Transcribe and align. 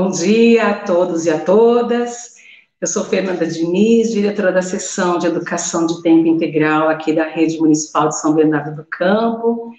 Bom 0.00 0.10
dia 0.10 0.68
a 0.68 0.74
todos 0.74 1.26
e 1.26 1.30
a 1.30 1.40
todas. 1.40 2.36
Eu 2.80 2.86
sou 2.86 3.02
Fernanda 3.02 3.44
Diniz, 3.44 4.12
diretora 4.12 4.52
da 4.52 4.62
seção 4.62 5.18
de 5.18 5.26
Educação 5.26 5.86
de 5.86 6.00
Tempo 6.02 6.28
Integral 6.28 6.88
aqui 6.88 7.12
da 7.12 7.24
Rede 7.24 7.58
Municipal 7.58 8.08
de 8.08 8.20
São 8.20 8.32
Bernardo 8.32 8.76
do 8.76 8.86
Campo. 8.88 9.72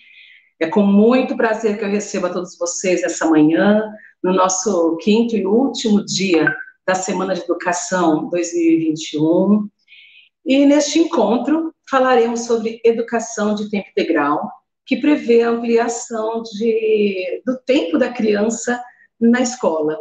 É 0.59 0.67
com 0.67 0.81
muito 0.81 1.38
prazer 1.38 1.77
que 1.77 1.85
eu 1.85 1.89
recebo 1.89 2.25
a 2.25 2.34
todos 2.34 2.58
vocês 2.58 3.02
essa 3.02 3.30
manhã, 3.30 3.81
no 4.21 4.34
nosso 4.34 4.97
quinto 4.97 5.38
e 5.38 5.45
último 5.45 6.03
dia 6.03 6.53
da 6.86 6.95
Semana 6.95 7.33
de 7.33 7.39
Educação 7.44 8.27
2021. 8.27 9.70
E 10.45 10.66
neste 10.66 10.99
encontro 10.99 11.73
falaremos 11.89 12.41
sobre 12.41 12.81
educação 12.83 13.55
de 13.55 13.70
tempo 13.70 13.88
integral, 13.89 14.52
que 14.86 14.97
prevê 14.97 15.44
a 15.44 15.52
ampliação 15.52 16.44
de, 16.44 17.41
do 17.45 17.58
tempo 17.66 17.97
da 17.97 18.09
criança 18.09 18.83
na 19.20 19.41
escola. 19.41 19.98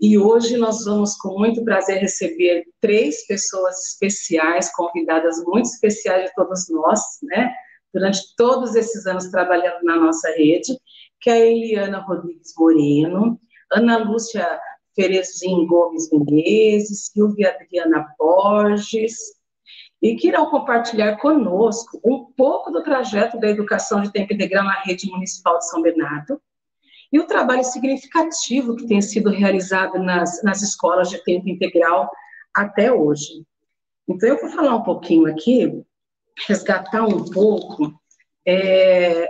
E 0.00 0.18
hoje 0.18 0.56
nós 0.56 0.84
vamos, 0.84 1.14
com 1.16 1.38
muito 1.38 1.62
prazer, 1.62 1.98
receber 1.98 2.64
três 2.80 3.26
pessoas 3.26 3.88
especiais, 3.88 4.74
convidadas 4.74 5.44
muito 5.44 5.66
especiais 5.66 6.30
de 6.30 6.34
todos 6.34 6.70
nós, 6.70 7.00
né? 7.22 7.52
Durante 7.92 8.34
todos 8.36 8.74
esses 8.74 9.06
anos 9.06 9.30
trabalhando 9.30 9.82
na 9.82 9.96
nossa 9.96 10.28
rede, 10.30 10.78
que 11.20 11.28
é 11.28 11.34
a 11.34 11.46
Eliana 11.46 11.98
Rodrigues 11.98 12.54
Moreno, 12.56 13.38
Ana 13.70 13.98
Lúcia 13.98 14.58
Ferezin 14.94 15.66
Gomes 15.66 16.08
Menezes, 16.10 17.10
Silvia 17.12 17.50
Adriana 17.50 18.06
Borges, 18.18 19.16
e 20.00 20.16
que 20.16 20.28
irão 20.28 20.48
compartilhar 20.50 21.16
conosco 21.16 22.00
um 22.02 22.24
pouco 22.36 22.70
do 22.70 22.82
trajeto 22.82 23.38
da 23.38 23.48
educação 23.48 24.00
de 24.00 24.10
tempo 24.10 24.32
integral 24.32 24.64
na 24.64 24.80
rede 24.82 25.10
municipal 25.10 25.58
de 25.58 25.68
São 25.68 25.82
Bernardo, 25.82 26.40
e 27.12 27.18
o 27.18 27.26
trabalho 27.26 27.64
significativo 27.64 28.76
que 28.76 28.86
tem 28.86 29.00
sido 29.02 29.30
realizado 29.30 29.98
nas, 29.98 30.42
nas 30.42 30.62
escolas 30.62 31.10
de 31.10 31.22
tempo 31.24 31.48
integral 31.48 32.10
até 32.54 32.92
hoje. 32.92 33.44
Então, 34.08 34.28
eu 34.28 34.40
vou 34.40 34.50
falar 34.50 34.76
um 34.76 34.82
pouquinho 34.82 35.26
aqui, 35.26 35.84
resgatar 36.46 37.04
um 37.04 37.24
pouco 37.24 37.92
é, 38.46 39.28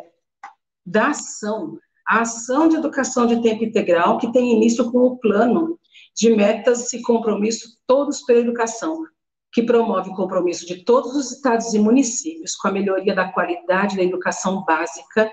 da 0.85 1.09
ação, 1.09 1.79
a 2.07 2.21
ação 2.21 2.69
de 2.69 2.77
educação 2.77 3.27
de 3.27 3.43
tempo 3.43 3.65
integral, 3.65 4.19
que 4.19 4.33
tem 4.33 4.57
início 4.57 4.91
com 4.91 4.99
o 4.99 5.17
plano 5.19 5.79
de 6.17 6.35
metas 6.35 6.93
e 6.93 7.03
compromisso 7.03 7.79
todos 7.87 8.23
pela 8.23 8.41
educação, 8.41 9.05
que 9.53 9.63
promove 9.63 10.11
o 10.11 10.15
compromisso 10.15 10.67
de 10.67 10.85
todos 10.85 11.15
os 11.17 11.33
estados 11.33 11.73
e 11.73 11.79
municípios 11.79 12.57
com 12.57 12.69
a 12.69 12.73
melhoria 12.73 13.15
da 13.15 13.33
qualidade 13.33 13.97
da 13.97 14.03
educação 14.03 14.65
básica, 14.65 15.31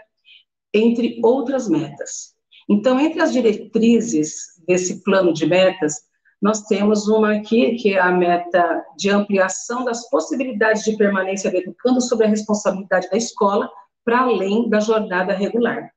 entre 0.74 1.20
outras 1.24 1.68
metas. 1.68 2.37
Então, 2.70 3.00
entre 3.00 3.22
as 3.22 3.32
diretrizes 3.32 4.58
desse 4.68 5.04
plano 5.04 5.32
de 5.32 5.46
metas, 5.46 5.96
nós 6.42 6.64
temos 6.64 7.08
uma 7.08 7.36
aqui, 7.36 7.76
que 7.76 7.94
é 7.94 8.00
a 8.00 8.12
meta 8.12 8.86
de 8.98 9.10
ampliação 9.10 9.84
das 9.86 10.10
possibilidades 10.10 10.84
de 10.84 10.98
permanência 10.98 11.50
do 11.50 11.58
educando 11.58 12.02
sobre 12.02 12.26
a 12.26 12.30
responsabilidade 12.30 13.10
da 13.10 13.18
escola, 13.18 13.70
para 14.04 14.20
além 14.20 14.70
da 14.70 14.80
jornada 14.80 15.34
regular. 15.34 15.92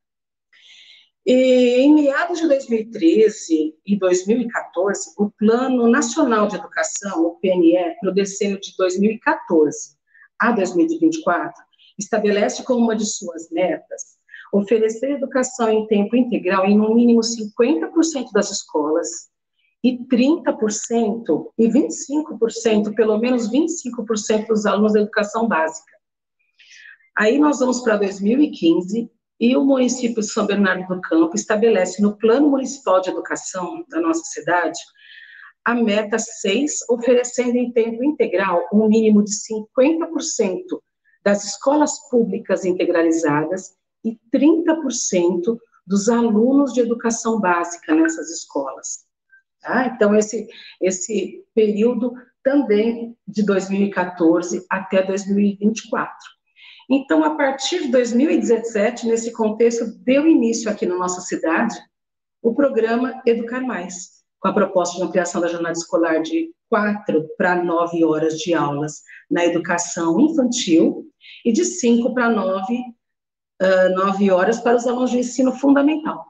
E, 1.27 1.81
em 1.81 1.95
meados 1.95 2.41
de 2.41 2.49
2013 2.49 3.75
e 3.85 3.99
2014, 3.99 5.13
o 5.19 5.31
Plano 5.31 5.87
Nacional 5.89 6.49
de 6.49 6.57
Educação, 6.57 7.25
o 7.25 7.39
PNE, 7.39 7.97
para 8.01 8.11
o 8.11 8.15
decênio 8.15 8.59
de 8.59 8.75
2014 8.79 9.97
a 10.39 10.53
2024, 10.53 11.63
estabelece 11.99 12.63
como 12.63 12.81
uma 12.81 12.97
de 12.97 13.05
suas 13.05 13.51
metas 13.51 14.20
oferecer 14.53 15.13
educação 15.13 15.69
em 15.71 15.87
tempo 15.87 16.17
integral 16.17 16.67
em 16.67 16.77
no 16.77 16.95
mínimo 16.95 17.21
50% 17.21 18.33
das 18.33 18.51
escolas 18.51 19.09
e 19.83 19.99
30% 20.07 21.53
e 21.59 21.69
25%, 21.69 22.95
pelo 22.95 23.19
menos 23.19 23.51
25% 23.51 24.47
dos 24.49 24.67
alunos 24.67 24.93
da 24.93 25.01
educação 25.01 25.49
básica. 25.49 25.91
Aí 27.17 27.39
nós 27.39 27.61
vamos 27.61 27.81
para 27.81 27.97
2015 27.97 29.11
e 29.41 29.57
o 29.57 29.65
município 29.65 30.21
de 30.21 30.31
São 30.31 30.47
Bernardo 30.47 30.87
do 30.87 31.01
Campo 31.01 31.35
estabelece 31.35 32.03
no 32.03 32.17
Plano 32.19 32.51
Municipal 32.51 33.01
de 33.01 33.11
Educação 33.11 33.85
da 33.89 34.01
nossa 34.01 34.23
cidade 34.25 34.79
a 35.65 35.75
meta 35.75 36.19
6, 36.19 36.89
oferecendo 36.89 37.57
em 37.57 37.71
tempo 37.73 38.03
integral 38.03 38.67
um 38.73 38.89
mínimo 38.89 39.23
de 39.23 39.31
50% 39.31 40.65
das 41.23 41.45
escolas 41.45 42.09
públicas 42.09 42.65
integralizadas 42.65 43.75
e 44.05 44.19
30% 44.35 45.59
dos 45.87 46.09
alunos 46.09 46.73
de 46.73 46.81
educação 46.81 47.41
básica 47.41 47.95
nessas 47.95 48.31
escolas. 48.31 49.05
Tá? 49.61 49.87
Então, 49.95 50.15
esse, 50.15 50.47
esse 50.81 51.45
período 51.55 52.13
também 52.43 53.17
de 53.27 53.45
2014 53.45 54.65
até 54.71 55.03
2024. 55.03 56.15
Então, 56.89 57.23
a 57.23 57.37
partir 57.37 57.83
de 57.83 57.89
2017, 57.89 59.07
nesse 59.07 59.33
contexto, 59.33 59.87
deu 60.03 60.27
início 60.27 60.71
aqui 60.71 60.87
na 60.87 60.97
nossa 60.97 61.21
cidade 61.21 61.77
o 62.43 62.55
programa 62.55 63.21
Educar 63.27 63.61
Mais, 63.61 64.23
com 64.41 64.49
a 64.49 64.53
proposta 64.53 64.97
de 64.97 65.05
ampliação 65.05 65.41
da 65.41 65.49
jornada 65.49 65.79
escolar 65.79 66.23
de 66.23 66.51
quatro 66.69 67.29
para 67.37 67.63
nove 67.63 68.05
horas 68.05 68.39
de 68.39 68.55
aulas 68.55 69.03
na 69.31 69.45
educação 69.45 70.19
infantil 70.19 71.05
e 71.45 71.53
de 71.53 71.65
cinco 71.65 72.15
para 72.15 72.31
nove 73.61 73.95
nove 73.95 74.31
horas 74.31 74.61
para 74.61 74.77
os 74.77 74.87
alunos 74.87 75.11
de 75.11 75.19
ensino 75.19 75.53
fundamental. 75.53 76.27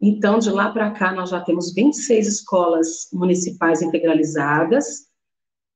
Então, 0.00 0.38
de 0.38 0.50
lá 0.50 0.70
para 0.70 0.90
cá, 0.90 1.12
nós 1.12 1.30
já 1.30 1.40
temos 1.40 1.72
26 1.74 2.26
escolas 2.26 3.08
municipais 3.12 3.80
integralizadas, 3.82 5.06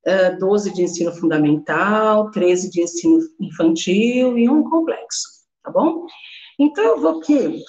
uh, 0.06 0.38
12 0.38 0.72
de 0.72 0.82
ensino 0.82 1.12
fundamental, 1.12 2.30
13 2.30 2.70
de 2.70 2.82
ensino 2.82 3.20
infantil 3.40 4.36
e 4.38 4.48
um 4.48 4.68
complexo, 4.68 5.28
tá 5.62 5.70
bom? 5.70 6.06
Então, 6.58 6.84
eu 6.84 7.00
vou 7.00 7.20
aqui 7.20 7.62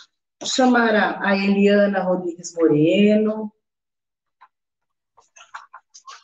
chamar 0.43 0.95
a 1.21 1.37
Eliana 1.37 2.01
Rodrigues 2.01 2.53
Moreno, 2.55 3.51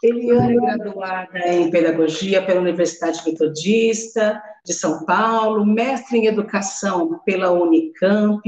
Eliana 0.04 0.52
é 0.52 0.78
graduada 0.78 1.40
em 1.48 1.72
Pedagogia 1.72 2.46
pela 2.46 2.62
Universidade 2.62 3.24
Metodista 3.26 4.42
de 4.66 4.74
São 4.74 5.06
Paulo, 5.06 5.66
mestre 5.66 6.18
em 6.18 6.26
Educação 6.26 7.20
pela 7.24 7.52
Unicamp, 7.52 8.42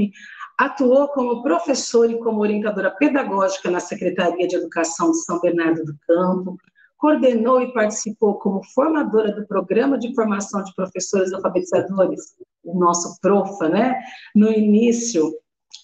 atuou 0.58 1.08
como 1.08 1.42
professora 1.42 2.10
e 2.10 2.18
como 2.18 2.40
orientadora 2.40 2.90
pedagógica 2.90 3.70
na 3.70 3.78
Secretaria 3.78 4.48
de 4.48 4.56
Educação 4.56 5.12
de 5.12 5.24
São 5.24 5.40
Bernardo 5.40 5.84
do 5.84 5.96
Campo, 6.06 6.58
coordenou 6.96 7.62
e 7.62 7.72
participou 7.72 8.34
como 8.40 8.64
formadora 8.74 9.32
do 9.32 9.46
Programa 9.46 9.96
de 9.96 10.12
Formação 10.14 10.64
de 10.64 10.74
Professores 10.74 11.32
Alfabetizadores, 11.32 12.34
o 12.64 12.76
nosso 12.76 13.16
PROFA, 13.20 13.68
né, 13.68 13.94
no 14.34 14.50
início 14.50 15.32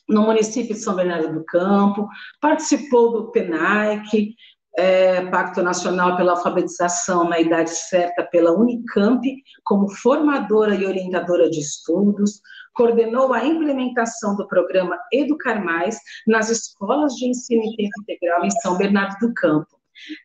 no 0.09 0.23
município 0.23 0.75
de 0.75 0.81
São 0.81 0.94
Bernardo 0.94 1.33
do 1.33 1.44
Campo, 1.44 2.06
participou 2.41 3.12
do 3.12 3.31
PENAIC, 3.31 4.34
é, 4.76 5.25
Pacto 5.26 5.62
Nacional 5.62 6.17
pela 6.17 6.32
Alfabetização 6.32 7.29
na 7.29 7.41
Idade 7.41 7.71
Certa 7.71 8.25
pela 8.25 8.53
Unicamp, 8.53 9.23
como 9.65 9.88
formadora 9.88 10.75
e 10.75 10.87
orientadora 10.87 11.49
de 11.49 11.61
estudos, 11.61 12.41
coordenou 12.75 13.32
a 13.32 13.44
implementação 13.44 14.37
do 14.37 14.47
programa 14.49 14.99
Educar 15.12 15.65
Mais 15.65 15.99
nas 16.26 16.50
escolas 16.50 17.15
de 17.15 17.26
ensino 17.29 17.62
integral 17.79 18.44
em 18.44 18.50
São 18.50 18.76
Bernardo 18.76 19.29
do 19.29 19.35
Campo. 19.35 19.79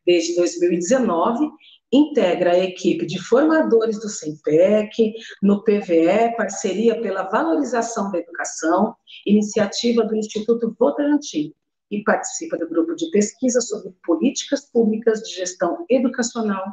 Desde 0.06 0.36
2019, 0.36 1.48
integra 1.92 2.52
a 2.52 2.60
equipe 2.60 3.06
de 3.06 3.20
formadores 3.20 4.00
do 4.00 4.10
SEMPEC, 4.10 5.14
no 5.42 5.64
PVE, 5.64 6.36
Parceria 6.38 7.00
pela 7.02 7.24
Valorização 7.24 8.12
da 8.12 8.20
Educação, 8.20 8.96
iniciativa 9.26 10.04
do 10.04 10.16
Instituto 10.16 10.76
Votorantim, 10.78 11.54
e 11.92 12.04
participa 12.04 12.58
do 12.58 12.70
grupo 12.70 12.96
de 12.96 13.10
pesquisa 13.10 13.62
sobre 13.62 13.94
políticas 14.04 14.70
públicas 14.70 15.22
de 15.22 15.36
gestão 15.36 15.86
educacional 15.90 16.64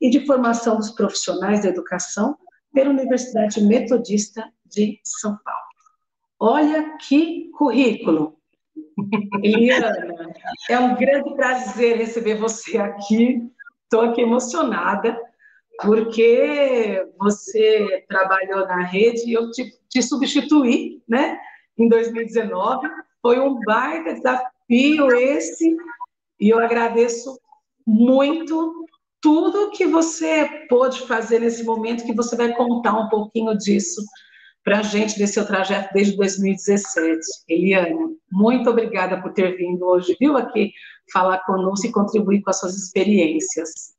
e 0.00 0.10
de 0.10 0.26
formação 0.26 0.76
dos 0.76 0.90
profissionais 0.90 1.62
da 1.62 1.68
educação 1.68 2.36
pela 2.72 2.90
Universidade 2.90 3.62
Metodista 3.62 4.50
de 4.64 5.00
São 5.04 5.38
Paulo. 5.44 5.60
Olha 6.40 6.96
que 6.98 7.50
currículo! 7.56 8.38
Eliana, 9.42 9.92
é 10.68 10.78
um 10.78 10.96
grande 10.96 11.34
prazer 11.34 11.96
receber 11.96 12.36
você 12.36 12.78
aqui. 12.78 13.42
Estou 13.84 14.00
aqui 14.00 14.22
emocionada, 14.22 15.18
porque 15.80 17.06
você 17.18 18.04
trabalhou 18.08 18.66
na 18.66 18.82
rede 18.82 19.28
e 19.28 19.32
eu 19.32 19.50
te, 19.50 19.70
te 19.88 20.02
substituí, 20.02 21.02
né, 21.08 21.38
em 21.78 21.88
2019. 21.88 22.88
Foi 23.22 23.38
um 23.38 23.60
baita 23.60 24.14
desafio 24.14 24.53
desafio 24.68 25.14
esse, 25.14 25.76
e 26.40 26.48
eu 26.50 26.58
agradeço 26.58 27.38
muito 27.86 28.86
tudo 29.20 29.70
que 29.70 29.86
você 29.86 30.66
pôde 30.68 31.06
fazer 31.06 31.40
nesse 31.40 31.64
momento, 31.64 32.04
que 32.04 32.14
você 32.14 32.36
vai 32.36 32.54
contar 32.54 32.92
um 32.98 33.08
pouquinho 33.08 33.56
disso 33.56 34.02
para 34.62 34.78
a 34.78 34.82
gente 34.82 35.18
nesse 35.18 35.34
seu 35.34 35.46
trajeto 35.46 35.92
desde 35.92 36.16
2017. 36.16 37.20
Eliane, 37.48 38.18
muito 38.30 38.70
obrigada 38.70 39.20
por 39.20 39.32
ter 39.32 39.56
vindo 39.56 39.84
hoje, 39.84 40.16
viu, 40.18 40.36
aqui 40.36 40.72
falar 41.12 41.38
conosco 41.40 41.86
e 41.86 41.92
contribuir 41.92 42.42
com 42.42 42.50
as 42.50 42.58
suas 42.58 42.76
experiências. 42.76 43.94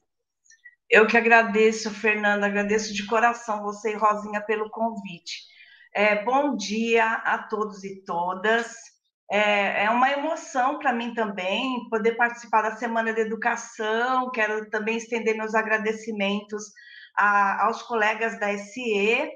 Eu 0.89 1.07
que 1.07 1.17
agradeço, 1.17 1.89
Fernanda, 1.91 2.45
agradeço 2.45 2.93
de 2.93 3.05
coração 3.05 3.63
você 3.63 3.93
e 3.93 3.97
Rosinha 3.97 4.41
pelo 4.41 4.69
convite. 4.69 5.43
É, 5.93 6.23
bom 6.23 6.55
dia 6.55 7.05
a 7.05 7.39
todos 7.39 7.83
e 7.83 8.03
todas. 8.03 8.94
É, 9.31 9.85
é 9.85 9.89
uma 9.89 10.11
emoção 10.11 10.77
para 10.77 10.93
mim 10.93 11.13
também 11.13 11.87
poder 11.89 12.15
participar 12.15 12.61
da 12.61 12.75
Semana 12.75 13.13
de 13.13 13.21
Educação. 13.21 14.31
Quero 14.31 14.69
também 14.69 14.97
estender 14.97 15.35
meus 15.35 15.55
agradecimentos 15.55 16.63
a, 17.15 17.65
aos 17.65 17.81
colegas 17.81 18.39
da 18.39 18.55
SE 18.57 19.31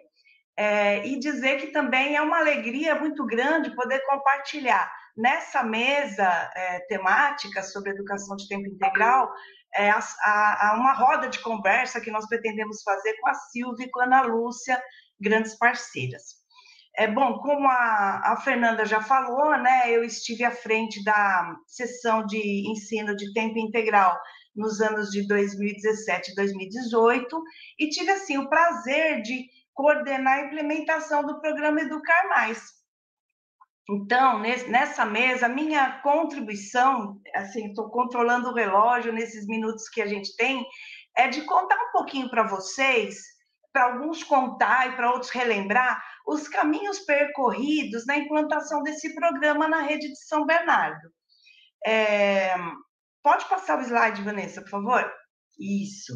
é, 0.58 1.08
e 1.08 1.18
dizer 1.20 1.60
que 1.60 1.68
também 1.68 2.16
é 2.16 2.22
uma 2.22 2.38
alegria 2.38 2.96
muito 2.96 3.26
grande 3.26 3.76
poder 3.76 4.00
compartilhar 4.06 4.92
nessa 5.18 5.64
mesa 5.64 6.52
é, 6.56 6.80
temática 6.88 7.64
sobre 7.64 7.92
educação 7.92 8.36
de 8.36 8.48
tempo 8.48 8.68
integral 8.68 9.32
é, 9.76 9.90
a, 9.90 10.00
a, 10.70 10.76
uma 10.78 10.94
roda 10.94 11.30
de 11.30 11.40
conversa 11.40 12.02
que 12.02 12.12
nós 12.12 12.28
pretendemos 12.28 12.82
fazer 12.84 13.14
com 13.20 13.30
a 13.30 13.34
Silvia 13.34 13.86
e 13.86 13.90
com 13.90 14.02
a 14.02 14.06
Ana 14.06 14.22
Lúcia, 14.22 14.82
grandes 15.20 15.58
parceiras. 15.58 16.39
É 17.00 17.08
bom, 17.08 17.40
como 17.40 17.66
a, 17.66 18.34
a 18.34 18.38
Fernanda 18.44 18.86
já 18.86 19.02
falou, 19.02 19.58
né, 19.58 19.90
eu 19.90 20.04
estive 20.04 20.44
à 20.44 20.52
frente 20.52 21.02
da 21.02 21.56
sessão 21.66 22.26
de 22.26 22.70
ensino 22.70 23.16
de 23.16 23.32
tempo 23.32 23.58
integral 23.58 24.20
nos 24.54 24.82
anos 24.82 25.10
de 25.10 25.26
2017 25.26 26.32
e 26.32 26.36
2018 26.36 27.42
e 27.80 27.88
tive 27.88 28.12
assim 28.12 28.38
o 28.38 28.50
prazer 28.50 29.22
de 29.22 29.46
coordenar 29.74 30.40
a 30.40 30.46
implementação 30.48 31.24
do 31.24 31.40
programa 31.40 31.80
Educar 31.80 32.28
Mais. 32.28 32.62
Então, 33.90 34.40
nessa 34.40 35.06
mesa, 35.06 35.48
minha 35.48 36.02
contribuição, 36.02 37.18
assim, 37.34 37.70
estou 37.70 37.90
controlando 37.90 38.50
o 38.50 38.54
relógio 38.54 39.14
nesses 39.14 39.48
minutos 39.48 39.88
que 39.88 40.02
a 40.02 40.06
gente 40.06 40.36
tem, 40.36 40.66
é 41.18 41.30
de 41.30 41.44
contar 41.44 41.78
um 41.78 41.92
pouquinho 41.94 42.30
para 42.30 42.44
vocês, 42.44 43.20
para 43.72 43.86
alguns 43.86 44.24
contar 44.24 44.90
e 44.90 44.96
para 44.96 45.12
outros 45.12 45.32
relembrar, 45.32 46.04
os 46.30 46.48
caminhos 46.48 47.00
percorridos 47.00 48.06
na 48.06 48.18
implantação 48.18 48.84
desse 48.84 49.14
programa 49.16 49.68
na 49.68 49.82
rede 49.82 50.08
de 50.10 50.20
São 50.26 50.46
Bernardo. 50.46 51.10
É... 51.86 52.56
Pode 53.24 53.46
passar 53.50 53.80
o 53.80 53.82
slide, 53.82 54.22
Vanessa, 54.22 54.62
por 54.62 54.70
favor? 54.70 55.12
Isso. 55.60 56.14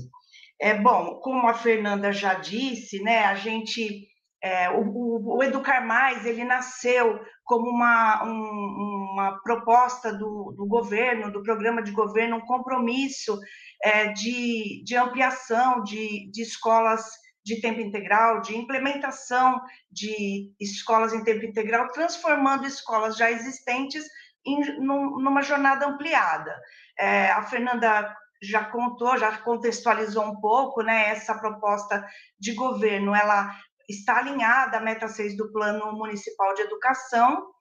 É 0.62 0.74
bom, 0.76 1.20
como 1.20 1.48
a 1.48 1.54
Fernanda 1.54 2.12
já 2.12 2.36
disse, 2.36 3.02
né, 3.02 3.26
a 3.26 3.36
gente 3.36 4.08
é, 4.42 4.70
o, 4.70 5.38
o, 5.38 5.42
Educar 5.42 5.86
Mais 5.86 6.26
ele 6.26 6.44
nasceu 6.44 7.20
como 7.46 7.70
uma, 7.70 8.26
um, 8.26 9.12
uma 9.14 9.40
proposta 9.42 10.12
do, 10.12 10.54
do, 10.56 10.66
governo, 10.66 11.32
do 11.32 11.42
programa 11.42 11.82
de 11.82 11.92
governo, 11.92 12.38
um 12.38 12.46
compromisso 12.46 13.40
é, 13.82 14.10
de, 14.10 14.84
de 14.84 14.96
ampliação 14.98 15.82
de, 15.82 16.30
de 16.30 16.42
escolas 16.42 17.06
de 17.44 17.60
tempo 17.60 17.82
integral, 17.82 18.42
de 18.42 18.58
implementação 18.58 19.62
de 19.92 20.54
escolas 20.60 21.14
em 21.14 21.24
tempo 21.24 21.46
integral, 21.46 21.92
transformando 21.92 22.66
escolas 22.66 23.18
já 23.18 23.30
existentes 23.30 24.06
em, 24.46 24.80
num, 24.80 25.20
numa 25.20 25.42
jornada 25.42 25.86
ampliada. 25.86 26.60
É, 26.98 27.32
a 27.32 27.44
Fernanda 27.44 28.16
já 28.42 28.66
contou, 28.66 29.18
já 29.18 29.38
contextualizou 29.38 30.26
um 30.26 30.40
pouco, 30.40 30.82
né, 30.82 31.10
essa 31.10 31.38
proposta 31.38 32.06
de 32.40 32.54
governo, 32.54 33.16
ela 33.16 33.56
está 33.88 34.18
alinhada 34.18 34.78
à 34.78 34.82
meta 34.82 35.08
6 35.08 35.38
do 35.38 35.52
Plano 35.52 35.94
Municipal 35.94 36.54
de 36.54 36.62
Educação, 36.62 37.54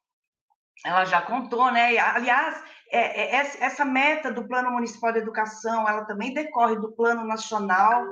ela 0.84 1.04
já 1.04 1.22
contou, 1.22 1.70
né? 1.70 1.96
Aliás, 1.98 2.60
é, 2.90 3.36
é, 3.36 3.56
essa 3.60 3.84
meta 3.84 4.32
do 4.32 4.46
Plano 4.46 4.70
Municipal 4.70 5.12
de 5.12 5.20
Educação, 5.20 5.88
ela 5.88 6.04
também 6.04 6.34
decorre 6.34 6.76
do 6.76 6.92
Plano 6.92 7.24
Nacional, 7.24 8.04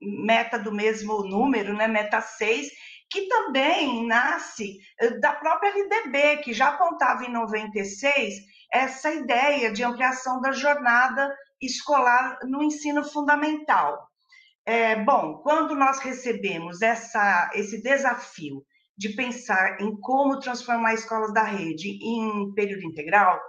meta 0.00 0.58
do 0.58 0.72
mesmo 0.72 1.22
número, 1.22 1.74
né? 1.74 1.86
Meta 1.86 2.20
6, 2.20 2.68
que 3.10 3.26
também 3.28 4.06
nasce 4.06 4.78
eh, 4.98 5.18
da 5.18 5.32
própria 5.32 5.70
LDB, 5.70 6.38
que 6.38 6.52
já 6.52 6.68
apontava 6.68 7.24
em 7.24 7.32
96 7.32 8.34
essa 8.72 9.12
ideia 9.12 9.72
de 9.72 9.82
ampliação 9.82 10.40
da 10.40 10.52
jornada 10.52 11.34
escolar 11.60 12.38
no 12.44 12.62
ensino 12.62 13.04
fundamental. 13.04 14.08
É, 14.64 14.96
bom, 15.02 15.38
quando 15.42 15.74
nós 15.74 15.98
recebemos 15.98 16.80
essa, 16.80 17.50
esse 17.54 17.82
desafio 17.82 18.64
de 18.96 19.10
pensar 19.10 19.80
em 19.80 19.98
como 20.00 20.38
transformar 20.38 20.94
escolas 20.94 21.32
da 21.32 21.42
rede 21.42 21.98
em 22.02 22.52
período 22.54 22.84
integral, 22.84 23.40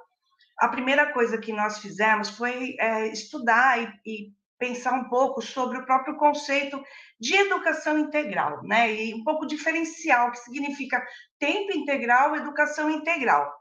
a 0.58 0.68
primeira 0.68 1.12
coisa 1.12 1.38
que 1.38 1.52
nós 1.52 1.80
fizemos 1.80 2.30
foi 2.30 2.76
é, 2.80 3.08
estudar 3.08 3.82
e, 3.82 3.88
e, 4.06 4.32
pensar 4.62 4.94
um 4.94 5.10
pouco 5.10 5.42
sobre 5.42 5.80
o 5.80 5.86
próprio 5.86 6.16
conceito 6.18 6.80
de 7.20 7.36
educação 7.36 7.98
integral, 7.98 8.62
né? 8.62 8.94
E 8.94 9.12
um 9.16 9.24
pouco 9.24 9.48
diferencial, 9.48 10.30
que 10.32 10.38
significa 10.38 11.04
tempo 11.40 11.76
integral, 11.76 12.36
educação 12.36 12.88
integral. 12.88 13.52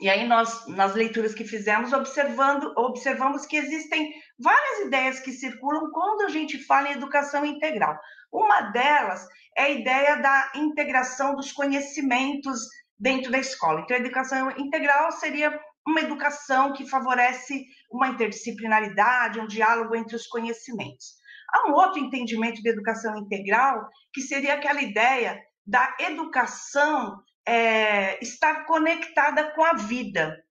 E 0.00 0.10
aí 0.10 0.26
nós, 0.26 0.66
nas 0.66 0.96
leituras 0.96 1.32
que 1.32 1.44
fizemos, 1.44 1.92
observando, 1.92 2.72
observamos 2.76 3.46
que 3.46 3.56
existem 3.56 4.12
várias 4.36 4.86
ideias 4.86 5.20
que 5.20 5.30
circulam 5.30 5.88
quando 5.92 6.22
a 6.22 6.28
gente 6.28 6.58
fala 6.58 6.88
em 6.88 6.94
educação 6.94 7.44
integral. 7.46 7.96
Uma 8.32 8.62
delas 8.72 9.24
é 9.56 9.62
a 9.62 9.70
ideia 9.70 10.16
da 10.16 10.50
integração 10.56 11.36
dos 11.36 11.52
conhecimentos 11.52 12.58
dentro 12.98 13.30
da 13.30 13.38
escola. 13.38 13.82
Então, 13.82 13.96
a 13.96 14.00
educação 14.00 14.50
integral 14.58 15.12
seria 15.12 15.56
uma 15.86 16.00
educação 16.00 16.72
que 16.72 16.88
favorece 16.88 17.64
uma 17.94 18.08
interdisciplinaridade, 18.08 19.40
um 19.40 19.46
diálogo 19.46 19.94
entre 19.94 20.16
os 20.16 20.26
conhecimentos. 20.26 21.14
Há 21.50 21.68
um 21.68 21.74
outro 21.74 22.00
entendimento 22.00 22.60
de 22.60 22.68
educação 22.68 23.16
integral, 23.16 23.88
que 24.12 24.20
seria 24.20 24.54
aquela 24.54 24.82
ideia 24.82 25.40
da 25.64 25.96
educação 26.00 27.22
é, 27.46 28.22
estar 28.22 28.66
conectada 28.66 29.52
com 29.52 29.62
a 29.64 29.74
vida, 29.74 30.42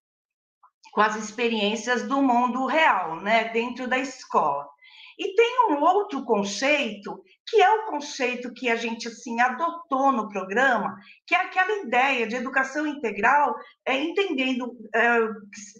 com 0.93 1.01
as 1.01 1.15
experiências 1.15 2.03
do 2.07 2.21
mundo 2.21 2.65
real, 2.65 3.19
né, 3.19 3.49
dentro 3.49 3.87
da 3.87 3.97
escola. 3.97 4.67
E 5.19 5.35
tem 5.35 5.67
um 5.69 5.81
outro 5.81 6.23
conceito, 6.23 7.21
que 7.47 7.61
é 7.61 7.69
o 7.69 7.85
conceito 7.87 8.53
que 8.53 8.69
a 8.69 8.75
gente 8.75 9.07
assim 9.07 9.39
adotou 9.39 10.11
no 10.11 10.29
programa, 10.29 10.95
que 11.27 11.35
é 11.35 11.39
aquela 11.39 11.85
ideia 11.85 12.27
de 12.27 12.35
educação 12.35 12.87
integral, 12.87 13.53
é, 13.85 13.97
entendendo 13.97 14.75
é, 14.95 15.19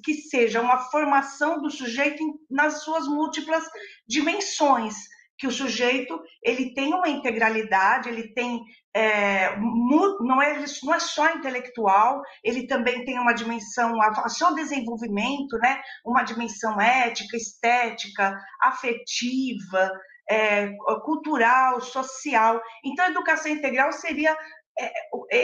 que 0.04 0.14
seja 0.14 0.62
uma 0.62 0.78
formação 0.90 1.62
do 1.62 1.70
sujeito 1.70 2.24
nas 2.50 2.84
suas 2.84 3.08
múltiplas 3.08 3.64
dimensões, 4.08 4.96
que 5.38 5.48
o 5.48 5.52
sujeito 5.52 6.22
ele 6.44 6.74
tem 6.74 6.94
uma 6.94 7.10
integralidade, 7.10 8.08
ele 8.08 8.34
tem 8.34 8.62
é, 8.96 9.60
não, 9.60 10.42
é, 10.42 10.64
não 10.84 10.94
é 10.94 11.00
só 11.00 11.32
intelectual, 11.32 12.22
ele 12.44 12.68
também 12.68 13.04
tem 13.04 13.18
uma 13.20 13.34
dimensão, 13.34 14.00
a 14.00 14.30
seu 14.30 14.54
desenvolvimento, 14.54 15.58
né, 15.58 15.82
uma 16.06 16.24
dimensão 16.24 16.80
ética, 16.80 17.36
estética, 17.36 18.40
afetiva, 18.62 19.92
é, 20.30 20.72
cultural, 21.04 21.82
social. 21.82 22.62
Então, 22.84 23.06
educação 23.06 23.52
integral 23.52 23.92
seria 23.92 24.36
é, 24.80 24.92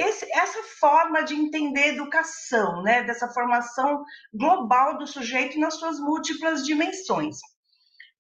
esse, 0.08 0.28
essa 0.34 0.62
forma 0.80 1.22
de 1.24 1.36
entender 1.36 1.90
educação, 1.90 2.82
né, 2.82 3.04
dessa 3.04 3.28
formação 3.30 4.04
global 4.34 4.98
do 4.98 5.06
sujeito 5.06 5.60
nas 5.60 5.76
suas 5.76 6.00
múltiplas 6.00 6.66
dimensões. 6.66 7.38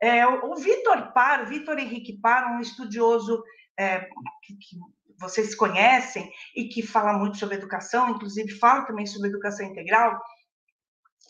É, 0.01 0.25
o, 0.25 0.51
o 0.51 0.55
Vitor 0.55 1.11
Par, 1.13 1.47
Vitor 1.47 1.77
Henrique 1.77 2.19
Par, 2.21 2.55
um 2.55 2.59
estudioso 2.59 3.41
é, 3.77 4.01
que, 4.43 4.53
que, 4.55 4.77
vocês 5.19 5.53
conhecem 5.53 6.31
e 6.55 6.69
que 6.69 6.81
fala 6.81 7.11
muito 7.11 7.37
sobre 7.37 7.55
educação, 7.55 8.11
inclusive 8.11 8.57
fala 8.57 8.85
também 8.85 9.05
sobre 9.05 9.27
educação 9.27 9.65
integral, 9.65 10.17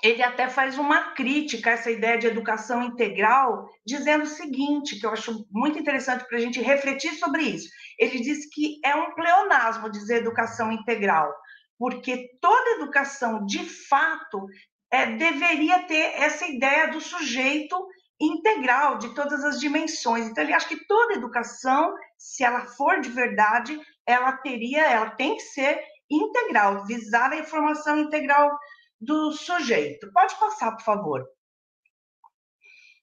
ele 0.03 0.23
até 0.23 0.47
faz 0.47 0.77
uma 0.77 1.11
crítica 1.13 1.69
a 1.69 1.73
essa 1.73 1.91
ideia 1.91 2.17
de 2.17 2.27
educação 2.27 2.83
integral, 2.83 3.69
dizendo 3.85 4.23
o 4.23 4.27
seguinte, 4.27 4.99
que 4.99 5.05
eu 5.05 5.11
acho 5.11 5.45
muito 5.51 5.77
interessante 5.77 6.25
para 6.25 6.37
a 6.37 6.41
gente 6.41 6.61
refletir 6.61 7.13
sobre 7.15 7.43
isso. 7.43 7.69
Ele 7.97 8.19
diz 8.19 8.47
que 8.53 8.79
é 8.83 8.95
um 8.95 9.13
pleonasmo 9.13 9.89
dizer 9.89 10.17
educação 10.17 10.71
integral, 10.71 11.29
porque 11.77 12.29
toda 12.41 12.81
educação, 12.81 13.45
de 13.45 13.59
fato, 13.59 14.45
é, 14.91 15.05
deveria 15.17 15.83
ter 15.83 16.13
essa 16.15 16.47
ideia 16.47 16.87
do 16.87 17.01
sujeito 17.01 17.77
integral 18.21 18.97
de 18.97 19.13
todas 19.13 19.43
as 19.43 19.59
dimensões. 19.59 20.27
Então, 20.27 20.43
ele 20.43 20.53
acha 20.53 20.67
que 20.67 20.85
toda 20.87 21.13
educação, 21.13 21.93
se 22.17 22.43
ela 22.43 22.65
for 22.65 22.99
de 23.01 23.09
verdade, 23.09 23.79
ela 24.05 24.31
teria, 24.33 24.83
ela 24.83 25.09
tem 25.11 25.35
que 25.35 25.43
ser 25.43 25.81
integral, 26.09 26.85
visar 26.85 27.31
a 27.31 27.37
informação 27.37 27.97
integral 27.99 28.49
do 28.99 29.31
sujeito. 29.31 30.11
Pode 30.11 30.35
passar, 30.39 30.71
por 30.71 30.83
favor. 30.83 31.25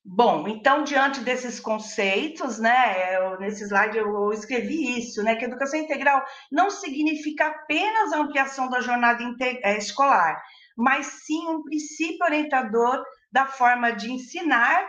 Bom, 0.08 0.46
então, 0.46 0.84
diante 0.84 1.18
desses 1.20 1.58
conceitos, 1.58 2.60
né, 2.60 3.16
eu, 3.16 3.40
nesse 3.40 3.64
slide 3.64 3.98
eu 3.98 4.32
escrevi 4.32 5.00
isso, 5.00 5.20
né, 5.24 5.34
que 5.34 5.44
educação 5.44 5.80
integral 5.80 6.24
não 6.50 6.70
significa 6.70 7.48
apenas 7.48 8.12
a 8.12 8.18
ampliação 8.18 8.70
da 8.70 8.80
jornada 8.80 9.20
é, 9.40 9.76
escolar, 9.76 10.40
mas 10.76 11.06
sim 11.24 11.48
um 11.48 11.64
princípio 11.64 12.24
orientador 12.24 13.02
da 13.32 13.46
forma 13.46 13.90
de 13.90 14.12
ensinar 14.12 14.88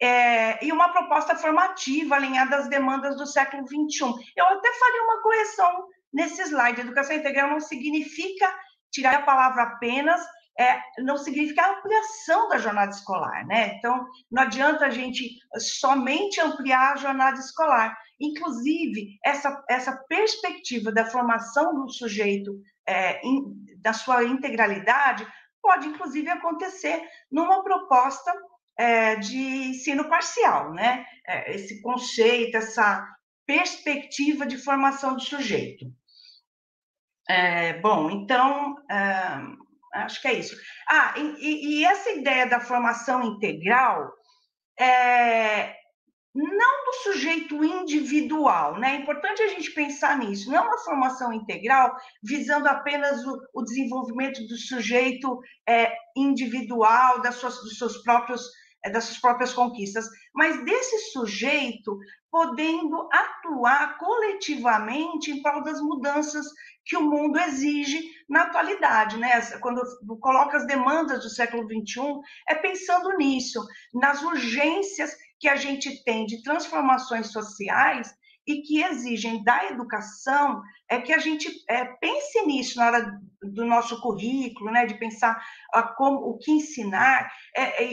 é, 0.00 0.64
e 0.64 0.70
uma 0.70 0.92
proposta 0.92 1.34
formativa 1.34 2.14
alinhada 2.14 2.56
às 2.56 2.68
demandas 2.68 3.16
do 3.16 3.26
século 3.26 3.66
XXI. 3.66 4.14
Eu 4.36 4.46
até 4.46 4.72
faria 4.78 5.02
uma 5.02 5.22
correção 5.22 5.86
nesse 6.12 6.40
slide. 6.42 6.80
Educação 6.80 7.16
integral 7.16 7.50
não 7.50 7.60
significa 7.60 8.52
tirar 8.92 9.14
a 9.16 9.22
palavra 9.22 9.62
apenas 9.62 10.20
é, 10.58 10.80
não 10.98 11.16
significa 11.16 11.70
ampliação 11.70 12.48
da 12.48 12.58
jornada 12.58 12.90
escolar, 12.90 13.46
né? 13.46 13.74
Então, 13.76 14.06
não 14.30 14.42
adianta 14.42 14.86
a 14.86 14.90
gente 14.90 15.38
somente 15.58 16.40
ampliar 16.40 16.92
a 16.92 16.96
jornada 16.96 17.38
escolar. 17.38 17.96
Inclusive, 18.20 19.18
essa, 19.24 19.64
essa 19.68 19.96
perspectiva 20.08 20.92
da 20.92 21.06
formação 21.06 21.74
do 21.74 21.90
sujeito 21.90 22.52
é, 22.86 23.26
in, 23.26 23.54
da 23.78 23.92
sua 23.92 24.24
integralidade 24.24 25.26
pode, 25.62 25.88
inclusive, 25.88 26.28
acontecer 26.28 27.02
numa 27.30 27.62
proposta 27.62 28.32
é, 28.76 29.16
de 29.16 29.38
ensino 29.70 30.08
parcial, 30.08 30.72
né? 30.72 31.06
É, 31.26 31.54
esse 31.54 31.80
conceito, 31.80 32.56
essa 32.56 33.06
perspectiva 33.46 34.46
de 34.46 34.58
formação 34.58 35.14
do 35.14 35.20
sujeito. 35.20 35.86
É, 37.28 37.80
bom, 37.80 38.10
então, 38.10 38.76
é, 38.90 39.62
Acho 39.92 40.20
que 40.22 40.28
é 40.28 40.34
isso. 40.34 40.56
Ah, 40.88 41.14
e, 41.16 41.80
e 41.80 41.84
essa 41.84 42.10
ideia 42.10 42.46
da 42.46 42.60
formação 42.60 43.22
integral 43.22 44.10
é, 44.80 45.74
não 46.34 46.84
do 46.86 46.92
sujeito 47.02 47.62
individual, 47.62 48.78
né? 48.78 48.94
É 48.94 49.00
importante 49.00 49.42
a 49.42 49.48
gente 49.48 49.70
pensar 49.72 50.18
nisso. 50.18 50.50
Não 50.50 50.64
uma 50.64 50.78
formação 50.78 51.32
integral 51.32 51.94
visando 52.22 52.68
apenas 52.68 53.22
o, 53.26 53.38
o 53.54 53.62
desenvolvimento 53.62 54.40
do 54.46 54.56
sujeito 54.56 55.38
é, 55.68 55.94
individual, 56.16 57.20
das 57.20 57.34
suas, 57.34 57.56
dos 57.56 57.76
seus 57.76 58.02
próprios 58.02 58.48
é, 58.84 58.90
das 58.90 59.04
suas 59.04 59.20
próprias 59.20 59.52
conquistas, 59.52 60.08
mas 60.34 60.64
desse 60.64 61.12
sujeito 61.12 61.96
podendo 62.30 63.08
atuar 63.12 63.96
coletivamente 63.98 65.30
em 65.30 65.42
prol 65.42 65.62
das 65.62 65.80
mudanças 65.80 66.46
que 66.84 66.96
o 66.96 67.02
mundo 67.02 67.38
exige 67.38 68.02
na 68.28 68.42
atualidade, 68.42 69.16
né? 69.18 69.40
Quando 69.60 69.82
coloca 70.20 70.56
as 70.56 70.66
demandas 70.66 71.22
do 71.22 71.30
século 71.30 71.64
XXI, 71.64 72.20
é 72.48 72.54
pensando 72.54 73.16
nisso, 73.16 73.64
nas 73.94 74.22
urgências 74.22 75.14
que 75.38 75.48
a 75.48 75.56
gente 75.56 76.02
tem 76.04 76.24
de 76.26 76.42
transformações 76.42 77.32
sociais 77.32 78.14
e 78.46 78.62
que 78.62 78.82
exigem 78.82 79.42
da 79.44 79.66
educação 79.66 80.62
é 80.88 81.00
que 81.00 81.12
a 81.12 81.18
gente 81.18 81.48
é, 81.68 81.84
pense 81.84 82.44
nisso 82.44 82.78
na 82.78 82.86
hora 82.86 83.20
do 83.40 83.64
nosso 83.64 84.00
currículo, 84.00 84.70
né, 84.70 84.84
de 84.84 84.94
pensar 84.94 85.40
a, 85.72 85.82
como 85.82 86.18
o 86.18 86.38
que 86.38 86.50
ensinar, 86.50 87.30
é, 87.56 87.84
é, 87.84 87.90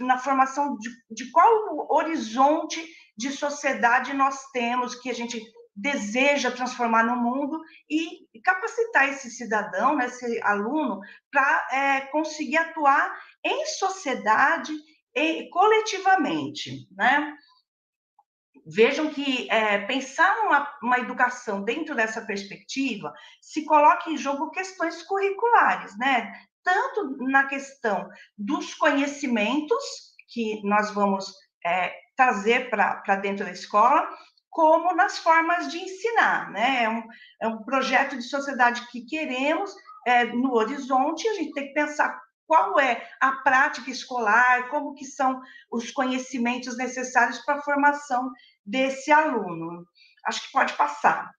na 0.00 0.18
formação 0.18 0.76
de, 0.76 0.90
de 1.10 1.30
qual 1.30 1.88
horizonte 1.90 2.84
de 3.16 3.30
sociedade 3.30 4.12
nós 4.12 4.44
temos 4.52 4.94
que 4.94 5.10
a 5.10 5.14
gente 5.14 5.42
deseja 5.78 6.50
transformar 6.50 7.04
no 7.04 7.16
mundo 7.16 7.62
e 7.88 8.26
capacitar 8.42 9.08
esse 9.08 9.30
cidadão, 9.30 9.94
né, 9.94 10.06
esse 10.06 10.42
aluno, 10.42 11.00
para 11.30 11.68
é, 11.70 12.00
conseguir 12.06 12.56
atuar 12.56 13.16
em 13.44 13.64
sociedade 13.66 14.72
e 15.14 15.48
coletivamente, 15.50 16.88
né? 16.90 17.32
Vejam 18.66 19.08
que 19.10 19.48
é, 19.50 19.78
pensar 19.86 20.44
uma, 20.44 20.68
uma 20.82 20.98
educação 20.98 21.64
dentro 21.64 21.94
dessa 21.94 22.20
perspectiva 22.20 23.14
se 23.40 23.64
coloca 23.64 24.10
em 24.10 24.18
jogo 24.18 24.50
questões 24.50 25.02
curriculares, 25.04 25.96
né? 25.96 26.32
Tanto 26.62 27.16
na 27.24 27.46
questão 27.46 28.08
dos 28.36 28.74
conhecimentos 28.74 30.12
que 30.28 30.60
nós 30.64 30.90
vamos 30.90 31.32
é, 31.64 31.94
trazer 32.16 32.68
para 32.68 33.16
dentro 33.16 33.46
da 33.46 33.52
escola, 33.52 34.06
como 34.58 34.92
nas 34.92 35.18
formas 35.18 35.70
de 35.70 35.78
ensinar, 35.78 36.50
né? 36.50 36.82
É 36.82 36.88
um, 36.88 37.08
é 37.42 37.46
um 37.46 37.62
projeto 37.62 38.16
de 38.16 38.24
sociedade 38.24 38.88
que 38.88 39.02
queremos 39.02 39.72
é, 40.04 40.24
no 40.24 40.52
horizonte, 40.54 41.28
a 41.28 41.34
gente 41.34 41.52
tem 41.52 41.68
que 41.68 41.74
pensar 41.74 42.20
qual 42.44 42.76
é 42.80 43.08
a 43.20 43.36
prática 43.36 43.88
escolar, 43.88 44.68
como 44.68 44.96
que 44.96 45.04
são 45.04 45.40
os 45.70 45.92
conhecimentos 45.92 46.76
necessários 46.76 47.38
para 47.38 47.60
a 47.60 47.62
formação 47.62 48.32
desse 48.66 49.12
aluno. 49.12 49.86
Acho 50.26 50.44
que 50.44 50.50
pode 50.50 50.72
passar. 50.72 51.30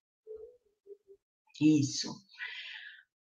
Isso. 1.60 2.16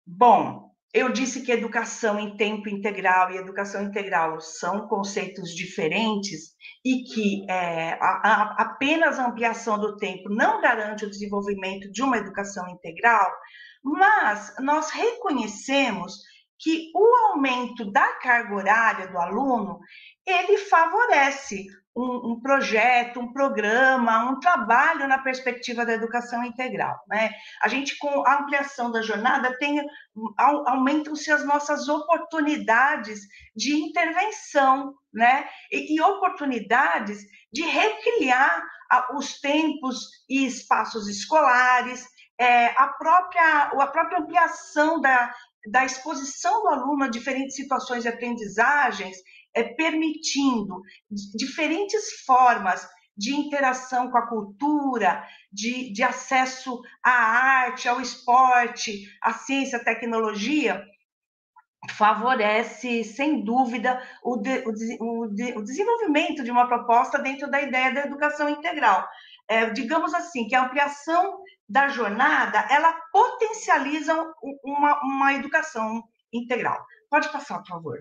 Bom, 0.06 0.69
eu 0.92 1.12
disse 1.12 1.42
que 1.42 1.52
educação 1.52 2.18
em 2.18 2.36
tempo 2.36 2.68
integral 2.68 3.30
e 3.30 3.36
educação 3.36 3.82
integral 3.82 4.40
são 4.40 4.88
conceitos 4.88 5.54
diferentes 5.54 6.54
e 6.84 7.04
que 7.04 7.46
é, 7.48 7.92
a, 7.92 8.20
a, 8.24 8.62
apenas 8.62 9.18
a 9.18 9.26
ampliação 9.26 9.78
do 9.78 9.96
tempo 9.96 10.28
não 10.28 10.60
garante 10.60 11.04
o 11.04 11.10
desenvolvimento 11.10 11.90
de 11.92 12.02
uma 12.02 12.16
educação 12.16 12.68
integral, 12.68 13.30
mas 13.84 14.54
nós 14.58 14.90
reconhecemos 14.90 16.14
que 16.58 16.90
o 16.94 17.30
aumento 17.30 17.90
da 17.90 18.14
carga 18.14 18.54
horária 18.54 19.08
do 19.08 19.18
aluno 19.18 19.78
ele 20.26 20.58
favorece 20.58 21.66
um, 21.96 22.32
um, 22.32 22.40
projeto, 22.40 23.20
um 23.20 23.32
programa, 23.32 24.30
um 24.30 24.38
trabalho 24.38 25.08
na 25.08 25.18
perspectiva 25.18 25.84
da 25.84 25.92
educação 25.92 26.44
integral. 26.44 26.96
Né? 27.08 27.30
A 27.62 27.68
gente, 27.68 27.96
com 27.98 28.26
a 28.26 28.40
ampliação 28.40 28.90
da 28.90 29.02
jornada, 29.02 29.56
tem, 29.58 29.80
aumentam-se 30.36 31.30
as 31.30 31.44
nossas 31.44 31.88
oportunidades 31.88 33.20
de 33.56 33.74
intervenção, 33.74 34.94
né? 35.12 35.48
e, 35.72 35.96
e 35.96 36.00
oportunidades 36.00 37.18
de 37.52 37.62
recriar 37.62 38.62
os 39.14 39.40
tempos 39.40 39.98
e 40.28 40.46
espaços 40.46 41.08
escolares, 41.08 42.06
é, 42.38 42.66
a, 42.68 42.88
própria, 42.88 43.64
a 43.64 43.86
própria 43.88 44.18
ampliação 44.18 45.00
da, 45.00 45.32
da 45.70 45.84
exposição 45.84 46.62
do 46.62 46.68
aluno 46.68 47.04
a 47.04 47.08
diferentes 47.08 47.54
situações 47.54 48.02
de 48.02 48.08
aprendizagens 48.08 49.18
é, 49.54 49.62
permitindo 49.62 50.80
diferentes 51.34 52.22
formas 52.24 52.88
de 53.16 53.34
interação 53.34 54.10
com 54.10 54.16
a 54.16 54.26
cultura, 54.26 55.22
de, 55.52 55.92
de 55.92 56.02
acesso 56.02 56.80
à 57.04 57.10
arte, 57.10 57.88
ao 57.88 58.00
esporte, 58.00 59.04
à 59.20 59.32
ciência, 59.32 59.78
à 59.78 59.84
tecnologia, 59.84 60.82
favorece, 61.90 63.04
sem 63.04 63.44
dúvida, 63.44 64.02
o, 64.22 64.36
de, 64.36 64.64
o, 64.66 65.26
de, 65.26 65.52
o, 65.56 65.62
desenvolvimento 65.62 66.42
de 66.42 66.50
uma 66.50 66.66
proposta 66.66 67.18
dentro 67.18 67.50
da 67.50 67.60
ideia 67.60 67.92
da 67.92 68.06
educação 68.06 68.48
integral. 68.48 69.06
É, 69.48 69.70
digamos 69.70 70.14
assim, 70.14 70.46
que 70.46 70.54
a 70.54 70.64
ampliação 70.64 71.42
da 71.68 71.88
jornada, 71.88 72.66
ela 72.70 72.92
potencializa 73.12 74.14
uma, 74.64 75.00
uma 75.02 75.34
educação 75.34 76.02
integral. 76.32 76.84
Pode 77.10 77.30
passar, 77.30 77.58
por 77.58 77.68
favor. 77.68 77.98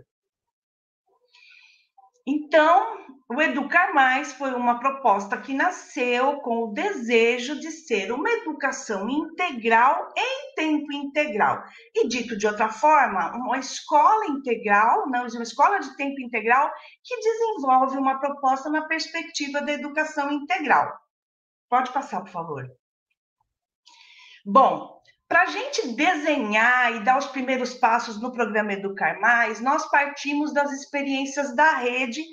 Então, 2.29 3.07
o 3.27 3.41
Educar 3.41 3.91
Mais 3.91 4.31
foi 4.33 4.53
uma 4.53 4.79
proposta 4.79 5.36
que 5.36 5.51
nasceu 5.51 6.38
com 6.41 6.65
o 6.65 6.74
desejo 6.74 7.59
de 7.59 7.71
ser 7.71 8.12
uma 8.12 8.29
educação 8.29 9.09
integral 9.09 10.13
em 10.15 10.53
tempo 10.53 10.93
integral. 10.93 11.63
E 11.95 12.07
dito 12.07 12.38
de 12.38 12.45
outra 12.45 12.69
forma, 12.69 13.36
uma 13.36 13.57
escola 13.57 14.27
integral, 14.27 15.09
não, 15.09 15.25
uma 15.25 15.41
escola 15.41 15.79
de 15.79 15.95
tempo 15.98 16.21
integral 16.21 16.71
que 17.03 17.17
desenvolve 17.17 17.98
uma 17.98 18.19
proposta 18.19 18.69
na 18.69 18.86
perspectiva 18.86 19.59
da 19.62 19.74
educação 19.74 20.31
integral. 20.31 20.95
Pode 21.67 21.91
passar, 21.91 22.21
por 22.21 22.29
favor. 22.29 22.71
Bom, 24.45 24.99
para 25.29 25.43
a 25.43 25.45
gente 25.45 25.89
desenhar 25.89 26.95
e 26.95 27.03
dar 27.03 27.19
os 27.19 27.27
primeiros 27.27 27.75
passos 27.75 28.19
no 28.19 28.31
programa 28.31 28.74
Educar 28.74 29.21
Mais, 29.21 29.62
nós 29.62 29.88
partimos 29.91 30.51
das 30.51 30.71
experiências 30.71 31.55
da 31.55 31.77
rede 31.77 32.24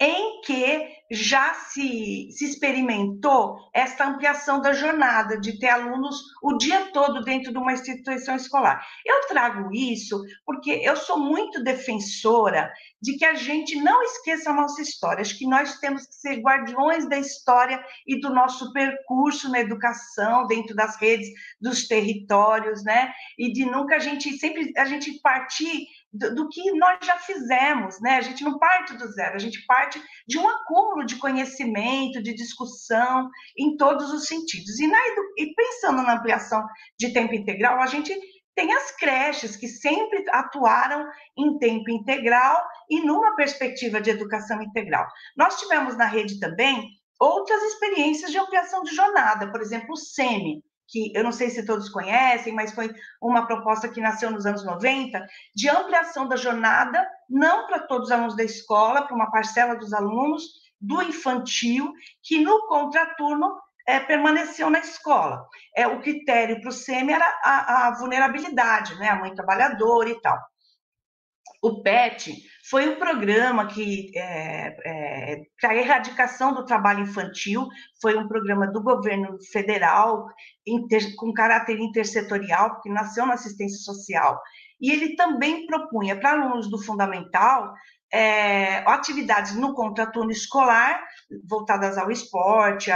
em 0.00 0.40
que 0.42 0.98
já 1.10 1.54
se, 1.54 2.28
se 2.30 2.44
experimentou 2.44 3.56
esta 3.72 4.06
ampliação 4.06 4.60
da 4.60 4.72
jornada, 4.72 5.40
de 5.40 5.58
ter 5.58 5.68
alunos 5.68 6.20
o 6.42 6.56
dia 6.56 6.90
todo 6.92 7.24
dentro 7.24 7.50
de 7.50 7.58
uma 7.58 7.72
instituição 7.72 8.36
escolar. 8.36 8.86
Eu 9.04 9.26
trago 9.26 9.74
isso 9.74 10.22
porque 10.44 10.70
eu 10.70 10.96
sou 10.96 11.18
muito 11.18 11.62
defensora 11.64 12.70
de 13.00 13.16
que 13.16 13.24
a 13.24 13.34
gente 13.34 13.76
não 13.76 14.02
esqueça 14.02 14.50
a 14.50 14.54
nossa 14.54 14.82
história. 14.82 15.22
Acho 15.22 15.38
que 15.38 15.46
nós 15.46 15.78
temos 15.78 16.06
que 16.06 16.14
ser 16.14 16.40
guardiões 16.40 17.08
da 17.08 17.18
história 17.18 17.82
e 18.06 18.20
do 18.20 18.30
nosso 18.30 18.72
percurso 18.72 19.50
na 19.50 19.60
educação, 19.60 20.46
dentro 20.46 20.74
das 20.76 21.00
redes, 21.00 21.28
dos 21.60 21.88
territórios, 21.88 22.84
né? 22.84 23.12
E 23.38 23.52
de 23.52 23.64
nunca 23.64 23.96
a 23.96 23.98
gente, 23.98 24.36
sempre 24.38 24.72
a 24.76 24.84
gente 24.84 25.20
partir 25.20 25.86
do, 26.12 26.48
que 26.48 26.72
nós 26.72 26.98
já 27.04 27.18
fizemos, 27.18 28.00
né? 28.00 28.16
A 28.16 28.20
gente 28.20 28.42
não 28.42 28.58
parte 28.58 28.96
do 28.96 29.06
zero, 29.08 29.36
a 29.36 29.38
gente 29.38 29.64
parte 29.66 30.02
de 30.26 30.38
um 30.38 30.48
acúmulo 30.48 31.04
de 31.04 31.16
conhecimento, 31.16 32.22
de 32.22 32.34
discussão 32.34 33.28
em 33.56 33.76
todos 33.76 34.12
os 34.12 34.26
sentidos. 34.26 34.78
E, 34.78 34.86
na, 34.86 34.98
e 35.36 35.54
pensando 35.54 36.02
na 36.02 36.14
ampliação 36.14 36.64
de 36.98 37.12
tempo 37.12 37.34
integral, 37.34 37.80
a 37.80 37.86
gente 37.86 38.18
tem 38.54 38.72
as 38.72 38.90
creches 38.96 39.54
que 39.54 39.68
sempre 39.68 40.24
atuaram 40.30 41.06
em 41.36 41.58
tempo 41.58 41.90
integral 41.90 42.60
e 42.90 43.00
numa 43.00 43.36
perspectiva 43.36 44.00
de 44.00 44.10
educação 44.10 44.60
integral. 44.60 45.06
Nós 45.36 45.60
tivemos 45.60 45.96
na 45.96 46.06
rede 46.06 46.40
também 46.40 46.88
outras 47.20 47.62
experiências 47.62 48.30
de 48.30 48.38
ampliação 48.38 48.82
de 48.82 48.94
jornada, 48.94 49.50
por 49.52 49.60
exemplo, 49.60 49.92
o 49.92 49.96
SEMI, 49.96 50.62
que 50.88 51.12
eu 51.14 51.22
não 51.22 51.32
sei 51.32 51.50
se 51.50 51.66
todos 51.66 51.88
conhecem, 51.90 52.54
mas 52.54 52.72
foi 52.72 52.92
uma 53.20 53.46
proposta 53.46 53.88
que 53.88 54.00
nasceu 54.00 54.30
nos 54.30 54.46
anos 54.46 54.64
90, 54.64 55.24
de 55.54 55.68
ampliação 55.68 56.26
da 56.26 56.36
jornada, 56.36 57.06
não 57.28 57.66
para 57.66 57.80
todos 57.80 58.06
os 58.06 58.12
alunos 58.12 58.36
da 58.36 58.42
escola, 58.42 59.02
para 59.02 59.14
uma 59.14 59.30
parcela 59.30 59.76
dos 59.76 59.92
alunos 59.92 60.42
do 60.80 61.02
infantil, 61.02 61.92
que 62.22 62.40
no 62.40 62.66
contraturno 62.68 63.60
é, 63.86 64.00
permaneceu 64.00 64.70
na 64.70 64.78
escola. 64.80 65.46
É, 65.76 65.86
o 65.86 66.00
critério 66.00 66.60
para 66.60 66.70
o 66.70 66.72
SEMI 66.72 67.12
era 67.12 67.40
a, 67.42 67.88
a 67.88 67.98
vulnerabilidade, 67.98 68.94
né? 68.96 69.08
a 69.08 69.16
mãe 69.16 69.34
trabalhadora 69.34 70.08
e 70.08 70.20
tal. 70.20 70.38
O 71.62 71.82
PET 71.82 72.34
foi 72.70 72.88
um 72.88 72.98
programa 72.98 73.66
que, 73.66 74.10
é, 74.14 74.76
é, 74.84 75.42
para 75.60 75.70
a 75.70 75.76
erradicação 75.76 76.52
do 76.52 76.66
trabalho 76.66 77.00
infantil, 77.00 77.66
foi 78.00 78.16
um 78.16 78.28
programa 78.28 78.66
do 78.66 78.82
governo 78.82 79.38
federal, 79.50 80.26
inter, 80.66 81.14
com 81.16 81.32
caráter 81.32 81.78
intersetorial, 81.78 82.80
que 82.80 82.90
nasceu 82.90 83.24
na 83.24 83.34
assistência 83.34 83.78
social. 83.78 84.40
E 84.80 84.90
ele 84.90 85.16
também 85.16 85.66
propunha 85.66 86.18
para 86.18 86.32
alunos 86.32 86.70
do 86.70 86.82
fundamental 86.82 87.72
é, 88.12 88.78
atividades 88.86 89.54
no 89.54 89.74
contraturno 89.74 90.30
escolar, 90.30 91.02
voltadas 91.48 91.96
ao 91.96 92.10
esporte, 92.10 92.90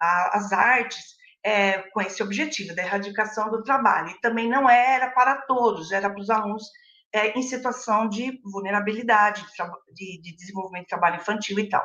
às 0.00 0.52
artes, 0.52 1.16
é, 1.44 1.78
com 1.92 2.00
esse 2.00 2.22
objetivo 2.22 2.74
da 2.74 2.82
erradicação 2.82 3.50
do 3.50 3.62
trabalho. 3.62 4.10
E 4.10 4.20
também 4.20 4.48
não 4.48 4.68
era 4.68 5.10
para 5.10 5.42
todos, 5.42 5.92
era 5.92 6.10
para 6.10 6.20
os 6.20 6.30
alunos 6.30 6.64
é, 7.12 7.38
em 7.38 7.42
situação 7.42 8.08
de 8.08 8.40
vulnerabilidade, 8.44 9.44
de, 9.94 10.20
de, 10.20 10.36
desenvolvimento 10.36 10.84
de 10.84 10.88
trabalho 10.88 11.16
infantil 11.16 11.58
e 11.58 11.68
tal. 11.68 11.84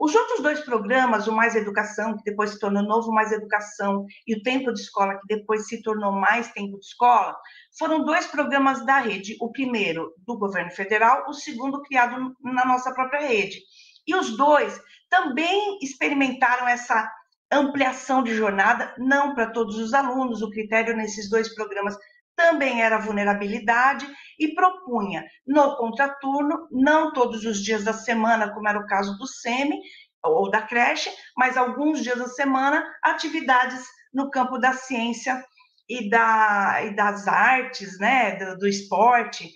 Os 0.00 0.14
outros 0.14 0.40
dois 0.40 0.60
programas, 0.60 1.26
o 1.26 1.32
Mais 1.32 1.56
Educação, 1.56 2.16
que 2.16 2.22
depois 2.22 2.50
se 2.50 2.60
tornou 2.60 2.84
Novo 2.84 3.10
Mais 3.12 3.32
Educação, 3.32 4.06
e 4.26 4.34
o 4.36 4.42
Tempo 4.44 4.72
de 4.72 4.80
Escola, 4.80 5.18
que 5.18 5.26
depois 5.26 5.66
se 5.66 5.82
tornou 5.82 6.12
Mais 6.12 6.52
Tempo 6.52 6.78
de 6.78 6.86
Escola, 6.86 7.36
foram 7.76 8.04
dois 8.04 8.26
programas 8.28 8.86
da 8.86 9.00
rede. 9.00 9.36
O 9.40 9.50
primeiro 9.50 10.14
do 10.18 10.38
governo 10.38 10.70
federal, 10.70 11.28
o 11.28 11.32
segundo 11.32 11.82
criado 11.82 12.32
na 12.42 12.64
nossa 12.64 12.94
própria 12.94 13.26
rede. 13.26 13.58
E 14.06 14.14
os 14.14 14.36
dois 14.36 14.80
também 15.10 15.78
experimentaram 15.82 16.68
essa 16.68 17.10
ampliação 17.50 18.22
de 18.22 18.34
jornada, 18.34 18.94
não 18.98 19.34
para 19.34 19.50
todos 19.50 19.76
os 19.78 19.94
alunos, 19.94 20.42
o 20.42 20.50
critério 20.50 20.96
nesses 20.96 21.28
dois 21.28 21.52
programas 21.54 21.96
também 22.38 22.80
era 22.80 23.00
vulnerabilidade 23.00 24.08
e 24.38 24.54
propunha 24.54 25.24
no 25.44 25.76
contraturno, 25.76 26.68
não 26.70 27.12
todos 27.12 27.44
os 27.44 27.60
dias 27.62 27.82
da 27.82 27.92
semana, 27.92 28.54
como 28.54 28.68
era 28.68 28.78
o 28.78 28.86
caso 28.86 29.18
do 29.18 29.26
SEMI 29.26 29.80
ou 30.22 30.48
da 30.48 30.62
creche, 30.62 31.10
mas 31.36 31.56
alguns 31.56 32.00
dias 32.00 32.16
da 32.16 32.28
semana, 32.28 32.86
atividades 33.02 33.84
no 34.14 34.30
campo 34.30 34.56
da 34.56 34.72
ciência 34.72 35.44
e, 35.88 36.08
da, 36.08 36.80
e 36.84 36.94
das 36.94 37.26
artes, 37.26 37.98
né, 37.98 38.36
do, 38.36 38.58
do 38.58 38.68
esporte. 38.68 39.50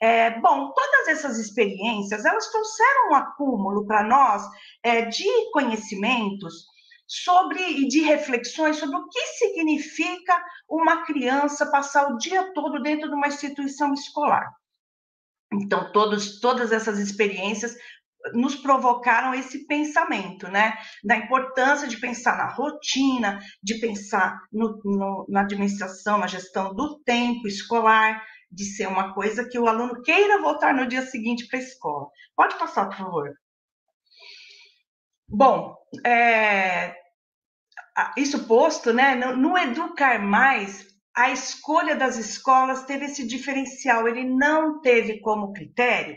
É, 0.00 0.38
bom, 0.38 0.72
todas 0.72 1.08
essas 1.08 1.38
experiências, 1.38 2.24
elas 2.24 2.46
trouxeram 2.52 3.10
um 3.10 3.14
acúmulo 3.16 3.84
para 3.84 4.04
nós 4.04 4.44
é, 4.84 5.06
de 5.06 5.28
conhecimentos 5.52 6.66
sobre 7.08 7.60
e 7.60 7.88
de 7.88 8.02
reflexões 8.02 8.76
sobre 8.76 8.96
o 8.96 9.08
que 9.08 9.26
significa 9.38 10.44
uma 10.68 11.06
criança 11.06 11.70
passar 11.70 12.12
o 12.12 12.18
dia 12.18 12.52
todo 12.52 12.82
dentro 12.82 13.08
de 13.08 13.14
uma 13.14 13.28
instituição 13.28 13.94
escolar. 13.94 14.46
Então, 15.50 15.90
todos, 15.92 16.38
todas 16.40 16.70
essas 16.70 16.98
experiências 16.98 17.74
nos 18.34 18.56
provocaram 18.56 19.32
esse 19.32 19.66
pensamento, 19.66 20.48
né? 20.48 20.76
Da 21.02 21.16
importância 21.16 21.88
de 21.88 21.98
pensar 21.98 22.36
na 22.36 22.48
rotina, 22.48 23.38
de 23.62 23.80
pensar 23.80 24.38
no, 24.52 24.78
no, 24.84 25.26
na 25.28 25.40
administração, 25.42 26.18
na 26.18 26.26
gestão 26.26 26.74
do 26.74 27.00
tempo 27.00 27.48
escolar, 27.48 28.22
de 28.50 28.64
ser 28.64 28.88
uma 28.88 29.14
coisa 29.14 29.48
que 29.48 29.58
o 29.58 29.66
aluno 29.66 30.02
queira 30.02 30.42
voltar 30.42 30.74
no 30.74 30.86
dia 30.86 31.02
seguinte 31.02 31.46
para 31.48 31.58
a 31.58 31.62
escola. 31.62 32.06
Pode 32.36 32.58
passar, 32.58 32.86
por 32.86 32.96
favor. 32.96 33.32
Bom, 35.28 35.76
é, 36.06 36.94
isso 38.16 38.46
posto, 38.46 38.92
né, 38.92 39.14
no, 39.14 39.36
no 39.36 39.58
Educar 39.58 40.18
Mais, 40.20 40.86
a 41.14 41.30
escolha 41.30 41.96
das 41.96 42.16
escolas 42.16 42.84
teve 42.84 43.06
esse 43.06 43.26
diferencial, 43.26 44.08
ele 44.08 44.24
não 44.24 44.80
teve 44.80 45.20
como 45.20 45.52
critério 45.52 46.16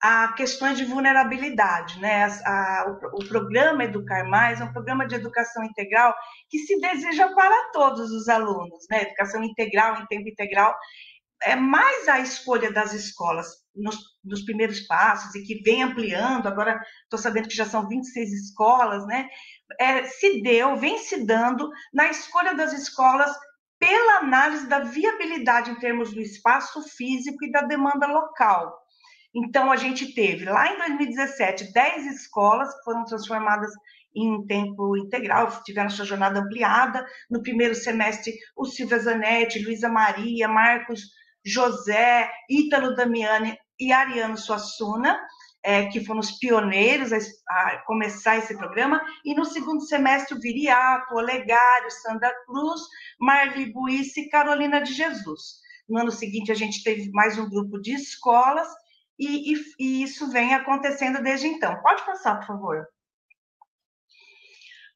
a 0.00 0.32
questões 0.32 0.76
de 0.76 0.84
vulnerabilidade, 0.84 2.00
né? 2.00 2.24
A, 2.44 2.84
o, 2.88 3.22
o, 3.22 3.28
programa 3.28 3.84
Educar 3.84 4.28
Mais 4.28 4.60
é 4.60 4.64
um 4.64 4.72
programa 4.72 5.06
de 5.06 5.14
educação 5.14 5.62
integral 5.64 6.12
que 6.50 6.58
se 6.58 6.80
deseja 6.80 7.32
para 7.32 7.70
todos 7.70 8.10
os 8.10 8.28
alunos, 8.28 8.84
né? 8.90 9.02
Educação 9.02 9.44
integral, 9.44 10.02
em 10.02 10.06
tempo 10.06 10.28
integral, 10.28 10.76
é 11.44 11.54
mais 11.54 12.08
a 12.08 12.18
escolha 12.18 12.72
das 12.72 12.92
escolas 12.92 13.61
nos, 13.74 13.96
nos 14.24 14.44
primeiros 14.44 14.80
passos 14.80 15.34
e 15.34 15.42
que 15.42 15.62
vem 15.62 15.82
ampliando, 15.82 16.46
agora 16.46 16.80
estou 17.04 17.18
sabendo 17.18 17.48
que 17.48 17.56
já 17.56 17.64
são 17.64 17.88
26 17.88 18.32
escolas, 18.32 19.06
né? 19.06 19.28
É, 19.80 20.04
se 20.04 20.42
deu, 20.42 20.76
vem 20.76 20.98
se 20.98 21.24
dando 21.24 21.70
na 21.92 22.08
escolha 22.08 22.54
das 22.54 22.72
escolas 22.72 23.32
pela 23.78 24.18
análise 24.18 24.68
da 24.68 24.80
viabilidade 24.80 25.70
em 25.70 25.78
termos 25.78 26.12
do 26.12 26.20
espaço 26.20 26.82
físico 26.96 27.44
e 27.44 27.50
da 27.50 27.62
demanda 27.62 28.06
local. 28.06 28.78
Então, 29.34 29.72
a 29.72 29.76
gente 29.76 30.14
teve 30.14 30.44
lá 30.44 30.72
em 30.72 30.78
2017 30.78 31.72
10 31.72 32.06
escolas 32.06 32.72
que 32.74 32.84
foram 32.84 33.04
transformadas 33.04 33.72
em 34.14 34.46
tempo 34.46 34.94
integral, 34.96 35.48
tiveram 35.64 35.88
sua 35.88 36.04
jornada 36.04 36.40
ampliada. 36.40 37.04
No 37.30 37.42
primeiro 37.42 37.74
semestre, 37.74 38.34
o 38.54 38.66
Silvia 38.66 38.98
Zanetti, 38.98 39.64
Luísa 39.64 39.88
Maria, 39.88 40.46
Marcos 40.48 41.00
José, 41.44 42.30
Ítalo 42.48 42.94
Damiani 42.94 43.58
e 43.78 43.92
Ariano 43.92 44.36
Suassuna, 44.36 45.20
é, 45.62 45.86
que 45.86 46.04
foram 46.04 46.20
os 46.20 46.32
pioneiros 46.32 47.12
a, 47.12 47.18
a, 47.48 47.78
começar 47.86 48.36
esse 48.36 48.56
programa, 48.56 49.00
e 49.24 49.34
no 49.34 49.44
segundo 49.44 49.80
semestre 49.82 50.38
Viriato, 50.38 51.14
Olegário, 51.14 51.90
Sandra 51.90 52.32
Cruz, 52.46 52.80
Marli 53.20 53.72
Buice 53.72 54.22
e 54.22 54.28
Carolina 54.28 54.80
de 54.80 54.92
Jesus. 54.92 55.60
No 55.88 55.98
ano 55.98 56.10
seguinte 56.10 56.50
a 56.50 56.54
gente 56.54 56.82
teve 56.82 57.10
mais 57.12 57.38
um 57.38 57.48
grupo 57.48 57.80
de 57.80 57.94
escolas, 57.94 58.68
e, 59.18 59.52
e, 59.52 59.62
e 59.78 60.02
isso 60.02 60.30
vem 60.30 60.54
acontecendo 60.54 61.22
desde 61.22 61.46
então. 61.46 61.80
Pode 61.80 62.04
passar, 62.04 62.40
por 62.40 62.46
favor. 62.46 62.86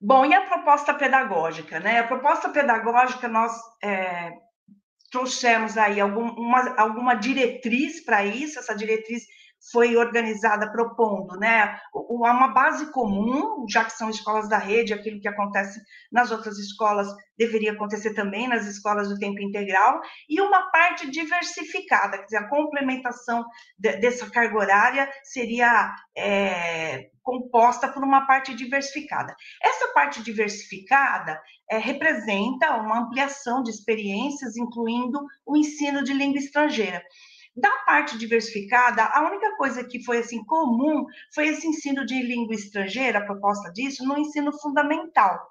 Bom, 0.01 0.27
e 0.27 0.35
a 0.35 0.47
proposta 0.47 0.93
pedagógica? 0.95 1.81
Né? 1.81 2.01
A 2.01 2.07
proposta 2.07 2.49
pedagógica, 2.49 3.29
nós 3.29 3.53
é, 3.83 4.33
trouxemos 5.11 5.77
aí 5.77 6.01
algum, 6.01 6.29
uma, 6.31 6.75
alguma 6.79 7.15
diretriz 7.15 8.05
para 8.05 8.25
isso, 8.25 8.59
essa 8.59 8.75
diretriz 8.75 9.25
foi 9.71 9.97
organizada 9.97 10.71
propondo 10.71 11.39
né, 11.39 11.79
uma 11.93 12.49
base 12.49 12.93
comum, 12.93 13.67
já 13.69 13.85
que 13.85 13.93
são 13.93 14.09
escolas 14.09 14.49
da 14.49 14.59
rede, 14.59 14.93
aquilo 14.93 15.21
que 15.21 15.29
acontece 15.29 15.81
nas 16.13 16.31
outras 16.31 16.59
escolas 16.59 17.09
deveria 17.37 17.73
acontecer 17.73 18.15
também 18.15 18.49
nas 18.49 18.67
escolas 18.67 19.09
do 19.09 19.19
tempo 19.19 19.41
integral, 19.41 20.01
e 20.29 20.41
uma 20.41 20.71
parte 20.71 21.11
diversificada, 21.11 22.19
quer 22.19 22.25
dizer, 22.25 22.37
a 22.39 22.49
complementação 22.49 23.45
de, 23.79 23.97
dessa 23.97 24.31
carga 24.31 24.57
horária 24.57 25.11
seria 25.25 25.93
é, 26.17 27.11
composta 27.27 27.89
por 27.89 28.05
uma 28.05 28.25
parte 28.25 28.55
diversificada. 28.55 29.35
Essa 29.61 29.89
parte 29.89 30.23
diversificada 30.23 31.43
é, 31.69 31.77
representa 31.77 32.77
uma 32.77 33.01
ampliação 33.01 33.65
de 33.65 33.71
experiências, 33.73 34.57
incluindo 34.57 35.21
o 35.45 35.57
ensino 35.57 36.05
de 36.05 36.13
língua 36.13 36.39
estrangeira. 36.39 37.03
Da 37.57 37.71
parte 37.85 38.17
diversificada, 38.17 39.03
a 39.03 39.27
única 39.27 39.57
coisa 39.57 39.83
que 39.83 40.05
foi 40.05 40.19
assim 40.19 40.45
comum 40.45 41.05
foi 41.35 41.49
esse 41.49 41.67
ensino 41.67 42.07
de 42.07 42.23
língua 42.23 42.55
estrangeira, 42.55 43.19
a 43.19 43.25
proposta 43.25 43.73
disso, 43.73 44.07
no 44.07 44.17
ensino 44.17 44.53
fundamental. 44.53 45.51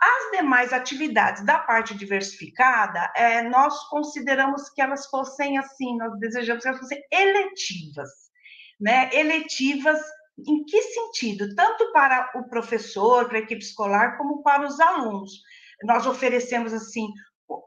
As 0.00 0.38
demais 0.38 0.72
atividades 0.72 1.44
da 1.44 1.58
parte 1.58 1.96
diversificada, 1.96 3.10
é, 3.16 3.42
nós 3.42 3.88
consideramos 3.88 4.68
que 4.68 4.80
elas 4.80 5.06
fossem 5.06 5.58
assim, 5.58 5.96
nós 5.96 6.16
desejamos 6.20 6.62
que 6.62 6.68
elas 6.68 6.80
fossem 6.80 7.02
eletivas, 7.10 8.10
né? 8.78 9.10
Eletivas 9.12 9.98
em 10.38 10.64
que 10.64 10.82
sentido? 10.82 11.54
Tanto 11.54 11.92
para 11.92 12.32
o 12.34 12.48
professor, 12.48 13.26
para 13.26 13.38
a 13.38 13.40
equipe 13.40 13.62
escolar, 13.62 14.16
como 14.18 14.42
para 14.42 14.66
os 14.66 14.78
alunos. 14.80 15.42
Nós 15.82 16.06
oferecemos 16.06 16.72
assim 16.72 17.08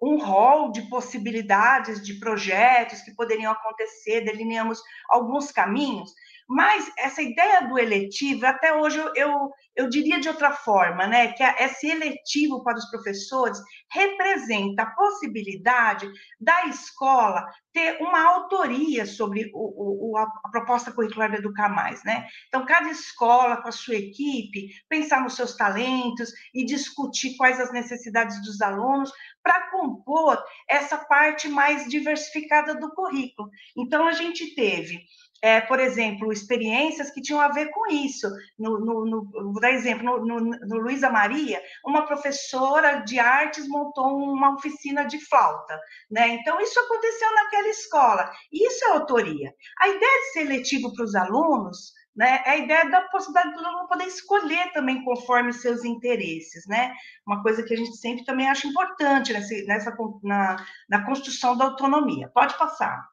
um 0.02 0.18
rol 0.18 0.72
de 0.72 0.82
possibilidades 0.90 2.04
de 2.04 2.16
projetos 2.16 3.02
que 3.02 3.16
poderiam 3.16 3.52
acontecer, 3.52 4.26
delineamos 4.26 4.82
alguns 5.10 5.52
caminhos, 5.52 6.14
mas 6.50 6.92
essa 6.98 7.22
ideia 7.22 7.68
do 7.68 7.78
eletivo, 7.78 8.44
até 8.44 8.74
hoje 8.74 8.98
eu, 8.98 9.14
eu, 9.16 9.52
eu 9.76 9.88
diria 9.88 10.20
de 10.20 10.28
outra 10.28 10.52
forma, 10.52 11.06
né? 11.06 11.32
Que 11.34 11.44
esse 11.44 11.88
eletivo 11.88 12.64
para 12.64 12.76
os 12.76 12.90
professores 12.90 13.60
representa 13.92 14.82
a 14.82 14.90
possibilidade 14.90 16.12
da 16.40 16.66
escola 16.66 17.46
ter 17.72 18.02
uma 18.02 18.20
autoria 18.34 19.06
sobre 19.06 19.52
o, 19.54 20.14
o, 20.14 20.18
a 20.18 20.26
proposta 20.50 20.92
curricular 20.92 21.30
do 21.30 21.38
Educar 21.38 21.70
Mais, 21.70 22.04
né? 22.04 22.28
Então, 22.48 22.66
cada 22.66 22.90
escola, 22.90 23.62
com 23.62 23.68
a 23.68 23.72
sua 23.72 23.96
equipe, 23.96 24.70
pensar 24.90 25.22
nos 25.22 25.36
seus 25.36 25.56
talentos 25.56 26.32
e 26.52 26.66
discutir 26.66 27.38
quais 27.38 27.60
as 27.60 27.72
necessidades 27.72 28.42
dos 28.42 28.60
alunos 28.60 29.12
para 29.44 29.70
compor 29.70 30.44
essa 30.68 30.98
parte 30.98 31.48
mais 31.48 31.88
diversificada 31.88 32.74
do 32.74 32.92
currículo. 32.96 33.50
Então, 33.78 34.08
a 34.08 34.14
gente 34.14 34.56
teve 34.56 35.00
é, 35.41 35.62
por 35.62 35.80
exemplo, 35.80 36.32
experiências 36.32 37.12
que 37.12 37.21
tinham 37.21 37.39
a 37.39 37.49
ver 37.49 37.69
com 37.71 37.91
isso. 37.91 38.30
No, 38.58 38.80
no, 38.80 39.06
no 39.06 39.32
vou 39.32 39.60
dar 39.60 39.71
exemplo, 39.71 40.04
no, 40.04 40.25
no, 40.25 40.39
no 40.39 40.78
Luísa 40.78 41.10
Maria, 41.10 41.62
uma 41.86 42.06
professora 42.06 42.99
de 43.02 43.19
artes 43.19 43.67
montou 43.67 44.06
uma 44.06 44.54
oficina 44.56 45.06
de 45.06 45.19
flauta, 45.19 45.80
né? 46.10 46.28
Então, 46.30 46.60
isso 46.60 46.80
aconteceu 46.80 47.34
naquela 47.36 47.67
escola. 47.69 48.32
Isso 48.52 48.86
é 48.86 48.91
autoria. 48.91 49.54
A 49.80 49.88
ideia 49.88 50.21
de 50.21 50.32
ser 50.34 50.43
letivo 50.43 50.93
para 50.93 51.06
os 51.06 51.15
alunos 51.15 51.93
né, 52.15 52.41
é 52.45 52.49
a 52.49 52.58
ideia 52.58 52.89
da 52.89 53.02
possibilidade 53.04 53.56
do 53.56 53.65
aluno 53.65 53.88
poder 53.88 54.06
escolher 54.06 54.73
também 54.73 55.04
conforme 55.06 55.54
seus 55.54 55.86
interesses, 55.86 56.65
né? 56.67 56.93
Uma 57.25 57.41
coisa 57.41 57.63
que 57.63 57.73
a 57.73 57.78
gente 57.78 57.95
sempre 57.95 58.25
também 58.25 58.49
acha 58.49 58.67
importante 58.67 59.32
nessa, 59.32 59.56
nessa 59.65 59.97
na, 60.21 60.58
na 60.89 61.06
construção 61.06 61.56
da 61.56 61.65
autonomia. 61.65 62.30
Pode 62.34 62.58
passar. 62.58 63.08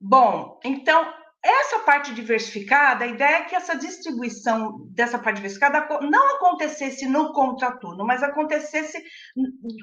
Bom, 0.00 0.58
então, 0.64 1.12
essa 1.42 1.78
parte 1.80 2.14
diversificada, 2.14 3.04
a 3.04 3.08
ideia 3.08 3.36
é 3.36 3.44
que 3.44 3.54
essa 3.54 3.74
distribuição 3.74 4.86
dessa 4.90 5.18
parte 5.18 5.36
diversificada 5.36 5.86
não 6.02 6.36
acontecesse 6.36 7.06
no 7.06 7.32
contraturno, 7.32 8.06
mas 8.06 8.22
acontecesse 8.22 9.02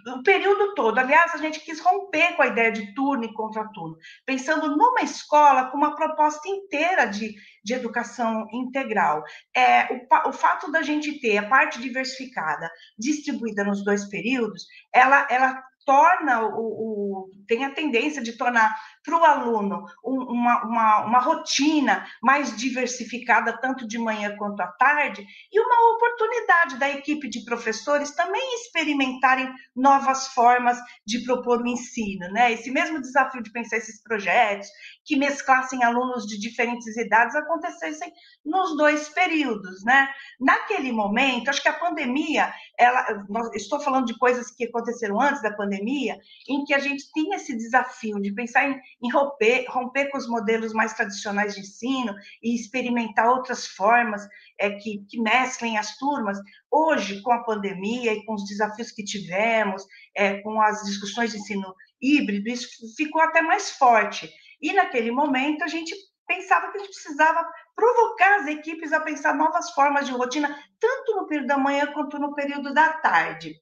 o 0.07 0.21
período 0.21 0.75
todo. 0.75 0.99
Aliás, 0.99 1.33
a 1.33 1.37
gente 1.37 1.59
quis 1.61 1.79
romper 1.79 2.35
com 2.35 2.43
a 2.43 2.47
ideia 2.47 2.71
de 2.71 2.93
turno 2.93 3.25
e 3.25 3.33
contraturno, 3.33 3.97
pensando 4.23 4.75
numa 4.75 5.01
escola 5.01 5.71
com 5.71 5.77
uma 5.77 5.95
proposta 5.95 6.47
inteira 6.47 7.05
de, 7.05 7.33
de 7.63 7.73
educação 7.73 8.47
integral. 8.53 9.23
É, 9.55 9.87
o, 9.93 10.29
o 10.29 10.33
fato 10.33 10.71
da 10.71 10.83
gente 10.83 11.19
ter 11.19 11.37
a 11.37 11.49
parte 11.49 11.79
diversificada 11.79 12.69
distribuída 12.99 13.63
nos 13.63 13.83
dois 13.83 14.07
períodos, 14.09 14.67
ela, 14.93 15.27
ela 15.29 15.63
torna 15.87 16.41
o, 16.41 16.59
o, 16.59 17.31
tem 17.47 17.63
a 17.63 17.73
tendência 17.73 18.21
de 18.21 18.33
tornar 18.33 18.75
para 19.07 19.17
o 19.17 19.23
aluno 19.23 19.85
uma, 20.03 20.65
uma, 20.65 21.05
uma, 21.05 21.19
rotina 21.19 22.05
mais 22.21 22.55
diversificada, 22.57 23.57
tanto 23.57 23.87
de 23.87 23.97
manhã 23.97 24.35
quanto 24.35 24.59
à 24.59 24.67
tarde, 24.67 25.25
e 25.49 25.59
uma 25.59 25.95
oportunidade 25.95 26.77
da 26.77 26.89
equipe 26.89 27.29
de 27.29 27.45
professores 27.45 28.11
também 28.11 28.55
experimentarem 28.55 29.49
novas 29.73 30.27
formas 30.27 30.77
de 31.05 31.19
propor 31.19 31.61
o 31.61 31.67
ensino, 31.67 32.27
né? 32.33 32.51
Esse 32.51 32.69
mesmo 32.69 32.99
desafio 32.99 33.41
de 33.41 33.51
pensar 33.51 33.77
esses 33.77 34.03
projetos, 34.03 34.67
que 35.05 35.15
mesclassem 35.15 35.85
alunos 35.85 36.25
de 36.25 36.37
diferentes 36.37 36.97
idades, 36.97 37.33
acontecessem 37.33 38.11
nos 38.45 38.75
dois 38.75 39.07
períodos, 39.07 39.85
né? 39.85 40.09
Naquele 40.37 40.91
momento, 40.91 41.49
acho 41.49 41.61
que 41.61 41.69
a 41.69 41.79
pandemia, 41.79 42.53
ela, 42.77 43.05
estou 43.53 43.79
falando 43.79 44.05
de 44.05 44.17
coisas 44.17 44.51
que 44.51 44.65
aconteceram 44.65 45.21
antes 45.21 45.41
da 45.41 45.53
pandemia, 45.53 46.19
em 46.49 46.65
que 46.65 46.73
a 46.73 46.79
gente 46.79 47.09
tinha 47.13 47.37
esse 47.37 47.55
desafio 47.55 48.19
de 48.19 48.33
pensar 48.33 48.69
em 48.69 48.77
em 49.01 49.11
romper, 49.11 49.65
romper 49.69 50.09
com 50.09 50.17
os 50.17 50.27
modelos 50.27 50.73
mais 50.73 50.93
tradicionais 50.93 51.53
de 51.53 51.61
ensino 51.61 52.15
e 52.41 52.55
experimentar 52.55 53.29
outras 53.29 53.67
formas 53.67 54.27
é, 54.59 54.71
que, 54.71 55.05
que 55.07 55.21
mesclem 55.21 55.77
as 55.77 55.97
turmas. 55.97 56.37
Hoje, 56.71 57.21
com 57.21 57.31
a 57.31 57.43
pandemia 57.43 58.13
e 58.13 58.25
com 58.25 58.33
os 58.33 58.45
desafios 58.45 58.91
que 58.91 59.03
tivemos, 59.03 59.85
é, 60.15 60.41
com 60.41 60.59
as 60.61 60.83
discussões 60.83 61.31
de 61.31 61.37
ensino 61.37 61.73
híbrido, 62.01 62.49
isso 62.49 62.67
ficou 62.95 63.21
até 63.21 63.41
mais 63.41 63.71
forte. 63.71 64.29
E 64.61 64.73
naquele 64.73 65.11
momento 65.11 65.63
a 65.63 65.67
gente 65.67 65.95
pensava 66.27 66.71
que 66.71 66.77
a 66.77 66.81
gente 66.81 66.93
precisava 66.93 67.47
provocar 67.75 68.41
as 68.41 68.47
equipes 68.47 68.91
a 68.91 68.99
pensar 68.99 69.33
novas 69.33 69.71
formas 69.71 70.05
de 70.05 70.11
rotina, 70.11 70.59
tanto 70.79 71.15
no 71.15 71.27
período 71.27 71.47
da 71.47 71.57
manhã 71.57 71.87
quanto 71.93 72.19
no 72.19 72.33
período 72.33 72.73
da 72.73 72.93
tarde. 72.93 73.55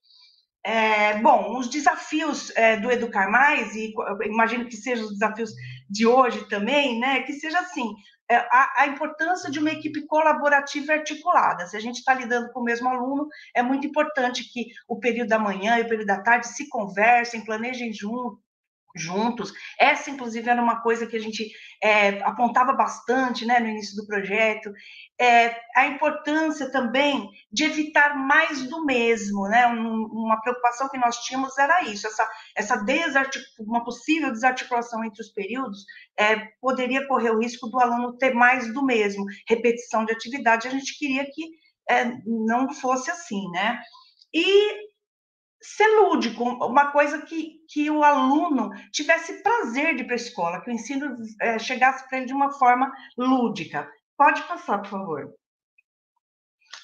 É, 0.68 1.20
bom, 1.20 1.60
os 1.60 1.70
desafios 1.70 2.52
é, 2.56 2.76
do 2.78 2.92
Educar 2.92 3.30
Mais, 3.30 3.76
e 3.76 3.94
imagino 4.24 4.66
que 4.66 4.76
sejam 4.76 5.06
os 5.06 5.12
desafios 5.12 5.52
de 5.88 6.08
hoje 6.08 6.50
também, 6.50 7.00
né? 7.00 7.22
Que 7.22 7.34
seja 7.34 7.60
assim, 7.60 7.94
é, 8.28 8.38
a, 8.38 8.82
a, 8.82 8.88
importância 8.88 9.52
de 9.52 9.60
uma 9.60 9.70
equipe 9.70 10.08
colaborativa 10.08 10.92
e 10.92 10.98
articulada. 10.98 11.68
Se 11.68 11.78
a 11.78 11.80
gente 11.80 11.98
está 11.98 12.16
lidando 12.16 12.52
com 12.52 12.62
o 12.62 12.64
mesmo 12.64 12.90
aluno, 12.90 13.28
é 13.54 13.62
muito 13.62 13.86
importante 13.86 14.52
que 14.52 14.66
o 14.88 15.00
período 15.00 15.30
da 15.30 15.38
manhã 15.38 15.78
e 15.78 15.84
o 15.84 15.88
período 15.88 16.08
da 16.08 16.24
tarde 16.24 16.48
se 16.48 16.68
conversem, 16.68 17.46
planejem 17.46 17.94
junto, 17.94 18.40
juntos. 18.96 19.52
Essa, 19.80 20.10
inclusive, 20.10 20.50
era 20.50 20.62
uma 20.62 20.82
coisa 20.82 21.06
que 21.06 21.18
a 21.18 21.20
gente 21.20 21.52
é, 21.84 22.24
apontava 22.24 22.74
bastante 22.74 23.46
né, 23.46 23.60
no 23.60 23.68
início 23.68 23.96
do 23.96 24.08
projeto. 24.08 24.72
É, 25.20 25.56
a 25.76 25.88
importância 25.88 26.72
também 26.72 27.30
de 27.52 27.66
evitar 27.66 28.16
mais 28.16 28.64
do 28.70 28.86
mesmo, 28.86 29.48
né? 29.48 29.66
uma 29.68 30.40
preocupação 30.42 30.90
que 30.90 30.98
nós 30.98 31.18
tínhamos 31.18 31.58
era 31.58 31.84
isso, 31.84 32.08
essa, 32.08 32.30
essa 32.56 32.86
uma 33.60 33.84
possível 33.84 34.32
desarticulação 34.32 35.04
entre 35.04 35.22
os 35.22 35.30
períodos 35.30 35.86
é, 36.18 36.38
poderia 36.62 37.08
correr 37.08 37.32
o 37.32 37.40
risco 37.40 37.68
do 37.68 37.80
aluno 37.80 38.18
ter 38.18 38.34
mais 38.34 38.74
do 38.74 38.86
mesmo, 38.86 39.26
repetição 39.48 40.06
de 40.06 40.14
atividade. 40.14 40.68
A 40.68 40.72
gente 40.72 40.98
queria 40.98 41.26
que 41.26 41.44
é, 41.90 42.06
não 42.26 42.74
fosse 42.74 43.12
assim, 43.12 43.50
né? 43.52 43.80
E 44.34 44.95
ser 45.66 45.88
lúdico, 46.00 46.44
uma 46.44 46.92
coisa 46.92 47.22
que, 47.22 47.60
que 47.68 47.90
o 47.90 48.04
aluno 48.04 48.70
tivesse 48.92 49.42
prazer 49.42 49.96
de 49.96 50.04
ir 50.04 50.06
para 50.06 50.16
a 50.16 50.18
escola, 50.18 50.62
que 50.62 50.70
o 50.70 50.74
ensino 50.74 51.16
é, 51.42 51.58
chegasse 51.58 52.08
para 52.08 52.20
ele 52.20 52.28
de 52.28 52.34
uma 52.34 52.52
forma 52.52 52.92
lúdica. 53.18 53.90
Pode 54.18 54.44
passar, 54.44 54.80
por 54.80 54.90
favor. 54.90 55.34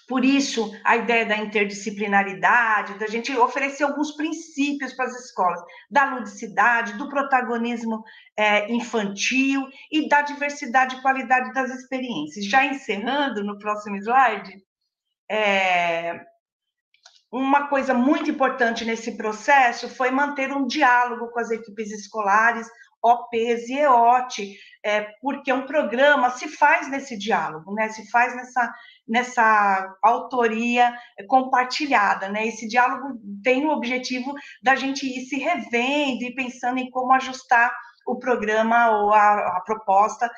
Por 0.07 0.25
isso, 0.25 0.69
a 0.83 0.97
ideia 0.97 1.25
da 1.25 1.37
interdisciplinaridade, 1.37 2.99
da 2.99 3.07
gente 3.07 3.33
oferecer 3.37 3.83
alguns 3.83 4.11
princípios 4.11 4.93
para 4.93 5.05
as 5.05 5.25
escolas, 5.25 5.61
da 5.89 6.15
ludicidade, 6.15 6.97
do 6.97 7.07
protagonismo 7.07 8.03
é, 8.35 8.69
infantil 8.73 9.65
e 9.89 10.09
da 10.09 10.21
diversidade 10.21 10.97
e 10.97 11.01
qualidade 11.01 11.53
das 11.53 11.69
experiências. 11.69 12.45
Já 12.45 12.65
encerrando 12.65 13.41
no 13.43 13.57
próximo 13.57 13.95
slide, 13.95 14.51
é, 15.29 16.19
uma 17.31 17.67
coisa 17.67 17.93
muito 17.93 18.29
importante 18.29 18.83
nesse 18.83 19.15
processo 19.15 19.87
foi 19.87 20.11
manter 20.11 20.51
um 20.51 20.67
diálogo 20.67 21.29
com 21.29 21.39
as 21.39 21.49
equipes 21.49 21.89
escolares, 21.91 22.67
OPs 23.03 23.67
e 23.67 23.79
EOT, 23.79 24.57
é, 24.83 25.01
porque 25.21 25.51
um 25.51 25.65
programa 25.65 26.29
se 26.31 26.47
faz 26.47 26.89
nesse 26.89 27.17
diálogo, 27.17 27.73
né? 27.73 27.89
se 27.89 28.09
faz 28.11 28.35
nessa, 28.35 28.73
nessa 29.07 29.95
autoria 30.03 30.95
compartilhada. 31.27 32.29
Né? 32.29 32.47
Esse 32.47 32.67
diálogo 32.67 33.19
tem 33.43 33.65
o 33.65 33.71
objetivo 33.71 34.33
da 34.61 34.75
gente 34.75 35.07
ir 35.07 35.25
se 35.25 35.37
revendo 35.37 36.23
e 36.23 36.35
pensando 36.35 36.79
em 36.79 36.91
como 36.91 37.13
ajustar 37.13 37.73
o 38.05 38.17
programa 38.17 38.91
ou 38.91 39.13
a, 39.13 39.57
a, 39.57 39.61
proposta 39.65 40.29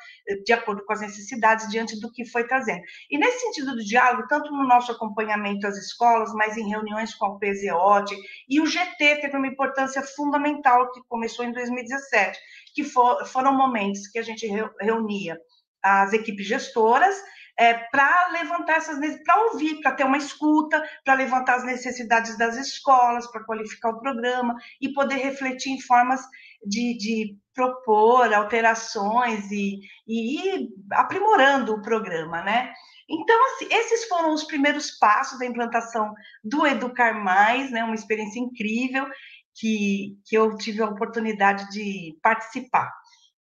de 0.44 0.52
acordo 0.52 0.84
com 0.84 0.92
as 0.92 1.00
necessidades 1.00 1.68
diante 1.68 1.98
do 2.00 2.10
que 2.12 2.24
foi 2.24 2.46
trazendo. 2.46 2.82
E 3.10 3.18
nesse 3.18 3.40
sentido 3.40 3.74
do 3.74 3.84
diálogo, 3.84 4.28
tanto 4.28 4.50
no 4.50 4.66
nosso 4.66 4.92
acompanhamento 4.92 5.66
às 5.66 5.76
escolas, 5.76 6.32
mas 6.34 6.56
em 6.56 6.68
reuniões 6.68 7.14
com 7.14 7.26
a 7.26 7.38
PZOT, 7.38 8.16
e 8.48 8.60
o 8.60 8.66
GT 8.66 9.20
teve 9.20 9.36
uma 9.36 9.46
importância 9.46 10.02
fundamental 10.02 10.90
que 10.92 11.02
começou 11.08 11.44
em 11.44 11.52
2017, 11.52 12.38
que 12.74 12.84
for, 12.84 13.24
foram 13.26 13.56
momentos 13.56 14.06
que 14.08 14.18
a 14.18 14.22
gente 14.22 14.46
reunia 14.80 15.38
as 15.82 16.12
equipes 16.12 16.46
gestoras, 16.46 17.14
é, 17.56 17.74
para 17.74 18.28
levantar 18.32 18.78
essas 18.78 18.98
para 19.22 19.42
ouvir, 19.44 19.80
para 19.80 19.92
ter 19.92 20.04
uma 20.04 20.16
escuta, 20.16 20.82
para 21.04 21.14
levantar 21.14 21.56
as 21.56 21.64
necessidades 21.64 22.36
das 22.36 22.56
escolas, 22.56 23.30
para 23.30 23.44
qualificar 23.44 23.90
o 23.90 24.00
programa 24.00 24.56
e 24.80 24.92
poder 24.92 25.16
refletir 25.16 25.70
em 25.70 25.80
formas 25.80 26.20
de, 26.66 26.96
de 26.96 27.36
propor 27.54 28.32
alterações 28.32 29.50
e, 29.50 29.80
e 30.06 30.38
ir 30.38 30.68
aprimorando 30.92 31.74
o 31.74 31.82
programa, 31.82 32.42
né? 32.42 32.72
Então, 33.08 33.38
assim, 33.46 33.68
esses 33.70 34.06
foram 34.06 34.32
os 34.32 34.44
primeiros 34.44 34.92
passos 34.92 35.38
da 35.38 35.46
implantação 35.46 36.12
do 36.42 36.66
Educar 36.66 37.14
Mais, 37.14 37.70
né? 37.70 37.84
Uma 37.84 37.94
experiência 37.94 38.40
incrível 38.40 39.06
que, 39.54 40.16
que 40.24 40.36
eu 40.36 40.56
tive 40.56 40.82
a 40.82 40.88
oportunidade 40.88 41.68
de 41.70 42.18
participar. 42.22 42.90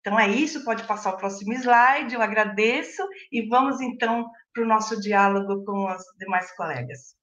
Então, 0.01 0.19
é 0.19 0.29
isso, 0.29 0.65
pode 0.65 0.83
passar 0.85 1.15
o 1.15 1.17
próximo 1.17 1.53
slide, 1.55 2.15
eu 2.15 2.21
agradeço, 2.21 3.03
e 3.31 3.49
vamos 3.49 3.81
então 3.81 4.29
para 4.53 4.65
o 4.65 4.67
nosso 4.67 5.01
diálogo 5.01 5.65
com 5.65 5.87
os 5.87 6.03
demais 6.19 6.55
colegas. 6.57 7.22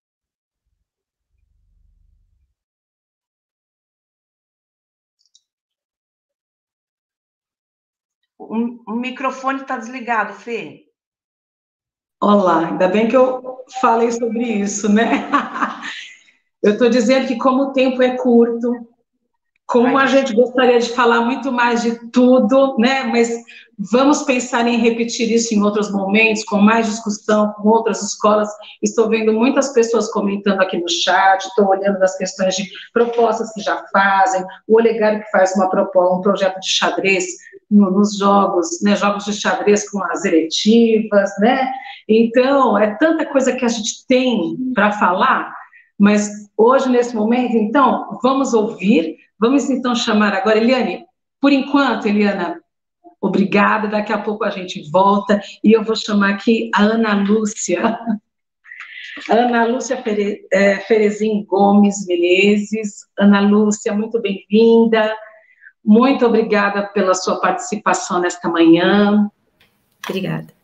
O, 8.40 8.94
microfone 8.94 9.62
está 9.62 9.78
desligado, 9.78 10.34
Fê. 10.34 10.86
Olá, 12.22 12.68
ainda 12.68 12.88
bem 12.88 13.10
que 13.10 13.16
eu 13.18 13.66
falei 13.82 14.12
sobre 14.14 14.44
isso, 14.44 14.88
né? 14.92 15.30
Eu 16.64 16.74
estou 16.74 16.90
dizendo 16.90 17.28
que 17.28 17.38
como 17.38 17.64
o 17.64 17.74
tempo 17.74 18.02
é 18.02 18.18
curto, 18.18 18.89
como 19.70 20.00
a 20.00 20.08
gente 20.08 20.34
gostaria 20.34 20.80
de 20.80 20.90
falar 20.90 21.22
muito 21.22 21.52
mais 21.52 21.84
de 21.84 22.10
tudo, 22.10 22.76
né? 22.80 23.04
Mas 23.04 23.30
vamos 23.78 24.24
pensar 24.24 24.68
em 24.68 24.78
repetir 24.78 25.32
isso 25.32 25.54
em 25.54 25.62
outros 25.62 25.92
momentos, 25.92 26.44
com 26.44 26.58
mais 26.58 26.88
discussão, 26.88 27.54
com 27.54 27.70
outras 27.70 28.02
escolas. 28.02 28.50
Estou 28.82 29.08
vendo 29.08 29.32
muitas 29.32 29.72
pessoas 29.72 30.12
comentando 30.12 30.60
aqui 30.60 30.80
no 30.80 30.90
chat, 30.90 31.46
estou 31.46 31.68
olhando 31.68 32.00
das 32.00 32.18
questões 32.18 32.56
de 32.56 32.68
propostas 32.92 33.54
que 33.54 33.62
já 33.62 33.86
fazem, 33.94 34.44
o 34.68 34.78
Olegário 34.78 35.24
que 35.24 35.30
faz 35.30 35.56
uma 35.56 35.70
proposta, 35.70 36.16
um 36.16 36.22
projeto 36.22 36.60
de 36.60 36.68
xadrez 36.68 37.26
no, 37.70 37.92
nos 37.92 38.18
jogos, 38.18 38.82
né? 38.82 38.96
Jogos 38.96 39.26
de 39.26 39.34
xadrez 39.34 39.88
com 39.88 40.04
as 40.06 40.26
eletivas, 40.26 41.30
né? 41.38 41.72
Então, 42.08 42.76
é 42.76 42.96
tanta 42.96 43.24
coisa 43.28 43.54
que 43.54 43.64
a 43.64 43.70
gente 43.70 44.04
tem 44.08 44.58
para 44.74 44.94
falar, 44.94 45.54
mas 45.96 46.28
hoje, 46.58 46.90
nesse 46.90 47.16
momento, 47.16 47.56
então, 47.56 48.18
vamos 48.24 48.56
ouvir 48.56 49.19
Vamos 49.40 49.70
então 49.70 49.96
chamar 49.96 50.34
agora, 50.34 50.58
Eliane, 50.58 51.06
por 51.40 51.54
enquanto, 51.54 52.08
Eliana, 52.08 52.62
obrigada, 53.22 53.88
daqui 53.88 54.12
a 54.12 54.18
pouco 54.18 54.44
a 54.44 54.50
gente 54.50 54.90
volta, 54.92 55.42
e 55.64 55.72
eu 55.72 55.84
vou 55.84 55.96
chamar 55.96 56.32
aqui 56.32 56.70
a 56.76 56.84
Ana 56.84 57.14
Lúcia. 57.14 57.98
Ana 59.30 59.66
Lúcia 59.66 60.02
é, 60.52 60.78
Ferezin 60.78 61.44
Gomes 61.46 62.06
Menezes. 62.06 63.06
Ana 63.18 63.42
Lúcia, 63.42 63.94
muito 63.94 64.22
bem-vinda. 64.22 65.14
Muito 65.84 66.26
obrigada 66.26 66.88
pela 66.88 67.14
sua 67.14 67.40
participação 67.40 68.20
nesta 68.20 68.48
manhã. 68.48 69.30
Obrigada. 70.08 70.59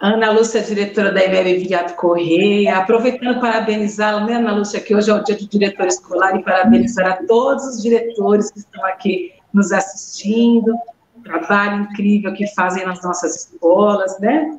Ana 0.00 0.30
Lúcia, 0.30 0.60
diretora 0.60 1.12
da 1.12 1.24
IMEB 1.24 1.58
Viriato 1.58 1.94
Correia, 1.94 2.78
aproveitando 2.78 3.40
parabenizá-la, 3.40 4.24
né, 4.24 4.34
Ana 4.34 4.54
Lúcia, 4.54 4.80
que 4.80 4.94
hoje 4.94 5.10
é 5.10 5.14
o 5.14 5.22
dia 5.22 5.36
do 5.36 5.46
diretor 5.46 5.86
escolar, 5.86 6.36
e 6.36 6.42
parabenizar 6.42 7.06
a 7.06 7.26
todos 7.26 7.64
os 7.64 7.82
diretores 7.82 8.50
que 8.50 8.58
estão 8.58 8.84
aqui 8.84 9.32
nos 9.52 9.72
assistindo, 9.72 10.74
trabalho 11.22 11.84
incrível 11.84 12.34
que 12.34 12.46
fazem 12.54 12.84
nas 12.84 13.02
nossas 13.02 13.34
escolas, 13.36 14.18
né? 14.18 14.58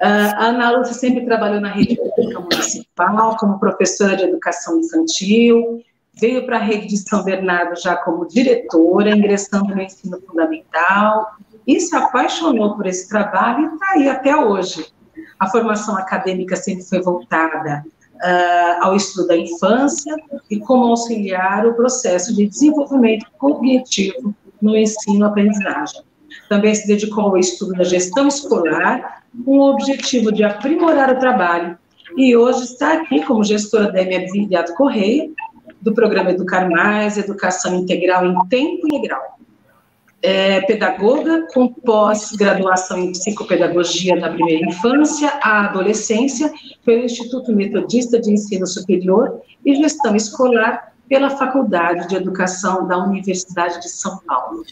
A 0.00 0.46
Ana 0.46 0.76
Lúcia 0.76 0.92
sempre 0.92 1.24
trabalhou 1.24 1.60
na 1.60 1.70
rede 1.70 1.96
pública 1.96 2.40
municipal, 2.40 3.36
como 3.38 3.58
professora 3.58 4.16
de 4.16 4.24
educação 4.24 4.80
infantil, 4.80 5.82
veio 6.20 6.44
para 6.44 6.56
a 6.56 6.60
rede 6.60 6.88
de 6.88 6.98
São 6.98 7.24
Bernardo 7.24 7.80
já 7.80 7.96
como 7.96 8.28
diretora, 8.28 9.16
ingressando 9.16 9.74
no 9.74 9.80
ensino 9.80 10.20
fundamental, 10.26 11.36
e 11.66 11.80
se 11.80 11.94
apaixonou 11.96 12.76
por 12.76 12.86
esse 12.86 13.08
trabalho 13.08 13.70
e 13.70 13.74
está 13.74 13.90
aí 13.90 14.08
até 14.08 14.36
hoje. 14.36 14.86
A 15.38 15.48
formação 15.48 15.96
acadêmica 15.96 16.56
sempre 16.56 16.84
foi 16.84 17.00
voltada 17.00 17.84
uh, 18.14 18.84
ao 18.84 18.96
estudo 18.96 19.28
da 19.28 19.36
infância 19.36 20.14
e 20.50 20.58
como 20.58 20.86
auxiliar 20.86 21.66
o 21.66 21.74
processo 21.74 22.34
de 22.34 22.46
desenvolvimento 22.46 23.26
cognitivo 23.38 24.34
no 24.60 24.76
ensino-aprendizagem. 24.76 26.02
Também 26.48 26.74
se 26.74 26.86
dedicou 26.86 27.24
ao 27.24 27.38
estudo 27.38 27.72
da 27.72 27.84
gestão 27.84 28.28
escolar, 28.28 29.22
com 29.44 29.58
o 29.58 29.72
objetivo 29.72 30.30
de 30.30 30.44
aprimorar 30.44 31.12
o 31.12 31.18
trabalho, 31.18 31.76
e 32.16 32.36
hoje 32.36 32.64
está 32.64 32.94
aqui 32.94 33.24
como 33.24 33.42
gestora 33.42 33.90
da 33.90 34.02
Viado 34.02 34.74
Correia, 34.74 35.30
do 35.80 35.92
programa 35.92 36.30
Educar 36.30 36.70
Mais, 36.70 37.18
Educação 37.18 37.74
Integral 37.74 38.24
em 38.24 38.38
Tempo 38.48 38.86
Integral 38.86 39.34
é 40.26 40.62
pedagoga 40.62 41.46
com 41.52 41.68
pós-graduação 41.68 42.96
em 42.96 43.12
psicopedagogia 43.12 44.18
da 44.18 44.30
primeira 44.30 44.66
infância 44.70 45.28
à 45.42 45.66
adolescência 45.66 46.50
pelo 46.82 47.04
Instituto 47.04 47.54
Metodista 47.54 48.18
de 48.18 48.32
Ensino 48.32 48.66
Superior 48.66 49.42
e 49.62 49.74
gestão 49.74 50.16
escolar 50.16 50.94
pela 51.06 51.28
Faculdade 51.28 52.08
de 52.08 52.16
Educação 52.16 52.88
da 52.88 52.96
Universidade 53.04 53.82
de 53.82 53.90
São 53.90 54.18
Paulo. 54.26 54.64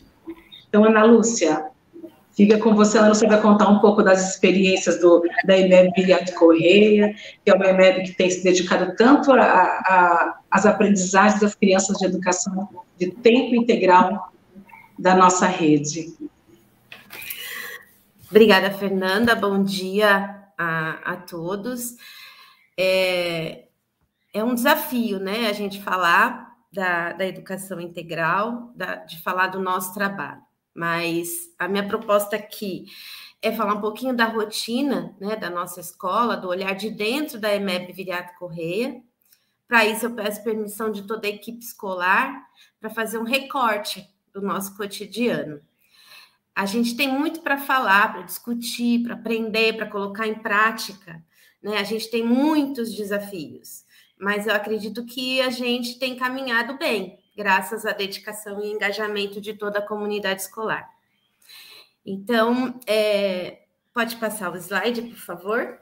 Então, 0.71 0.87
Ana 0.87 1.05
Lúcia, 1.05 1.67
fica 2.35 2.57
com 2.57 2.75
você, 2.75 2.97
Ana 2.97 3.09
Lúcia 3.09 3.29
vai 3.29 3.43
contar 3.43 3.69
um 3.69 3.79
pouco 3.79 4.03
das 4.03 4.31
experiências 4.31 5.03
do, 5.03 5.23
da 5.45 5.59
EMEB 5.59 5.93
Biliade 5.95 6.33
Correia, 6.33 7.15
que 7.45 7.51
é 7.51 7.55
uma 7.55 7.67
EMEB 7.67 8.05
que 8.05 8.17
tem 8.17 8.31
se 8.31 8.43
dedicado 8.43 8.95
tanto 8.97 9.31
às 10.51 10.65
aprendizagens 10.65 11.43
das 11.43 11.55
crianças 11.55 11.99
de 11.99 12.07
educação 12.07 12.71
de 12.99 13.11
tempo 13.11 13.55
integral 13.55 14.32
da 14.99 15.15
nossa 15.15 15.47
rede. 15.47 16.17
Obrigada, 18.31 18.71
Fernanda. 18.71 19.35
Bom 19.35 19.63
dia 19.63 20.43
a, 20.57 21.13
a 21.13 21.17
todos. 21.17 21.97
É, 22.79 23.67
é 24.33 24.43
um 24.43 24.55
desafio, 24.55 25.19
né, 25.19 25.49
a 25.49 25.53
gente 25.53 25.83
falar 25.83 26.57
da, 26.73 27.13
da 27.13 27.27
educação 27.27 27.79
integral, 27.79 28.73
da, 28.75 28.97
de 28.97 29.21
falar 29.21 29.49
do 29.49 29.61
nosso 29.61 29.93
trabalho. 29.93 30.41
Mas 30.75 31.29
a 31.59 31.69
minha 31.69 31.87
proposta 31.87 32.37
aqui 32.37 32.87
é 33.43 33.53
falar 33.53 33.75
um 33.75 33.81
pouquinho 33.81 34.17
da 34.17 34.25
rotina 34.25 35.15
né, 35.21 35.37
da 35.37 35.51
nossa 35.51 35.81
escola, 35.81 36.37
do 36.37 36.49
olhar 36.49 36.75
de 36.75 36.91
dentro 36.91 37.39
da 37.39 37.55
EMEB 37.55 37.93
Viriato 37.93 38.35
Correia. 38.39 39.03
Para 39.69 39.85
isso, 39.85 40.07
eu 40.07 40.15
peço 40.15 40.43
permissão 40.43 40.91
de 40.91 41.03
toda 41.03 41.27
a 41.27 41.31
equipe 41.31 41.59
escolar 41.59 42.47
para 42.81 42.89
fazer 42.89 43.19
um 43.19 43.25
recorte 43.25 44.09
do 44.33 44.40
nosso 44.40 44.77
cotidiano. 44.77 45.61
A 46.55 46.66
gente 46.66 46.97
tem 46.97 47.09
muito 47.09 47.40
para 47.40 47.57
falar, 47.59 48.12
para 48.12 48.23
discutir, 48.23 49.03
para 49.03 49.14
aprender, 49.14 49.75
para 49.75 49.87
colocar 49.87 50.27
em 50.27 50.35
prática. 50.35 51.23
Né? 51.62 51.79
A 51.79 51.85
gente 51.85 52.11
tem 52.11 52.25
muitos 52.25 52.95
desafios, 52.95 53.85
mas 54.18 54.47
eu 54.47 54.55
acredito 54.55 55.05
que 55.05 55.40
a 55.40 55.51
gente 55.51 55.99
tem 55.99 56.16
caminhado 56.16 56.77
bem, 56.77 57.18
graças 57.37 57.87
à 57.87 57.92
dedicação 57.92 58.62
e 58.62 58.73
engajamento 58.73 59.40
de 59.40 59.55
toda 59.55 59.79
a 59.79 59.87
comunidade 59.87 60.42
escolar. 60.42 60.88
Então, 62.05 62.79
é, 62.87 63.62
pode 63.95 64.16
passar 64.16 64.53
o 64.53 64.57
slide, 64.57 65.03
por 65.03 65.18
favor? 65.18 65.82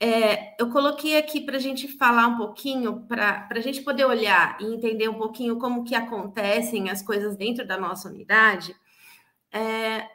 É, 0.00 0.60
eu 0.60 0.70
coloquei 0.70 1.16
aqui 1.16 1.40
para 1.40 1.56
a 1.56 1.60
gente 1.60 1.88
falar 1.88 2.26
um 2.26 2.36
pouquinho, 2.36 3.06
para 3.06 3.46
a 3.50 3.60
gente 3.60 3.82
poder 3.82 4.04
olhar 4.04 4.56
e 4.60 4.64
entender 4.74 5.08
um 5.08 5.14
pouquinho 5.14 5.58
como 5.58 5.84
que 5.84 5.94
acontecem 5.94 6.90
as 6.90 7.00
coisas 7.00 7.36
dentro 7.36 7.66
da 7.66 7.78
nossa 7.78 8.08
unidade, 8.08 8.74
é, 9.52 10.08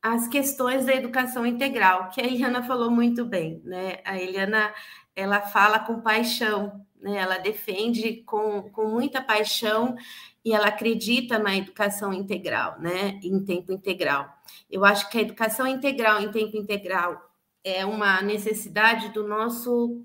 as 0.00 0.28
questões 0.28 0.86
da 0.86 0.94
educação 0.94 1.44
integral, 1.44 2.08
que 2.10 2.20
a 2.20 2.24
Eliana 2.24 2.62
falou 2.62 2.90
muito 2.90 3.24
bem, 3.24 3.60
né? 3.64 3.98
A 4.04 4.16
Eliana, 4.16 4.72
ela 5.16 5.40
fala 5.40 5.80
com 5.80 6.00
paixão, 6.00 6.86
né? 7.00 7.16
Ela 7.16 7.38
defende 7.38 8.22
com, 8.22 8.70
com 8.70 8.86
muita 8.86 9.20
paixão 9.20 9.96
e 10.44 10.52
ela 10.52 10.68
acredita 10.68 11.38
na 11.40 11.56
educação 11.56 12.12
integral, 12.12 12.78
né? 12.80 13.18
Em 13.22 13.44
tempo 13.44 13.72
integral. 13.72 14.32
Eu 14.70 14.84
acho 14.84 15.10
que 15.10 15.18
a 15.18 15.22
educação 15.22 15.66
integral 15.66 16.20
em 16.20 16.30
tempo 16.30 16.56
integral 16.56 17.25
é 17.66 17.84
uma 17.84 18.22
necessidade 18.22 19.08
do 19.08 19.26
nosso 19.26 20.04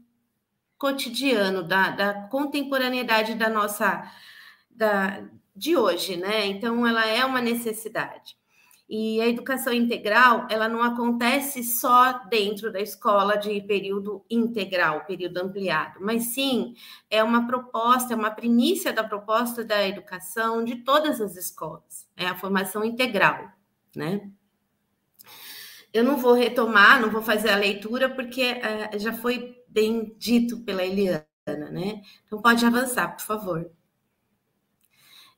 cotidiano, 0.80 1.62
da, 1.62 1.92
da 1.92 2.14
contemporaneidade 2.24 3.36
da 3.36 3.48
nossa 3.48 4.12
da, 4.68 5.24
de 5.56 5.78
hoje, 5.78 6.18
né? 6.18 6.48
Então, 6.48 6.88
ela 6.88 7.06
é 7.06 7.24
uma 7.24 7.40
necessidade. 7.40 8.36
E 8.90 9.22
a 9.22 9.28
educação 9.28 9.72
integral, 9.72 10.48
ela 10.50 10.68
não 10.68 10.82
acontece 10.82 11.64
só 11.64 12.26
dentro 12.28 12.74
da 12.74 12.82
escola 12.82 13.38
de 13.38 13.62
período 13.62 14.26
integral, 14.28 15.06
período 15.06 15.38
ampliado, 15.38 16.00
mas 16.02 16.34
sim 16.34 16.74
é 17.12 17.24
uma 17.24 17.46
proposta, 17.46 18.14
é 18.14 18.18
uma 18.18 18.32
primícia 18.32 18.92
da 18.92 19.04
proposta 19.04 19.64
da 19.64 19.88
educação 19.88 20.64
de 20.66 20.78
todas 20.78 21.22
as 21.22 21.38
escolas, 21.38 22.10
é 22.18 22.26
a 22.26 22.36
formação 22.36 22.84
integral, 22.84 23.52
né? 23.96 24.30
Eu 25.94 26.04
não 26.04 26.18
vou 26.18 26.34
retomar, 26.34 27.02
não 27.02 27.10
vou 27.10 27.22
fazer 27.22 27.50
a 27.50 27.58
leitura, 27.58 28.10
porque 28.10 28.54
uh, 28.54 29.00
já 29.00 29.14
foi 29.14 29.62
bem 29.68 30.16
dito 30.18 30.60
pela 30.62 30.84
Eliana, 30.84 31.26
né? 31.48 32.02
Então, 32.26 32.42
pode 32.42 32.66
avançar, 32.66 33.16
por 33.16 33.24
favor. 33.24 33.72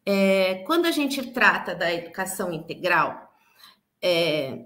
É, 0.06 0.56
quando 0.66 0.86
a 0.86 0.92
gente 0.92 1.32
trata 1.32 1.74
da 1.74 1.92
educação 1.94 2.52
integral, 2.52 3.34
é, 4.02 4.66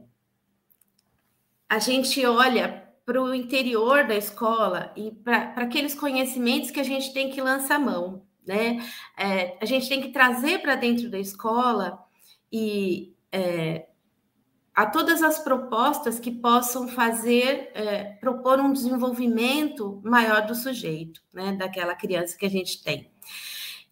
a 1.69 1.79
gente 1.79 2.25
olha 2.25 2.87
para 3.05 3.21
o 3.21 3.33
interior 3.33 4.05
da 4.05 4.15
escola 4.15 4.91
e 4.95 5.11
para 5.11 5.53
aqueles 5.55 5.93
conhecimentos 5.93 6.71
que 6.71 6.79
a 6.79 6.83
gente 6.83 7.13
tem 7.13 7.29
que 7.29 7.41
lançar 7.41 7.79
mão, 7.79 8.25
né? 8.45 8.83
É, 9.17 9.57
a 9.61 9.65
gente 9.65 9.87
tem 9.87 10.01
que 10.01 10.09
trazer 10.09 10.59
para 10.61 10.75
dentro 10.75 11.09
da 11.09 11.19
escola 11.19 12.03
e 12.51 13.15
é, 13.31 13.86
a 14.77 14.85
todas 14.85 15.23
as 15.23 15.39
propostas 15.39 16.19
que 16.19 16.29
possam 16.29 16.87
fazer, 16.87 17.71
é, 17.73 18.03
propor 18.21 18.59
um 18.59 18.71
desenvolvimento 18.71 19.99
maior 20.05 20.45
do 20.45 20.53
sujeito, 20.53 21.19
né, 21.33 21.53
daquela 21.53 21.95
criança 21.95 22.37
que 22.37 22.45
a 22.45 22.49
gente 22.49 22.83
tem. 22.83 23.11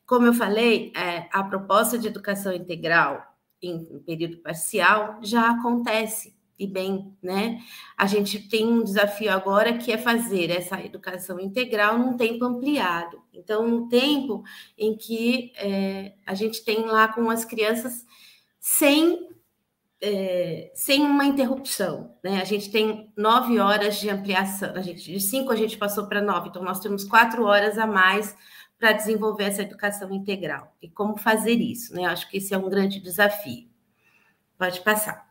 Como 0.06 0.28
eu 0.28 0.34
falei, 0.36 0.94
é, 0.96 1.28
a 1.34 1.44
proposta 1.44 1.98
de 1.98 2.06
educação 2.06 2.54
integral 2.54 3.20
em 3.64 3.84
período 4.06 4.38
parcial, 4.38 5.18
já 5.24 5.50
acontece 5.50 6.36
e 6.60 6.68
bem, 6.68 7.18
né? 7.20 7.64
A 7.98 8.06
gente 8.06 8.48
tem 8.48 8.68
um 8.68 8.84
desafio 8.84 9.32
agora 9.32 9.80
que 9.80 9.92
é 9.92 9.98
fazer 9.98 10.52
essa 10.52 10.80
educação 10.80 11.40
integral 11.40 11.98
num 11.98 12.16
tempo 12.16 12.46
ampliado. 12.46 13.20
Então, 13.34 13.68
no 13.68 13.90
tempo 13.90 14.44
em 14.78 14.96
que 14.96 15.52
é, 15.56 16.14
a 16.28 16.36
gente 16.36 16.64
tem 16.64 16.86
lá 16.86 17.08
com 17.08 17.28
as 17.32 17.44
crianças 17.44 18.06
sem 18.60 19.34
é, 20.02 20.72
sem 20.76 21.02
uma 21.02 21.26
interrupção, 21.26 22.16
né? 22.24 22.42
A 22.42 22.46
gente 22.46 22.72
tem 22.72 23.12
nove 23.18 23.60
horas 23.60 23.98
de 23.98 24.10
ampliação, 24.10 24.74
a 24.76 24.82
gente 24.82 25.12
de 25.12 25.20
cinco 25.20 25.52
a 25.52 25.56
gente 25.56 25.78
passou 25.78 26.08
para 26.08 26.22
nove, 26.22 26.50
então 26.50 26.64
nós 26.64 26.80
temos 26.80 27.04
quatro 27.04 27.44
horas 27.46 27.78
a 27.78 27.88
mais 27.88 28.36
para 28.78 28.92
desenvolver 28.92 29.46
essa 29.46 29.62
educação 29.62 30.12
integral. 30.12 30.76
E 30.82 30.90
como 30.90 31.18
fazer 31.18 31.54
isso, 31.54 31.94
né? 31.94 32.06
Acho 32.06 32.30
que 32.30 32.38
esse 32.38 32.54
é 32.54 32.58
um 32.58 32.70
grande 32.70 33.00
desafio. 33.00 33.70
Pode 34.58 34.82
passar. 34.82 35.26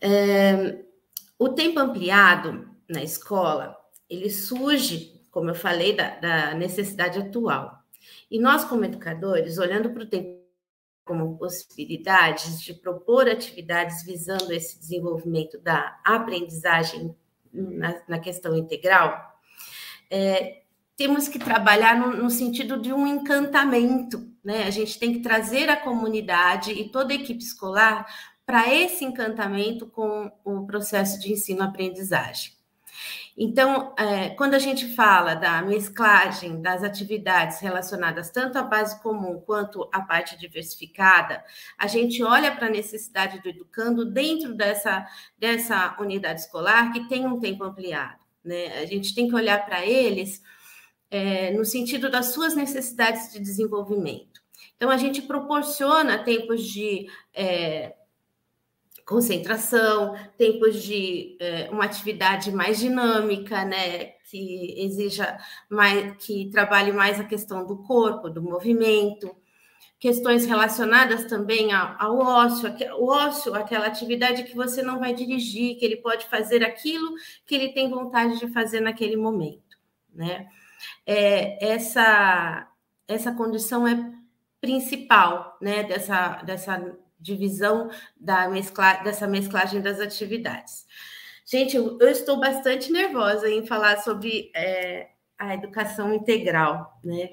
É, 0.00 0.84
o 1.38 1.48
tempo 1.48 1.80
ampliado 1.80 2.68
na 2.88 3.02
escola, 3.02 3.76
ele 4.08 4.28
surge, 4.28 5.22
como 5.30 5.50
eu 5.50 5.54
falei, 5.54 5.96
da, 5.96 6.16
da 6.16 6.54
necessidade 6.54 7.18
atual. 7.18 7.82
E 8.30 8.38
nós, 8.38 8.64
como 8.64 8.84
educadores, 8.84 9.58
olhando 9.58 9.90
para 9.90 10.02
o 10.02 10.06
tempo 10.06 10.33
como 11.04 11.36
possibilidades 11.36 12.60
de 12.62 12.72
propor 12.74 13.28
atividades 13.28 14.02
visando 14.04 14.52
esse 14.52 14.78
desenvolvimento 14.78 15.58
da 15.58 16.00
aprendizagem 16.04 17.14
na, 17.52 18.02
na 18.08 18.18
questão 18.18 18.56
integral, 18.56 19.38
é, 20.10 20.62
temos 20.96 21.28
que 21.28 21.38
trabalhar 21.38 21.96
no, 21.96 22.16
no, 22.16 22.30
sentido 22.30 22.80
de 22.80 22.92
um 22.92 23.06
encantamento, 23.06 24.28
né? 24.44 24.64
A 24.64 24.70
gente 24.70 24.98
tem 24.98 25.12
que 25.12 25.20
trazer 25.20 25.68
a 25.68 25.76
comunidade 25.76 26.72
e 26.72 26.88
toda 26.88 27.12
a 27.12 27.16
equipe 27.16 27.42
escolar 27.42 28.06
para 28.46 28.72
esse 28.72 29.04
encantamento 29.04 29.86
com 29.86 30.30
o 30.44 30.66
processo 30.66 31.18
de 31.18 31.32
ensino-aprendizagem. 31.32 32.53
Então, 33.36 33.92
é, 33.98 34.30
quando 34.30 34.54
a 34.54 34.60
gente 34.60 34.94
fala 34.94 35.34
da 35.34 35.60
mesclagem 35.60 36.62
das 36.62 36.84
atividades 36.84 37.58
relacionadas 37.58 38.30
tanto 38.30 38.56
à 38.56 38.62
base 38.62 39.02
comum 39.02 39.40
quanto 39.40 39.88
à 39.92 40.00
parte 40.00 40.38
diversificada, 40.38 41.44
a 41.76 41.88
gente 41.88 42.22
olha 42.22 42.54
para 42.54 42.68
a 42.68 42.70
necessidade 42.70 43.42
do 43.42 43.48
educando 43.48 44.04
dentro 44.04 44.54
dessa, 44.54 45.04
dessa 45.36 45.96
unidade 45.98 46.42
escolar 46.42 46.92
que 46.92 47.08
tem 47.08 47.26
um 47.26 47.40
tempo 47.40 47.64
ampliado. 47.64 48.22
Né? 48.44 48.78
A 48.78 48.86
gente 48.86 49.12
tem 49.14 49.28
que 49.28 49.34
olhar 49.34 49.66
para 49.66 49.84
eles 49.84 50.40
é, 51.10 51.50
no 51.50 51.64
sentido 51.64 52.08
das 52.08 52.26
suas 52.26 52.54
necessidades 52.54 53.32
de 53.32 53.40
desenvolvimento. 53.40 54.42
Então, 54.76 54.90
a 54.90 54.96
gente 54.96 55.22
proporciona 55.22 56.18
tempos 56.18 56.64
de 56.64 57.06
é, 57.32 57.94
concentração, 59.04 60.14
tempos 60.38 60.82
de 60.82 61.36
é, 61.38 61.68
uma 61.70 61.84
atividade 61.84 62.50
mais 62.50 62.78
dinâmica, 62.78 63.64
né, 63.64 64.14
que 64.30 64.74
exija 64.82 65.38
mais, 65.68 66.16
que 66.24 66.48
trabalhe 66.50 66.90
mais 66.90 67.20
a 67.20 67.24
questão 67.24 67.66
do 67.66 67.82
corpo, 67.82 68.30
do 68.30 68.42
movimento, 68.42 69.34
questões 69.98 70.46
relacionadas 70.46 71.26
também 71.26 71.72
ao, 71.72 71.96
ao 71.98 72.18
ócio, 72.18 72.74
o 72.98 73.06
ócio, 73.06 73.54
aquela 73.54 73.86
atividade 73.86 74.44
que 74.44 74.54
você 74.54 74.82
não 74.82 74.98
vai 74.98 75.14
dirigir, 75.14 75.78
que 75.78 75.84
ele 75.84 75.96
pode 75.96 76.26
fazer 76.26 76.64
aquilo 76.64 77.14
que 77.46 77.54
ele 77.54 77.68
tem 77.72 77.90
vontade 77.90 78.38
de 78.38 78.48
fazer 78.48 78.80
naquele 78.80 79.16
momento, 79.16 79.78
né? 80.12 80.48
É, 81.06 81.72
essa 81.72 82.68
essa 83.06 83.32
condição 83.32 83.86
é 83.86 84.12
principal, 84.60 85.56
né, 85.60 85.82
dessa 85.84 86.42
dessa 86.42 86.96
divisão 87.24 87.90
da 88.14 88.48
mescla, 88.48 88.98
dessa 89.02 89.26
mesclagem 89.26 89.80
das 89.80 89.98
atividades. 89.98 90.86
Gente, 91.46 91.76
eu, 91.76 91.98
estou 92.02 92.38
bastante 92.38 92.92
nervosa 92.92 93.48
em 93.50 93.66
falar 93.66 93.98
sobre 93.98 94.50
é, 94.54 95.08
a 95.38 95.54
educação 95.54 96.14
integral, 96.14 97.00
né? 97.02 97.30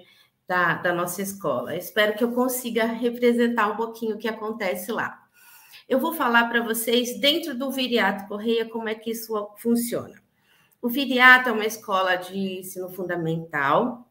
Da, 0.47 0.73
da 0.73 0.93
nossa 0.93 1.21
escola. 1.21 1.77
espero 1.77 2.13
que 2.13 2.21
eu 2.21 2.33
consiga 2.33 2.85
representar 2.85 3.67
um 3.67 3.77
pouquinho 3.77 4.15
o 4.15 4.17
que 4.17 4.27
acontece 4.27 4.91
lá. 4.91 5.17
Eu 5.87 5.97
vou 5.97 6.11
falar 6.13 6.49
para 6.49 6.61
vocês, 6.61 7.21
dentro 7.21 7.57
do 7.57 7.71
Viriato 7.71 8.27
Correia, 8.27 8.67
como 8.67 8.89
é 8.89 8.95
que 8.95 9.11
isso 9.11 9.33
funciona. 9.57 10.21
O 10.81 10.89
Viriato 10.89 11.47
é 11.47 11.51
uma 11.53 11.65
escola 11.65 12.17
de 12.17 12.59
ensino 12.59 12.89
fundamental, 12.89 14.05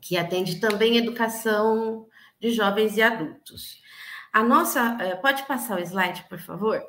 que 0.00 0.16
atende 0.16 0.60
também 0.60 0.96
educação 0.96 2.06
de 2.38 2.52
jovens 2.52 2.96
e 2.96 3.02
adultos. 3.02 3.82
A 4.32 4.42
nossa. 4.42 4.96
Eh, 5.00 5.16
pode 5.16 5.44
passar 5.44 5.78
o 5.78 5.82
slide, 5.82 6.24
por 6.28 6.38
favor? 6.38 6.82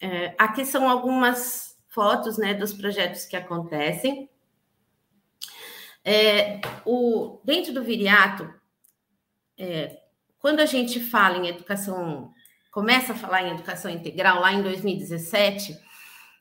É, 0.00 0.34
aqui 0.38 0.64
são 0.64 0.88
algumas 0.88 1.76
fotos 1.88 2.38
né, 2.38 2.54
dos 2.54 2.72
projetos 2.72 3.24
que 3.24 3.36
acontecem. 3.36 4.28
É, 6.04 6.60
o, 6.86 7.40
dentro 7.44 7.72
do 7.72 7.82
Viriato, 7.82 8.52
é, 9.58 10.00
quando 10.38 10.60
a 10.60 10.66
gente 10.66 11.00
fala 11.00 11.36
em 11.36 11.48
educação, 11.48 12.32
começa 12.70 13.12
a 13.12 13.16
falar 13.16 13.42
em 13.42 13.52
educação 13.52 13.90
integral 13.90 14.40
lá 14.40 14.52
em 14.52 14.62
2017, 14.62 15.76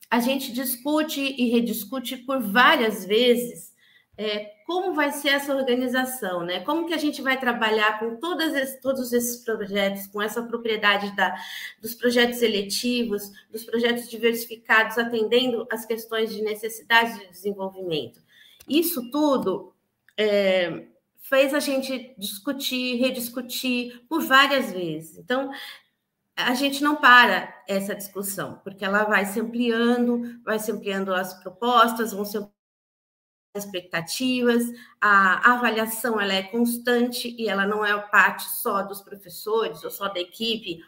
a 0.09 0.19
gente 0.19 0.53
discute 0.53 1.19
e 1.19 1.49
rediscute 1.49 2.17
por 2.17 2.41
várias 2.41 3.05
vezes 3.05 3.73
é, 4.17 4.55
como 4.65 4.95
vai 4.95 5.11
ser 5.11 5.29
essa 5.29 5.55
organização, 5.55 6.43
né? 6.43 6.61
Como 6.61 6.87
que 6.87 6.93
a 6.93 6.97
gente 6.97 7.21
vai 7.21 7.39
trabalhar 7.39 7.99
com 7.99 8.15
todas 8.15 8.53
esse, 8.55 8.81
todos 8.81 9.13
esses 9.13 9.43
projetos, 9.43 10.07
com 10.07 10.21
essa 10.21 10.41
propriedade 10.41 11.15
da, 11.15 11.35
dos 11.79 11.93
projetos 11.93 12.41
eletivos, 12.41 13.31
dos 13.51 13.63
projetos 13.63 14.09
diversificados, 14.09 14.97
atendendo 14.97 15.67
as 15.71 15.85
questões 15.85 16.33
de 16.33 16.41
necessidade 16.41 17.19
de 17.19 17.29
desenvolvimento. 17.29 18.19
Isso 18.67 19.09
tudo 19.11 19.73
é, 20.17 20.87
fez 21.21 21.53
a 21.53 21.59
gente 21.59 22.15
discutir, 22.17 22.97
rediscutir 22.97 24.03
por 24.09 24.23
várias 24.23 24.71
vezes. 24.71 25.17
Então, 25.17 25.51
a 26.35 26.53
gente 26.55 26.83
não 26.83 26.95
para 26.95 27.63
essa 27.67 27.95
discussão, 27.95 28.59
porque 28.63 28.83
ela 28.83 29.03
vai 29.03 29.25
se 29.25 29.39
ampliando, 29.39 30.39
vai 30.43 30.59
se 30.59 30.71
ampliando 30.71 31.13
as 31.13 31.33
propostas, 31.41 32.13
vão 32.13 32.25
se 32.25 32.37
expectativas, 33.57 34.63
a 35.01 35.53
avaliação 35.53 36.19
ela 36.19 36.33
é 36.33 36.43
constante 36.43 37.35
e 37.37 37.49
ela 37.49 37.65
não 37.65 37.85
é 37.85 37.97
parte 37.97 38.43
só 38.43 38.83
dos 38.83 39.01
professores 39.01 39.83
ou 39.83 39.91
só 39.91 40.07
da 40.07 40.19
equipe, 40.19 40.79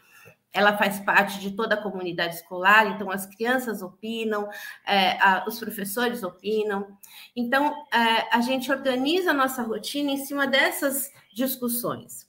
ela 0.52 0.76
faz 0.76 0.98
parte 1.00 1.38
de 1.38 1.52
toda 1.52 1.74
a 1.74 1.82
comunidade 1.82 2.34
escolar, 2.36 2.88
então 2.88 3.10
as 3.10 3.26
crianças 3.26 3.82
opinam, 3.82 4.48
é, 4.84 5.12
a, 5.22 5.44
os 5.46 5.58
professores 5.58 6.22
opinam. 6.22 6.98
Então, 7.36 7.86
é, 7.92 8.36
a 8.36 8.40
gente 8.40 8.70
organiza 8.70 9.30
a 9.30 9.34
nossa 9.34 9.62
rotina 9.62 10.10
em 10.10 10.24
cima 10.24 10.46
dessas 10.46 11.12
discussões. 11.32 12.28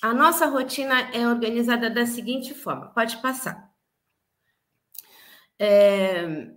A 0.00 0.12
nossa 0.12 0.46
rotina 0.46 1.10
é 1.12 1.26
organizada 1.26 1.90
da 1.90 2.06
seguinte 2.06 2.54
forma: 2.54 2.88
pode 2.88 3.16
passar. 3.18 3.72
É, 5.58 6.50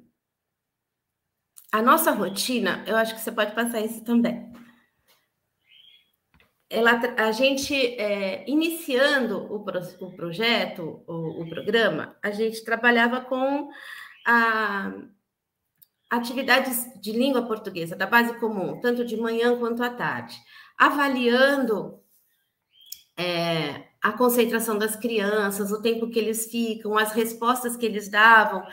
a 1.75 1.81
nossa 1.81 2.11
rotina, 2.11 2.85
eu 2.87 2.95
acho 2.95 3.13
que 3.13 3.19
você 3.21 3.31
pode 3.33 3.53
passar 3.53 3.81
isso 3.81 4.01
também. 4.05 4.49
Ela, 6.69 6.91
a 7.17 7.31
gente, 7.33 7.75
é, 7.75 8.49
iniciando 8.49 9.53
o, 9.53 9.61
pro, 9.61 9.81
o 9.99 10.15
projeto, 10.15 11.03
o, 11.05 11.43
o, 11.43 11.49
programa, 11.49 12.15
a 12.23 12.31
gente 12.31 12.63
trabalhava 12.63 13.19
com 13.19 13.69
a, 14.25 14.93
atividades 16.09 16.89
de 17.01 17.11
língua 17.11 17.45
portuguesa, 17.45 17.93
da 17.93 18.07
base 18.07 18.39
comum, 18.39 18.79
tanto 18.79 19.03
de 19.03 19.17
manhã 19.17 19.59
quanto 19.59 19.83
à 19.83 19.89
tarde, 19.89 20.33
avaliando 20.77 21.99
é, 23.17 23.83
a 24.01 24.13
concentração 24.13 24.77
das 24.77 24.95
crianças, 24.95 25.73
o 25.73 25.81
tempo 25.81 26.09
que 26.09 26.19
eles 26.19 26.49
ficam, 26.49 26.97
as 26.97 27.11
respostas 27.11 27.75
que 27.75 27.85
eles 27.85 28.09
davam 28.09 28.65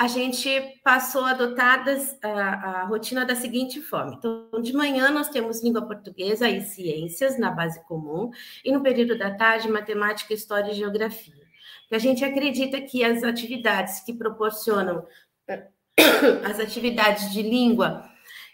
a 0.00 0.08
gente 0.08 0.48
passou 0.82 1.26
a 1.26 1.32
adotar 1.32 1.84
a, 2.22 2.28
a, 2.30 2.84
rotina 2.86 3.22
da 3.22 3.36
seguinte 3.36 3.82
forma. 3.82 4.14
Então, 4.14 4.48
de 4.62 4.72
manhã 4.72 5.10
nós 5.10 5.28
temos 5.28 5.62
língua 5.62 5.82
portuguesa 5.82 6.48
e 6.48 6.62
ciências 6.62 7.38
na 7.38 7.50
base 7.50 7.84
comum, 7.84 8.30
e 8.64 8.72
no 8.72 8.82
período 8.82 9.18
da 9.18 9.30
tarde, 9.34 9.68
matemática, 9.68 10.32
história 10.32 10.70
e 10.70 10.74
geografia. 10.74 11.34
Porque 11.82 11.96
a 11.96 11.98
gente 11.98 12.24
acredita 12.24 12.80
que 12.80 13.04
as 13.04 13.22
atividades 13.22 14.00
que 14.00 14.14
proporcionam 14.14 15.06
as 16.48 16.58
atividades 16.58 17.30
de 17.30 17.42
língua 17.42 18.08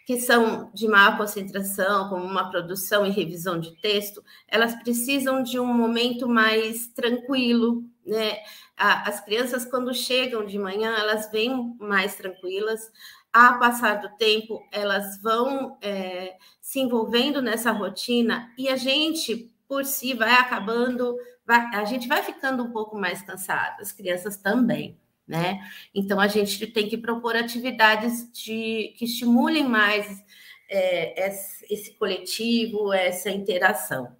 que 0.04 0.18
são 0.20 0.70
de 0.72 0.88
maior 0.88 1.16
concentração, 1.16 2.08
como 2.08 2.24
uma 2.24 2.48
produção 2.48 3.06
e 3.06 3.10
revisão 3.10 3.58
de 3.58 3.76
texto, 3.80 4.22
elas 4.48 4.74
precisam 4.82 5.44
de 5.44 5.60
um 5.60 5.66
momento 5.66 6.28
mais 6.28 6.88
tranquilo, 6.88 7.84
né? 8.04 8.38
As 8.76 9.24
crianças, 9.24 9.64
quando 9.64 9.94
chegam 9.94 10.44
de 10.44 10.58
manhã, 10.58 10.94
elas 10.98 11.30
vêm 11.30 11.74
mais 11.80 12.14
tranquilas. 12.14 12.92
Ao 13.32 13.58
passar 13.58 14.00
do 14.00 14.16
tempo, 14.16 14.66
elas 14.70 15.20
vão 15.22 15.78
é, 15.80 16.36
se 16.60 16.80
envolvendo 16.80 17.40
nessa 17.40 17.70
rotina 17.70 18.52
e 18.56 18.68
a 18.68 18.76
gente 18.76 19.50
por 19.68 19.84
si 19.84 20.14
vai 20.14 20.32
acabando, 20.32 21.16
vai, 21.46 21.74
a 21.74 21.84
gente 21.84 22.06
vai 22.06 22.22
ficando 22.22 22.62
um 22.62 22.70
pouco 22.70 22.96
mais 22.96 23.22
cansado, 23.22 23.80
as 23.80 23.92
crianças 23.92 24.36
também, 24.36 24.98
né? 25.26 25.60
Então 25.94 26.20
a 26.20 26.28
gente 26.28 26.66
tem 26.68 26.88
que 26.88 26.96
propor 26.96 27.36
atividades 27.36 28.30
de, 28.32 28.94
que 28.96 29.04
estimulem 29.04 29.64
mais 29.68 30.22
é, 30.70 31.28
esse 31.68 31.94
coletivo, 31.94 32.92
essa 32.92 33.30
interação. 33.30 34.16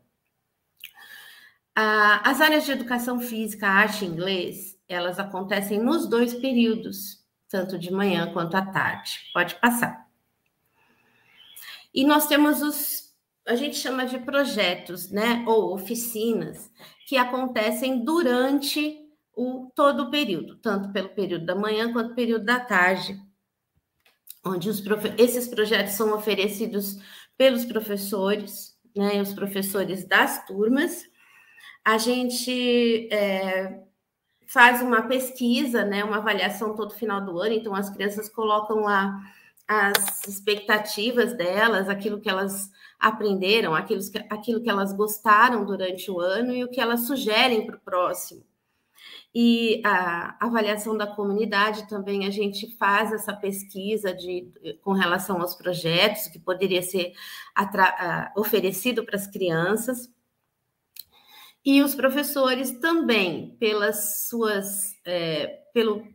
As 1.77 2.41
áreas 2.41 2.64
de 2.64 2.72
educação 2.72 3.20
física, 3.20 3.68
arte 3.68 4.05
e 4.05 4.09
inglês, 4.09 4.79
elas 4.89 5.18
acontecem 5.18 5.79
nos 5.79 6.09
dois 6.09 6.33
períodos, 6.33 7.22
tanto 7.49 7.79
de 7.79 7.93
manhã 7.93 8.33
quanto 8.33 8.57
à 8.57 8.64
tarde. 8.64 9.20
Pode 9.35 9.55
passar. 9.57 10.07
E 11.93 12.05
nós 12.05 12.27
temos 12.27 12.62
os, 12.62 13.14
a 13.47 13.55
gente 13.55 13.77
chama 13.77 14.07
de 14.07 14.18
projetos, 14.18 15.11
né, 15.11 15.45
ou 15.47 15.74
oficinas, 15.74 16.70
que 17.07 17.16
acontecem 17.16 18.05
durante 18.05 18.99
o 19.35 19.70
todo 19.74 20.05
o 20.05 20.11
período, 20.11 20.57
tanto 20.57 20.91
pelo 20.93 21.11
período 21.11 21.45
da 21.45 21.55
manhã 21.55 21.93
quanto 21.93 22.09
pelo 22.09 22.14
período 22.14 22.45
da 22.47 22.59
tarde, 22.59 23.20
onde 24.45 24.70
os 24.70 24.83
esses 25.18 25.47
projetos 25.47 25.93
são 25.93 26.14
oferecidos 26.14 26.97
pelos 27.37 27.64
professores, 27.64 28.74
né, 28.97 29.20
os 29.20 29.35
professores 29.35 30.09
das 30.09 30.47
turmas. 30.47 31.05
A 31.87 31.99
gente 31.99 33.09
é, 33.12 33.80
faz 34.49 34.82
uma 34.82 35.03
pesquisa, 35.03 35.84
né, 35.84 36.03
uma 36.03 36.16
avaliação 36.16 36.74
todo 36.74 36.93
final 36.93 37.24
do 37.24 37.39
ano, 37.39 37.55
então 37.55 37.76
as 37.76 37.89
crianças 37.89 38.28
colocam 38.28 38.80
lá 38.80 39.20
as 39.68 40.26
expectativas 40.26 41.37
delas, 41.37 41.89
aquilo 41.89 42.20
que 42.20 42.28
elas 42.28 42.72
aprenderam, 42.99 43.72
aquilo, 43.72 44.01
aquilo 44.28 44.61
que 44.61 44.68
elas 44.68 44.93
gostaram 44.93 45.64
durante 45.64 46.11
o 46.11 46.18
ano 46.18 46.53
e 46.53 46.64
o 46.64 46.68
que 46.68 46.80
elas 46.80 47.07
sugerem 47.07 47.64
para 47.64 47.76
o 47.76 47.80
próximo. 47.80 48.45
E 49.32 49.80
a 49.84 50.37
avaliação 50.45 50.97
da 50.97 51.07
comunidade 51.07 51.89
também 51.89 52.26
a 52.26 52.30
gente 52.30 52.76
faz 52.78 53.12
essa 53.12 53.32
pesquisa 53.32 54.12
de, 54.12 54.51
com 54.82 54.91
relação 54.91 55.41
aos 55.41 55.55
projetos 55.55 56.26
que 56.26 56.41
poderia 56.41 56.82
ser 56.82 57.12
oferecido 58.34 59.05
para 59.05 59.14
as 59.14 59.28
crianças. 59.28 60.11
E 61.67 61.83
os 61.83 61.97
professores 61.97 62.79
também, 62.79 63.57
pelas 63.59 64.29
suas, 64.29 64.97
é, 65.05 65.64
pelo, 65.75 66.07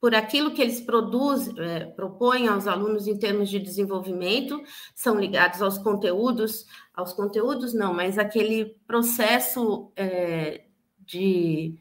por 0.00 0.14
aquilo 0.14 0.52
que 0.52 0.62
eles 0.62 0.80
produzem, 0.80 1.54
é, 1.58 1.84
propõem 1.84 2.48
aos 2.48 2.66
alunos 2.66 3.06
em 3.06 3.18
termos 3.18 3.50
de 3.50 3.58
desenvolvimento, 3.58 4.58
são 4.94 5.20
ligados 5.20 5.60
aos 5.60 5.76
conteúdos, 5.76 6.64
aos 6.94 7.12
conteúdos 7.12 7.74
não, 7.74 7.92
mas 7.92 8.16
aquele 8.16 8.74
processo 8.86 9.92
é, 9.96 10.64
de 11.00 11.76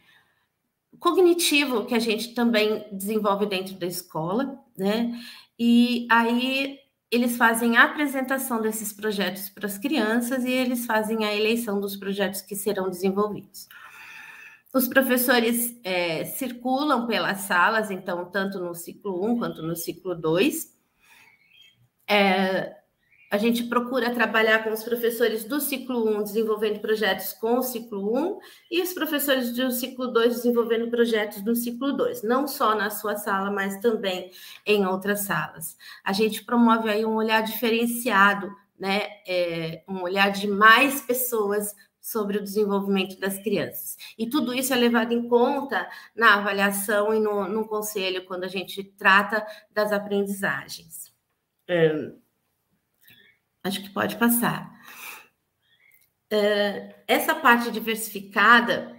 cognitivo 1.00 1.86
que 1.86 1.96
a 1.96 2.00
gente 2.00 2.34
também 2.34 2.86
desenvolve 2.92 3.46
dentro 3.46 3.76
da 3.76 3.88
escola, 3.88 4.60
né? 4.78 5.18
E 5.58 6.06
aí 6.12 6.80
eles 7.16 7.38
fazem 7.38 7.78
a 7.78 7.84
apresentação 7.84 8.62
desses 8.62 8.92
projetos 8.92 9.50
para 9.50 9.66
as 9.66 9.78
crianças 9.78 10.44
e 10.44 10.52
eles 10.52 10.86
fazem 10.86 11.24
a 11.24 11.34
eleição 11.34 11.80
dos 11.80 11.96
projetos 11.96 12.42
que 12.42 12.56
serão 12.56 12.90
desenvolvidos. 12.90 13.68
Os 14.74 14.90
professores 14.90 15.80
é, 15.84 16.26
circulam 16.26 17.08
pelas 17.08 17.40
salas, 17.40 17.90
então, 17.90 18.26
tanto 18.26 18.60
no 18.60 18.76
ciclo 18.76 19.26
1 19.26 19.40
quanto 19.40 19.64
no 19.64 19.76
ciclo 19.76 20.14
2. 20.14 20.76
É, 22.06 22.76
a 23.36 23.38
gente 23.38 23.66
procura 23.66 24.14
trabalhar 24.14 24.64
com 24.64 24.72
os 24.72 24.82
professores 24.82 25.44
do 25.44 25.60
ciclo 25.60 26.08
1 26.20 26.24
desenvolvendo 26.24 26.80
projetos 26.80 27.34
com 27.34 27.58
o 27.58 27.62
ciclo 27.62 28.18
1 28.18 28.40
e 28.72 28.82
os 28.82 28.94
professores 28.94 29.52
do 29.54 29.72
ciclo 29.72 30.08
2 30.08 30.36
desenvolvendo 30.36 30.90
projetos 30.90 31.42
do 31.42 31.54
ciclo 31.54 31.92
2, 31.92 32.24
não 32.24 32.48
só 32.48 32.74
na 32.74 32.90
sua 32.90 33.18
sala, 33.18 33.52
mas 33.52 33.78
também 33.82 34.32
em 34.66 34.86
outras 34.86 35.22
salas. 35.22 35.76
A 36.02 36.14
gente 36.14 36.46
promove 36.46 36.90
aí 36.90 37.06
um 37.06 37.16
olhar 37.16 37.42
diferenciado, 37.42 38.50
né? 38.80 39.02
É, 39.28 39.84
um 39.86 40.02
olhar 40.04 40.32
de 40.32 40.48
mais 40.48 41.02
pessoas 41.02 41.76
sobre 42.00 42.38
o 42.38 42.44
desenvolvimento 42.44 43.20
das 43.20 43.38
crianças. 43.38 43.98
E 44.18 44.30
tudo 44.30 44.54
isso 44.54 44.74
é 44.74 44.78
levado 44.78 45.12
em 45.12 45.28
conta 45.28 45.90
na 46.16 46.36
avaliação 46.36 47.14
e 47.14 47.20
no, 47.20 47.50
no 47.50 47.68
conselho, 47.68 48.26
quando 48.26 48.46
a 48.46 48.48
gente 48.48 48.82
trata 48.82 49.46
das 49.74 49.92
aprendizagens. 49.92 51.14
É, 51.68 52.14
Acho 53.66 53.82
que 53.82 53.90
pode 53.90 54.16
passar. 54.18 54.72
Uh, 56.32 56.94
essa 57.08 57.34
parte 57.34 57.72
diversificada 57.72 58.96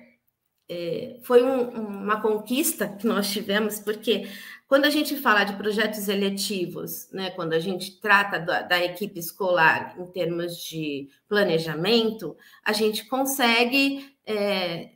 é, 0.68 1.20
foi 1.22 1.44
um, 1.44 1.68
uma 1.68 2.20
conquista 2.20 2.88
que 2.88 3.06
nós 3.06 3.30
tivemos, 3.30 3.78
porque 3.78 4.28
quando 4.66 4.84
a 4.84 4.90
gente 4.90 5.16
fala 5.16 5.44
de 5.44 5.54
projetos 5.54 6.08
eletivos, 6.08 7.08
né, 7.12 7.30
quando 7.30 7.52
a 7.52 7.60
gente 7.60 8.00
trata 8.00 8.40
da, 8.40 8.62
da, 8.62 8.84
equipe 8.84 9.20
escolar 9.20 9.94
em 9.96 10.06
termos 10.06 10.56
de 10.56 11.08
planejamento, 11.28 12.36
a 12.64 12.72
gente 12.72 13.04
consegue 13.04 14.16
é, 14.26 14.95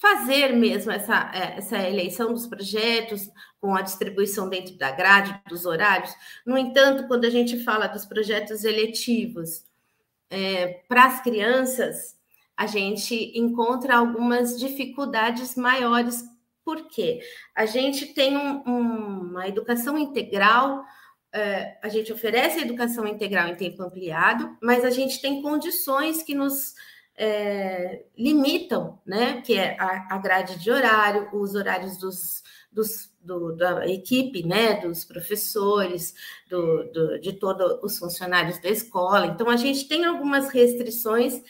fazer 0.00 0.54
mesmo 0.54 0.92
essa, 0.92 1.30
é, 1.34 1.58
essa 1.58 1.78
eleição 1.78 2.32
dos 2.32 2.46
projetos, 2.46 3.28
com 3.60 3.74
a 3.74 3.82
distribuição 3.82 4.48
dentro 4.48 4.76
da 4.76 4.90
grade, 4.90 5.40
dos 5.48 5.64
horários. 5.64 6.14
No 6.44 6.56
entanto, 6.56 7.06
quando 7.08 7.24
a 7.24 7.30
gente 7.30 7.62
fala 7.64 7.86
dos 7.86 8.04
projetos 8.04 8.64
eletivos 8.64 9.64
é, 10.30 10.82
para 10.88 11.06
as 11.06 11.22
crianças, 11.22 12.16
a 12.56 12.66
gente 12.66 13.32
encontra 13.38 13.96
algumas 13.96 14.58
dificuldades 14.58 15.56
maiores. 15.56 16.24
Por 16.64 16.88
quê? 16.88 17.20
A 17.54 17.66
gente 17.66 18.06
tem 18.06 18.36
um, 18.36 18.62
um, 18.66 19.20
uma 19.30 19.48
educação 19.48 19.96
integral, 19.96 20.84
é, 21.32 21.78
a 21.82 21.88
gente 21.88 22.12
oferece 22.12 22.58
a 22.58 22.62
educação 22.62 23.06
integral 23.06 23.48
em 23.48 23.54
tempo 23.54 23.82
ampliado, 23.82 24.56
mas 24.62 24.84
a 24.84 24.90
gente 24.90 25.20
tem 25.20 25.42
condições 25.42 26.22
que 26.22 26.34
nos 26.34 26.74
é, 27.16 28.04
limitam, 28.16 29.00
né? 29.06 29.40
Que 29.42 29.54
é 29.54 29.76
a, 29.80 30.14
a, 30.14 30.18
grade 30.18 30.58
de 30.58 30.70
horário, 30.70 31.28
os 31.32 31.54
horários 31.54 31.96
dos, 31.98 32.42
dos 32.70 33.10
do, 33.22 33.56
da 33.56 33.86
equipe, 33.86 34.46
né? 34.46 34.80
Dos 34.80 35.04
professores, 35.04 36.14
do, 36.48 36.84
do, 36.92 37.20
de 37.20 37.32
todos 37.32 37.78
os 37.82 37.98
funcionários 37.98 38.58
da 38.60 38.68
escola. 38.68 39.26
Então, 39.26 39.48
a 39.48 39.56
gente 39.56 39.88
tem 39.88 40.04
algumas 40.04 40.50
restrições 40.50 41.42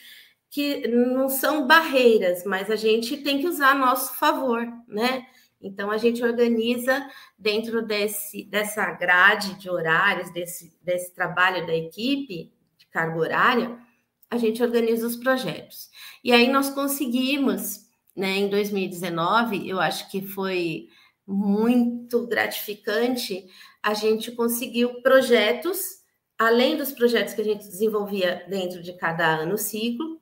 que 0.49 0.87
não 0.87 1.27
são 1.27 1.67
barreiras, 1.67 2.45
mas 2.45 2.71
a 2.71 2.75
gente 2.75 3.17
tem 3.17 3.39
que 3.39 3.47
usar 3.47 3.71
a 3.71 3.75
nosso 3.75 4.13
favor, 4.15 4.65
né? 4.87 5.27
Então, 5.59 5.91
a 5.91 5.97
gente 5.97 6.23
organiza 6.23 7.05
dentro 7.37 7.85
desse, 7.85 8.43
dessa 8.45 8.89
grade 8.91 9.55
de 9.55 9.69
horários, 9.69 10.31
desse, 10.31 10.77
desse 10.81 11.13
trabalho 11.13 11.65
da 11.65 11.75
equipe, 11.75 12.53
de 12.77 12.85
carga 12.87 13.17
horária, 13.17 13.86
a 14.29 14.37
gente 14.37 14.61
organiza 14.61 15.07
os 15.07 15.15
projetos. 15.15 15.89
E 16.23 16.31
aí 16.31 16.47
nós 16.47 16.69
conseguimos, 16.69 17.85
né, 18.15 18.37
em 18.37 18.49
2019, 18.49 19.67
eu 19.67 19.79
acho 19.79 20.09
que 20.09 20.21
foi 20.21 20.87
muito 21.25 22.25
gratificante, 22.27 23.45
a 23.83 23.93
gente 23.93 24.31
conseguiu 24.31 25.01
projetos, 25.01 25.97
além 26.37 26.77
dos 26.77 26.91
projetos 26.91 27.33
que 27.33 27.41
a 27.41 27.45
gente 27.45 27.65
desenvolvia 27.65 28.45
dentro 28.49 28.81
de 28.81 28.93
cada 28.93 29.25
ano 29.25 29.57
ciclo, 29.57 30.21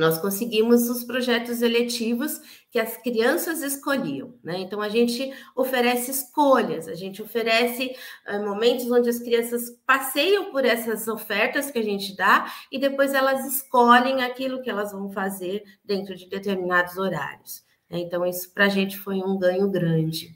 nós 0.00 0.18
conseguimos 0.18 0.88
os 0.88 1.04
projetos 1.04 1.60
eletivos 1.60 2.40
que 2.70 2.78
as 2.78 2.96
crianças 2.96 3.62
escolhiam, 3.62 4.34
né? 4.42 4.58
Então 4.58 4.80
a 4.80 4.88
gente 4.88 5.30
oferece 5.54 6.10
escolhas, 6.10 6.88
a 6.88 6.94
gente 6.94 7.20
oferece 7.20 7.94
uh, 8.26 8.42
momentos 8.42 8.90
onde 8.90 9.10
as 9.10 9.18
crianças 9.18 9.78
passeiam 9.86 10.50
por 10.50 10.64
essas 10.64 11.06
ofertas 11.06 11.70
que 11.70 11.78
a 11.78 11.82
gente 11.82 12.16
dá 12.16 12.50
e 12.72 12.78
depois 12.78 13.12
elas 13.12 13.44
escolhem 13.44 14.22
aquilo 14.22 14.62
que 14.62 14.70
elas 14.70 14.90
vão 14.90 15.10
fazer 15.10 15.62
dentro 15.84 16.16
de 16.16 16.26
determinados 16.28 16.96
horários. 16.96 17.62
Né? 17.90 17.98
Então 17.98 18.24
isso 18.24 18.52
para 18.54 18.64
a 18.64 18.68
gente 18.70 18.96
foi 18.96 19.16
um 19.16 19.38
ganho 19.38 19.70
grande, 19.70 20.34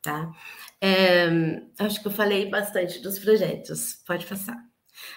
tá? 0.00 0.30
É, 0.80 1.28
acho 1.80 2.00
que 2.00 2.06
eu 2.06 2.12
falei 2.12 2.48
bastante 2.48 3.00
dos 3.00 3.18
projetos. 3.18 4.00
Pode 4.06 4.26
passar. 4.26 4.67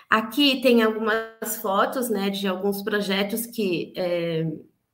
Aqui 0.09 0.61
tem 0.61 0.81
algumas 0.81 1.57
fotos 1.61 2.09
né, 2.09 2.29
de 2.29 2.47
alguns 2.47 2.81
projetos 2.81 3.45
que 3.45 3.93
é, 3.95 4.45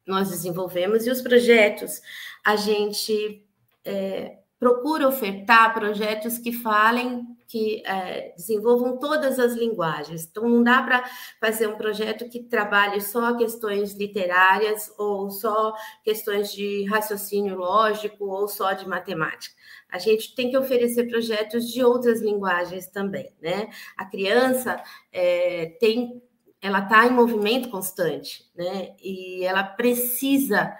nós 0.06 0.30
desenvolvemos, 0.30 1.06
e 1.06 1.12
os 1.12 1.22
projetos 1.22 2.02
a 2.46 2.56
gente 2.56 3.46
é, 3.84 4.38
procura 4.60 5.08
ofertar 5.08 5.74
projetos 5.74 6.38
que 6.38 6.52
falem, 6.52 7.26
que 7.48 7.82
é, 7.86 8.34
desenvolvam 8.36 8.98
todas 8.98 9.40
as 9.40 9.54
linguagens. 9.54 10.26
Então, 10.26 10.48
não 10.48 10.64
dá 10.64 10.82
para 10.82 11.04
fazer 11.40 11.68
um 11.68 11.78
projeto 11.78 12.28
que 12.30 12.44
trabalhe 12.44 13.00
só 13.02 13.36
questões 13.38 13.94
literárias, 13.94 14.92
ou 14.98 15.30
só 15.30 15.74
questões 16.04 16.52
de 16.52 16.86
raciocínio 16.86 17.56
lógico, 17.56 18.26
ou 18.26 18.48
só 18.48 18.74
de 18.74 18.88
matemática 18.88 19.56
a 19.90 20.00
gente 20.00 20.36
tem 20.36 20.50
que 20.50 20.58
oferecer 20.58 21.10
projetos 21.10 21.72
de 21.72 21.84
outras 21.84 22.22
linguagens 22.22 22.88
também, 22.88 23.32
né? 23.42 23.70
A 23.96 24.06
criança 24.06 24.82
é, 25.12 25.78
tem 25.80 26.22
ela 26.60 26.80
está 26.80 27.06
em 27.06 27.12
movimento 27.12 27.70
constante, 27.70 28.44
né? 28.56 28.96
E 29.02 29.44
ela 29.46 29.64
precisa 29.64 30.76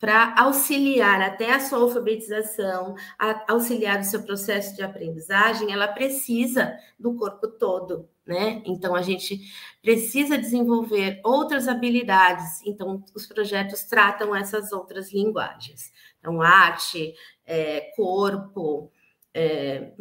para 0.00 0.34
auxiliar 0.38 1.20
até 1.20 1.52
a 1.52 1.60
sua 1.60 1.78
alfabetização, 1.78 2.94
auxiliar 3.46 4.00
o 4.00 4.04
seu 4.04 4.22
processo 4.22 4.74
de 4.74 4.82
aprendizagem, 4.82 5.72
ela 5.72 5.88
precisa 5.88 6.74
do 6.98 7.14
corpo 7.14 7.46
todo, 7.46 8.08
né? 8.24 8.62
Então 8.64 8.94
a 8.94 9.02
gente 9.02 9.38
precisa 9.82 10.38
desenvolver 10.38 11.20
outras 11.22 11.68
habilidades. 11.68 12.62
Então 12.64 13.04
os 13.14 13.26
projetos 13.26 13.84
tratam 13.84 14.34
essas 14.34 14.72
outras 14.72 15.12
linguagens. 15.12 15.92
Então 16.18 16.40
arte, 16.40 17.12
é, 17.50 17.92
corpo, 17.96 18.92
é, 19.34 19.92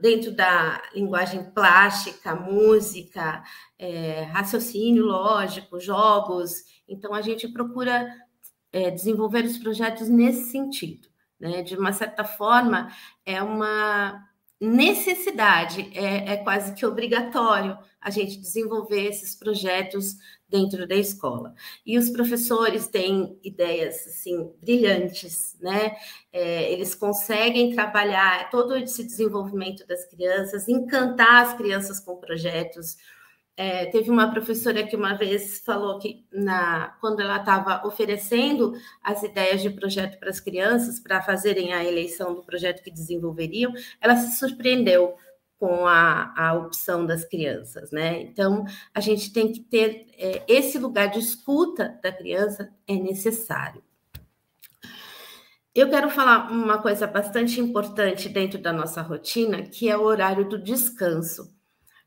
dentro 0.00 0.32
da 0.32 0.82
linguagem 0.92 1.52
plástica, 1.52 2.34
música, 2.34 3.44
é, 3.78 4.22
raciocínio 4.24 5.04
lógico, 5.04 5.78
jogos. 5.78 6.64
Então, 6.88 7.14
a 7.14 7.22
gente 7.22 7.46
procura 7.46 8.12
é, 8.72 8.90
desenvolver 8.90 9.44
os 9.44 9.56
projetos 9.56 10.08
nesse 10.08 10.50
sentido. 10.50 11.08
Né? 11.38 11.62
De 11.62 11.76
uma 11.76 11.92
certa 11.92 12.24
forma, 12.24 12.92
é 13.24 13.40
uma 13.40 14.28
necessidade, 14.60 15.90
é, 15.94 16.34
é 16.34 16.36
quase 16.36 16.74
que 16.74 16.84
obrigatório 16.84 17.78
a 18.00 18.10
gente 18.10 18.38
desenvolver 18.38 19.06
esses 19.06 19.34
projetos 19.34 20.16
dentro 20.48 20.86
da 20.86 20.96
escola. 20.96 21.54
E 21.86 21.96
os 21.96 22.10
professores 22.10 22.88
têm 22.88 23.38
ideias 23.42 24.06
assim 24.06 24.52
brilhantes, 24.60 25.56
né? 25.60 25.96
É, 26.32 26.72
eles 26.72 26.94
conseguem 26.94 27.74
trabalhar 27.74 28.50
todo 28.50 28.76
esse 28.76 29.04
desenvolvimento 29.04 29.86
das 29.86 30.04
crianças, 30.06 30.68
encantar 30.68 31.46
as 31.46 31.54
crianças 31.54 32.00
com 32.00 32.16
projetos. 32.16 32.96
É, 33.62 33.84
teve 33.84 34.10
uma 34.10 34.30
professora 34.30 34.82
que 34.86 34.96
uma 34.96 35.12
vez 35.12 35.58
falou 35.58 35.98
que 35.98 36.24
na, 36.32 36.96
quando 36.98 37.20
ela 37.20 37.36
estava 37.36 37.86
oferecendo 37.86 38.72
as 39.02 39.22
ideias 39.22 39.60
de 39.60 39.68
projeto 39.68 40.18
para 40.18 40.30
as 40.30 40.40
crianças 40.40 40.98
para 40.98 41.20
fazerem 41.20 41.74
a 41.74 41.84
eleição 41.84 42.34
do 42.34 42.42
projeto 42.42 42.82
que 42.82 42.90
desenvolveriam, 42.90 43.70
ela 44.00 44.16
se 44.16 44.38
surpreendeu 44.38 45.14
com 45.58 45.86
a, 45.86 46.32
a 46.34 46.54
opção 46.54 47.04
das 47.04 47.22
crianças, 47.22 47.90
né? 47.90 48.22
Então, 48.22 48.64
a 48.94 49.00
gente 49.00 49.30
tem 49.30 49.52
que 49.52 49.60
ter 49.60 50.06
é, 50.16 50.42
esse 50.48 50.78
lugar 50.78 51.10
de 51.10 51.18
escuta 51.18 52.00
da 52.02 52.10
criança 52.10 52.72
é 52.88 52.94
necessário. 52.94 53.82
Eu 55.74 55.90
quero 55.90 56.08
falar 56.08 56.50
uma 56.50 56.78
coisa 56.78 57.06
bastante 57.06 57.60
importante 57.60 58.26
dentro 58.26 58.58
da 58.58 58.72
nossa 58.72 59.02
rotina, 59.02 59.60
que 59.64 59.86
é 59.86 59.98
o 59.98 60.04
horário 60.04 60.48
do 60.48 60.58
descanso, 60.58 61.59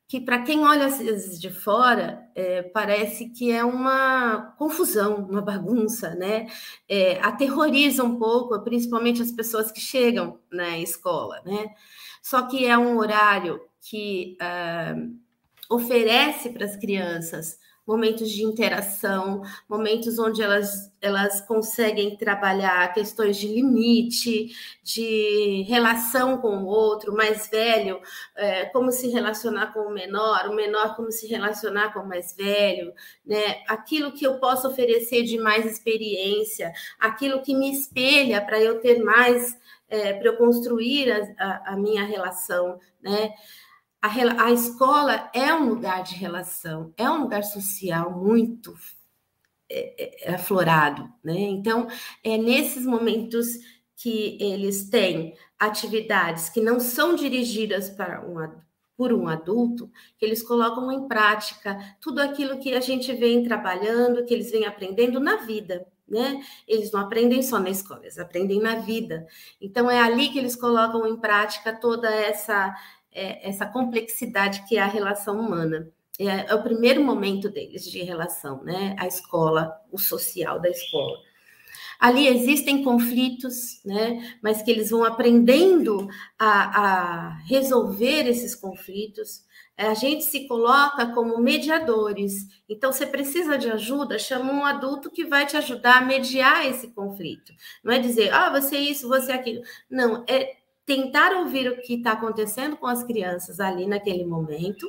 que 0.08 0.20
para 0.20 0.44
quem 0.44 0.60
olha 0.62 0.86
às 0.86 1.00
vezes 1.00 1.40
de 1.40 1.50
fora 1.50 2.30
é, 2.36 2.62
parece 2.62 3.30
que 3.30 3.52
é 3.52 3.64
uma 3.64 4.54
confusão, 4.58 5.26
uma 5.30 5.42
bagunça, 5.42 6.14
né? 6.16 6.48
É, 6.88 7.20
aterroriza 7.22 8.04
um 8.04 8.18
pouco, 8.18 8.60
principalmente 8.62 9.22
as 9.22 9.32
pessoas 9.32 9.72
que 9.72 9.80
chegam 9.82 10.40
na 10.52 10.78
escola, 10.80 11.42
né? 11.46 11.74
Só 12.22 12.44
que 12.44 12.66
é 12.66 12.78
um 12.78 12.98
horário 12.98 13.60
que 13.82 14.38
uh, 14.42 15.76
oferece 15.76 16.50
para 16.50 16.66
as 16.66 16.78
crianças 16.78 17.58
momentos 17.86 18.30
de 18.30 18.44
interação, 18.44 19.42
momentos 19.68 20.18
onde 20.18 20.42
elas, 20.42 20.92
elas 21.02 21.42
conseguem 21.42 22.16
trabalhar 22.16 22.94
questões 22.94 23.38
de 23.38 23.48
limite, 23.48 24.56
de 24.84 25.66
relação 25.68 26.38
com 26.38 26.58
o 26.58 26.66
outro, 26.66 27.14
mais 27.14 27.48
velho, 27.48 28.00
é, 28.36 28.66
como 28.66 28.92
se 28.92 29.10
relacionar 29.10 29.74
com 29.74 29.82
o 29.82 29.94
menor, 29.94 30.48
o 30.48 30.56
menor 30.56 30.96
como 30.96 31.12
se 31.12 31.28
relacionar 31.28 31.94
com 31.94 32.00
o 32.00 32.08
mais 32.08 32.34
velho, 32.36 32.94
né? 33.26 33.64
Aquilo 33.68 34.14
que 34.14 34.26
eu 34.26 34.40
posso 34.40 34.68
oferecer 34.68 35.24
de 35.24 35.38
mais 35.38 35.66
experiência, 35.66 36.72
aquilo 37.00 37.42
que 37.42 37.54
me 37.56 37.72
espelha 37.72 38.42
para 38.42 38.60
eu 38.62 38.80
ter 38.80 39.04
mais 39.04 39.58
é, 39.90 40.14
para 40.14 40.30
eu 40.30 40.38
construir 40.38 41.12
a, 41.12 41.36
a, 41.38 41.74
a, 41.74 41.78
minha 41.78 42.04
relação, 42.04 42.80
né? 43.00 43.32
A, 44.04 44.44
a 44.48 44.52
escola 44.52 45.32
é 45.34 45.54
um 45.56 45.70
lugar 45.70 46.04
de 46.04 46.14
relação, 46.16 46.94
é 46.98 47.10
um 47.10 47.22
lugar 47.22 47.42
social 47.42 48.12
muito 48.12 48.76
é, 49.72 50.28
é, 50.30 50.36
aflorado, 50.36 51.10
né? 51.24 51.40
Então, 51.40 51.88
é 52.22 52.38
nesses 52.38 52.86
momentos 52.86 53.48
que 53.96 54.38
eles 54.42 54.90
têm 54.90 55.38
atividades 55.58 56.50
que 56.50 56.60
não 56.60 56.82
são 56.82 57.16
dirigidas 57.16 57.90
para 57.90 58.22
um, 58.28 58.36
por 58.98 59.14
um 59.14 59.26
adulto, 59.26 59.90
que 60.18 60.26
eles 60.26 60.44
colocam 60.44 60.92
em 60.92 61.08
prática 61.08 61.78
tudo 62.02 62.20
aquilo 62.20 62.60
que 62.60 62.74
a 62.74 62.82
gente 62.82 63.14
vem 63.14 63.42
trabalhando, 63.42 64.26
que 64.26 64.34
eles 64.34 64.52
vêm 64.52 64.66
aprendendo 64.66 65.18
na 65.18 65.38
vida, 65.38 65.88
né? 66.06 66.44
Eles 66.68 66.92
não 66.92 67.00
aprendem 67.00 67.42
só 67.42 67.58
na 67.58 67.70
escola, 67.70 68.02
eles 68.02 68.20
aprendem 68.20 68.60
na 68.60 68.76
vida. 68.76 69.26
Então 69.62 69.90
é 69.90 70.02
ali 70.02 70.28
que 70.28 70.40
eles 70.40 70.58
colocam 70.58 71.08
em 71.08 71.16
prática 71.16 71.72
toda 71.74 72.14
essa 72.14 72.76
é, 73.14 73.48
essa 73.48 73.66
complexidade 73.66 74.66
que 74.68 74.78
é 74.78 74.82
a 74.82 74.88
relação 74.88 75.40
humana. 75.40 75.90
É, 76.20 76.52
é, 76.52 76.56
o 76.56 76.62
primeiro 76.62 77.04
momento 77.04 77.50
deles 77.50 77.84
de 77.90 78.04
relação, 78.04 78.64
né? 78.64 78.96
A 79.00 79.08
escola, 79.08 79.74
o 79.92 79.98
social 79.98 80.60
da 80.60 80.70
escola. 80.70 81.18
Ali 82.00 82.28
existem 82.28 82.84
conflitos, 82.84 83.82
né? 83.84 84.38
Mas 84.42 84.62
que 84.62 84.70
eles 84.70 84.90
vão 84.90 85.04
aprendendo 85.04 86.08
a, 86.38 86.82
a 86.82 87.38
resolver 87.46 88.28
esses 88.28 88.54
conflitos, 88.54 89.44
é, 89.76 89.88
a 89.88 89.94
gente 89.96 90.24
se 90.24 90.48
coloca 90.48 91.08
como 91.14 91.40
mediadores. 91.40 92.48
Então, 92.70 92.92
você 92.92 93.08
precisa 93.08 93.58
de 93.58 93.72
ajuda, 93.72 94.20
chama 94.20 94.54
um 94.54 94.66
adulto 94.66 95.10
que 95.10 95.26
vai 95.26 95.48
te 95.48 95.58
ajudar 95.58 95.98
a 95.98 96.06
mediar 96.06 96.68
esse 96.68 96.90
conflito. 96.90 97.52
Não 97.84 97.92
é 97.92 97.98
dizer, 98.00 98.32
ah, 98.32 98.52
você 98.52 98.76
é 98.76 98.82
isso, 98.82 99.08
você 99.08 99.32
é 99.32 99.36
aquilo. 99.36 99.64
Não, 99.90 100.24
é 100.28 100.58
tentar 100.86 101.34
ouvir 101.38 101.70
o 101.70 101.82
que 101.82 101.96
está 101.96 102.12
acontecendo 102.12 102.76
com 102.78 102.88
as 102.88 103.04
crianças 103.04 103.60
ali 103.60 103.86
naquele 103.86 104.26
momento 104.26 104.88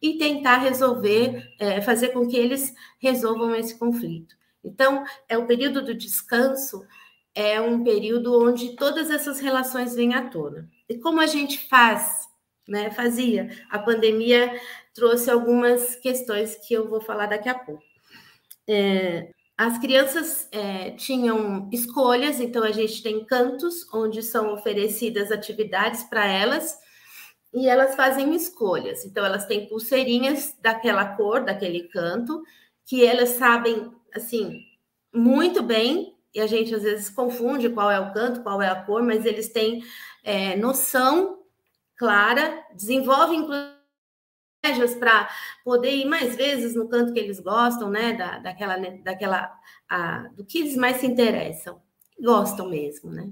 e 0.00 0.18
tentar 0.18 0.58
resolver, 0.58 1.54
é, 1.58 1.80
fazer 1.80 2.08
com 2.08 2.26
que 2.26 2.36
eles 2.36 2.74
resolvam 2.98 3.54
esse 3.54 3.78
conflito. 3.78 4.36
Então, 4.62 5.04
é 5.28 5.38
o 5.38 5.46
período 5.46 5.82
do 5.82 5.94
descanso, 5.94 6.84
é 7.34 7.60
um 7.60 7.82
período 7.82 8.40
onde 8.42 8.76
todas 8.76 9.10
essas 9.10 9.40
relações 9.40 9.94
vêm 9.94 10.14
à 10.14 10.28
tona. 10.28 10.68
E 10.88 10.98
como 10.98 11.20
a 11.20 11.26
gente 11.26 11.68
faz 11.68 12.26
né? 12.66 12.90
Fazia. 12.90 13.48
A 13.70 13.78
pandemia 13.78 14.60
trouxe 14.94 15.30
algumas 15.30 15.96
questões 15.96 16.56
que 16.66 16.74
eu 16.74 16.88
vou 16.88 17.00
falar 17.00 17.26
daqui 17.26 17.48
a 17.48 17.54
pouco. 17.54 17.82
É, 18.68 19.30
as 19.58 19.78
crianças 19.78 20.48
é, 20.52 20.90
tinham 20.90 21.68
escolhas, 21.72 22.40
então 22.40 22.62
a 22.62 22.72
gente 22.72 23.02
tem 23.02 23.24
cantos 23.24 23.86
onde 23.92 24.22
são 24.22 24.52
oferecidas 24.52 25.32
atividades 25.32 26.02
para 26.04 26.26
elas 26.26 26.78
e 27.54 27.66
elas 27.66 27.94
fazem 27.94 28.34
escolhas. 28.34 29.06
Então 29.06 29.24
elas 29.24 29.46
têm 29.46 29.66
pulseirinhas 29.66 30.54
daquela 30.60 31.16
cor, 31.16 31.42
daquele 31.42 31.88
canto, 31.88 32.42
que 32.84 33.04
elas 33.04 33.30
sabem 33.30 33.90
assim 34.14 34.60
muito 35.10 35.62
bem. 35.62 36.14
E 36.34 36.40
a 36.40 36.46
gente 36.46 36.74
às 36.74 36.82
vezes 36.82 37.08
confunde 37.08 37.70
qual 37.70 37.90
é 37.90 37.98
o 37.98 38.12
canto, 38.12 38.42
qual 38.42 38.60
é 38.60 38.68
a 38.68 38.84
cor, 38.84 39.02
mas 39.02 39.24
eles 39.24 39.48
têm 39.48 39.82
é, 40.22 40.54
noção 40.56 41.38
clara, 41.96 42.62
desenvolve 42.74 43.34
inclusive 43.34 43.75
para 44.98 45.28
poder 45.64 45.94
ir 45.94 46.06
mais 46.06 46.36
vezes 46.36 46.74
no 46.74 46.88
canto 46.88 47.12
que 47.12 47.18
eles 47.18 47.40
gostam, 47.40 47.90
né? 47.90 48.12
Da, 48.12 48.38
daquela, 48.38 48.76
daquela 49.02 49.52
a, 49.88 50.28
do 50.36 50.44
que 50.44 50.58
eles 50.58 50.76
mais 50.76 50.98
se 50.98 51.06
interessam, 51.06 51.80
gostam 52.20 52.68
mesmo, 52.68 53.10
né? 53.10 53.30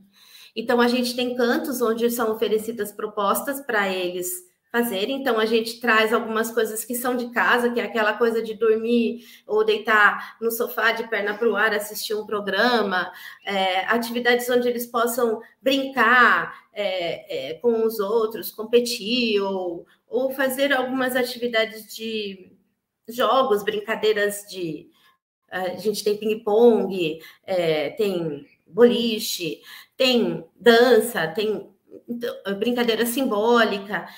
Então 0.56 0.80
a 0.80 0.88
gente 0.88 1.16
tem 1.16 1.34
cantos 1.34 1.82
onde 1.82 2.08
são 2.10 2.32
oferecidas 2.32 2.92
propostas 2.92 3.60
para 3.60 3.92
eles 3.92 4.44
fazer. 4.74 5.08
Então, 5.08 5.38
a 5.38 5.46
gente 5.46 5.78
traz 5.78 6.12
algumas 6.12 6.50
coisas 6.50 6.84
que 6.84 6.96
são 6.96 7.16
de 7.16 7.30
casa, 7.30 7.70
que 7.70 7.78
é 7.78 7.84
aquela 7.84 8.14
coisa 8.14 8.42
de 8.42 8.54
dormir 8.54 9.24
ou 9.46 9.64
deitar 9.64 10.36
no 10.40 10.50
sofá 10.50 10.90
de 10.90 11.08
perna 11.08 11.38
para 11.38 11.48
o 11.48 11.54
ar, 11.54 11.72
assistir 11.72 12.12
um 12.12 12.26
programa, 12.26 13.12
é, 13.46 13.84
atividades 13.84 14.50
onde 14.50 14.66
eles 14.66 14.84
possam 14.84 15.40
brincar 15.62 16.52
é, 16.72 17.52
é, 17.52 17.54
com 17.54 17.86
os 17.86 18.00
outros, 18.00 18.50
competir 18.50 19.40
ou, 19.40 19.86
ou 20.14 20.30
fazer 20.30 20.72
algumas 20.72 21.16
atividades 21.16 21.92
de 21.94 22.52
jogos, 23.08 23.64
brincadeiras 23.64 24.44
de. 24.48 24.88
A 25.50 25.76
gente 25.76 26.02
tem 26.02 26.16
ping-pong, 26.16 27.20
é, 27.44 27.90
tem 27.90 28.46
boliche, 28.66 29.60
tem 29.96 30.44
dança, 30.56 31.28
tem 31.28 31.70
então, 32.08 32.34
brincadeira 32.58 33.06
simbólica 33.06 34.08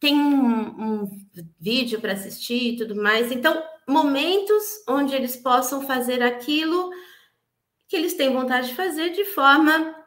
tem 0.00 0.14
um, 0.14 1.02
um 1.02 1.26
vídeo 1.58 2.00
para 2.00 2.12
assistir 2.12 2.74
e 2.74 2.76
tudo 2.76 2.94
mais. 2.94 3.32
Então, 3.32 3.62
momentos 3.88 4.62
onde 4.88 5.14
eles 5.14 5.36
possam 5.36 5.86
fazer 5.86 6.22
aquilo 6.22 6.90
que 7.88 7.96
eles 7.96 8.14
têm 8.14 8.32
vontade 8.32 8.68
de 8.68 8.74
fazer 8.74 9.10
de 9.10 9.24
forma 9.24 9.97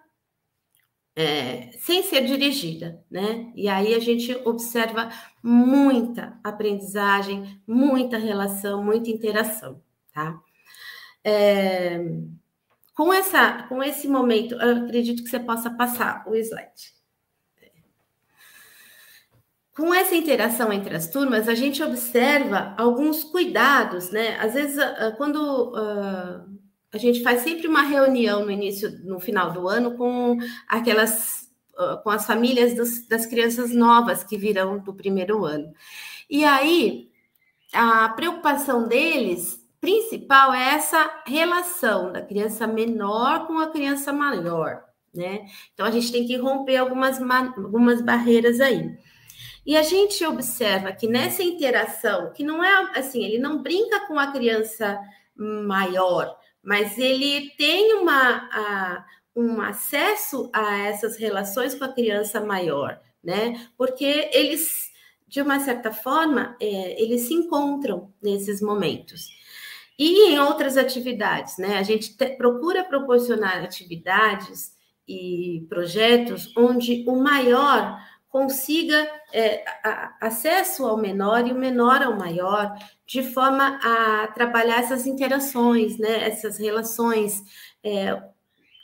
é, 1.16 1.72
sem 1.80 2.03
ser 2.03 2.26
dirigida, 2.26 3.03
né? 3.09 3.51
E 3.55 3.68
aí 3.68 3.93
a 3.93 3.99
gente 3.99 4.34
observa 4.45 5.09
muita 5.43 6.39
aprendizagem, 6.43 7.62
muita 7.68 8.18
relação, 8.18 8.84
muita 8.84 9.09
interação, 9.09 9.82
tá? 10.14 10.39
É, 11.24 11.99
com, 12.95 13.12
essa, 13.12 13.64
com 13.64 13.84
esse 13.84 14.07
momento, 14.07 14.55
eu 14.55 14.86
acredito 14.86 15.24
que 15.24 15.30
você 15.30 15.39
possa 15.39 15.70
passar 15.70 16.24
o 16.28 16.36
slide. 16.36 17.01
Com 19.76 19.93
essa 19.93 20.16
interação 20.16 20.72
entre 20.72 20.95
as 20.95 21.07
turmas, 21.09 21.47
a 21.47 21.55
gente 21.55 21.82
observa 21.82 22.76
alguns 22.78 23.24
cuidados, 23.24 24.12
né? 24.12 24.38
Às 24.38 24.53
vezes, 24.53 24.78
quando 25.18 25.72
uh, 25.72 26.61
a 26.94 26.98
gente 26.98 27.24
faz 27.24 27.42
sempre 27.42 27.68
uma 27.68 27.84
reunião 27.84 28.44
no 28.44 28.52
início, 28.52 28.92
no 29.04 29.20
final 29.20 29.52
do 29.52 29.68
ano, 29.68 29.96
com 29.96 30.38
aquelas, 30.68 31.50
com 32.04 32.10
as 32.10 32.26
famílias 32.26 32.76
dos, 32.76 33.08
das 33.08 33.26
crianças 33.26 33.74
novas 33.74 34.24
que 34.24 34.38
virão 34.38 34.80
do 34.80 34.94
primeiro 34.94 35.46
ano. 35.46 35.74
E 36.30 36.44
aí, 36.44 37.10
a 37.74 38.10
preocupação 38.10 38.88
deles 38.88 39.62
principal 39.80 40.54
é 40.54 40.76
essa 40.76 41.22
relação 41.26 42.12
da 42.12 42.22
criança 42.22 42.68
menor 42.68 43.48
com 43.48 43.58
a 43.58 43.72
criança 43.72 44.14
maior, 44.14 44.84
né? 45.14 45.46
Então 45.74 45.86
a 45.86 45.92
gente 45.92 46.12
tem 46.12 46.28
que 46.28 46.38
romper 46.38 46.78
algumas, 46.78 47.20
algumas 47.58 48.02
barreiras 48.02 48.60
aí. 48.60 48.96
E 49.66 49.76
a 49.76 49.82
gente 49.82 50.24
observa 50.26 50.92
que 50.92 51.08
nessa 51.08 51.42
interação, 51.44 52.32
que 52.32 52.44
não 52.44 52.64
é 52.64 52.92
assim, 52.96 53.24
ele 53.24 53.39
não 53.39 53.62
brinca 53.62 54.08
com 54.08 54.20
a 54.20 54.32
criança 54.32 55.00
maior, 55.36 56.38
mas 56.64 56.97
ele 56.97 57.49
tem 57.57 57.95
uma, 57.95 58.49
a, 58.51 59.05
um 59.36 59.62
acesso 59.62 60.49
a 60.53 60.78
essas 60.80 61.18
relações 61.18 61.74
com 61.74 61.86
a 61.86 61.93
criança 61.93 62.39
maior, 62.41 62.99
né? 63.24 63.68
Porque 63.78 64.30
eles, 64.34 64.89
de 65.28 65.41
uma 65.41 65.59
certa 65.59 65.91
forma, 65.91 66.55
é, 66.59 67.01
eles 67.01 67.22
se 67.22 67.34
encontram 67.34 68.14
nesses 68.22 68.62
momentos. 68.62 69.30
E 69.97 70.32
em 70.32 70.39
outras 70.39 70.78
atividades, 70.78 71.57
né? 71.57 71.78
A 71.78 71.84
gente 71.84 72.16
te, 72.16 72.26
procura 72.38 72.84
proporcionar 72.84 73.64
atividades 73.64 74.74
e 75.07 75.66
projetos 75.68 76.53
onde 76.55 77.03
o 77.07 77.16
maior 77.16 77.99
consiga 78.32 79.08
é, 79.34 79.64
a, 79.84 80.16
acesso 80.22 80.86
ao 80.86 80.98
menor 80.98 81.46
e 81.46 81.52
o 81.52 81.58
menor 81.60 82.02
ao 82.02 82.18
maior, 82.18 82.74
de 83.06 83.22
forma 83.22 83.78
a 83.84 84.28
trabalhar 84.28 84.80
essas 84.80 85.06
interações, 85.06 86.00
né? 86.00 86.28
Essas 86.28 86.58
relações. 86.58 87.44
É, 87.84 88.20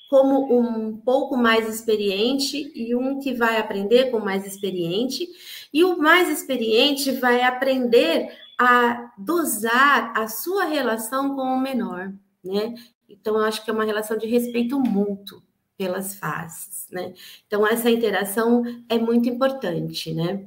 como 0.09 0.57
um 0.57 0.95
pouco 0.95 1.35
mais 1.35 1.67
experiente 1.67 2.71
e 2.73 2.95
um 2.95 3.19
que 3.19 3.33
vai 3.33 3.57
aprender 3.57 4.09
com 4.09 4.19
mais 4.19 4.45
experiente, 4.45 5.27
e 5.73 5.83
o 5.83 5.97
mais 5.97 6.29
experiente 6.29 7.11
vai 7.11 7.41
aprender 7.41 8.29
a 8.57 9.11
dosar 9.17 10.13
a 10.17 10.29
sua 10.29 10.63
relação 10.63 11.35
com 11.35 11.41
o 11.41 11.59
menor, 11.59 12.13
né? 12.41 12.73
Então, 13.09 13.35
eu 13.35 13.43
acho 13.43 13.63
que 13.65 13.69
é 13.69 13.73
uma 13.73 13.83
relação 13.83 14.17
de 14.17 14.27
respeito 14.27 14.79
mútuo 14.79 15.43
pelas 15.77 16.15
fases, 16.15 16.87
né? 16.91 17.13
Então, 17.45 17.65
essa 17.65 17.89
interação 17.89 18.63
é 18.89 18.97
muito 18.97 19.29
importante, 19.29 20.13
né? 20.13 20.45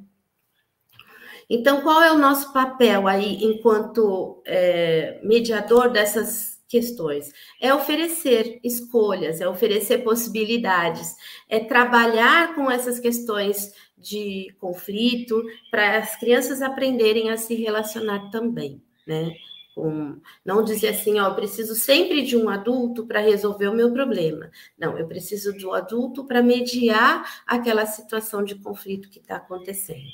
Então, 1.49 1.81
qual 1.83 2.03
é 2.03 2.13
o 2.13 2.19
nosso 2.19 2.53
papel 2.53 3.09
aí 3.09 3.45
enquanto 3.45 4.43
é, 4.47 5.21
mediador 5.23 5.91
dessas 5.91 6.61
questões? 6.69 7.33
É 7.61 7.75
oferecer 7.75 8.61
escolhas, 8.63 9.41
é 9.41 9.49
oferecer 9.49 9.99
possibilidades, 9.99 11.15
é 11.49 11.59
trabalhar 11.59 12.55
com 12.55 12.71
essas 12.71 13.01
questões 13.01 13.73
de 13.99 14.55
conflito, 14.59 15.43
para 15.71 15.99
as 15.99 16.17
crianças 16.17 16.63
aprenderem 16.63 17.31
a 17.31 17.37
se 17.37 17.55
relacionar 17.55 18.31
também, 18.31 18.83
né? 19.07 19.35
Com, 19.81 20.21
não 20.45 20.63
dizer 20.63 20.89
assim, 20.89 21.19
ó, 21.19 21.33
preciso 21.33 21.75
sempre 21.75 22.23
de 22.23 22.37
um 22.37 22.49
adulto 22.49 23.07
para 23.07 23.21
resolver 23.21 23.69
o 23.69 23.75
meu 23.75 23.93
problema. 23.93 24.51
Não, 24.79 24.99
eu 24.99 25.07
preciso 25.07 25.57
do 25.57 25.73
adulto 25.73 26.27
para 26.27 26.43
mediar 26.43 27.43
aquela 27.47 27.87
situação 27.87 28.45
de 28.45 28.55
conflito 28.57 29.09
que 29.09 29.19
está 29.19 29.37
acontecendo, 29.37 30.11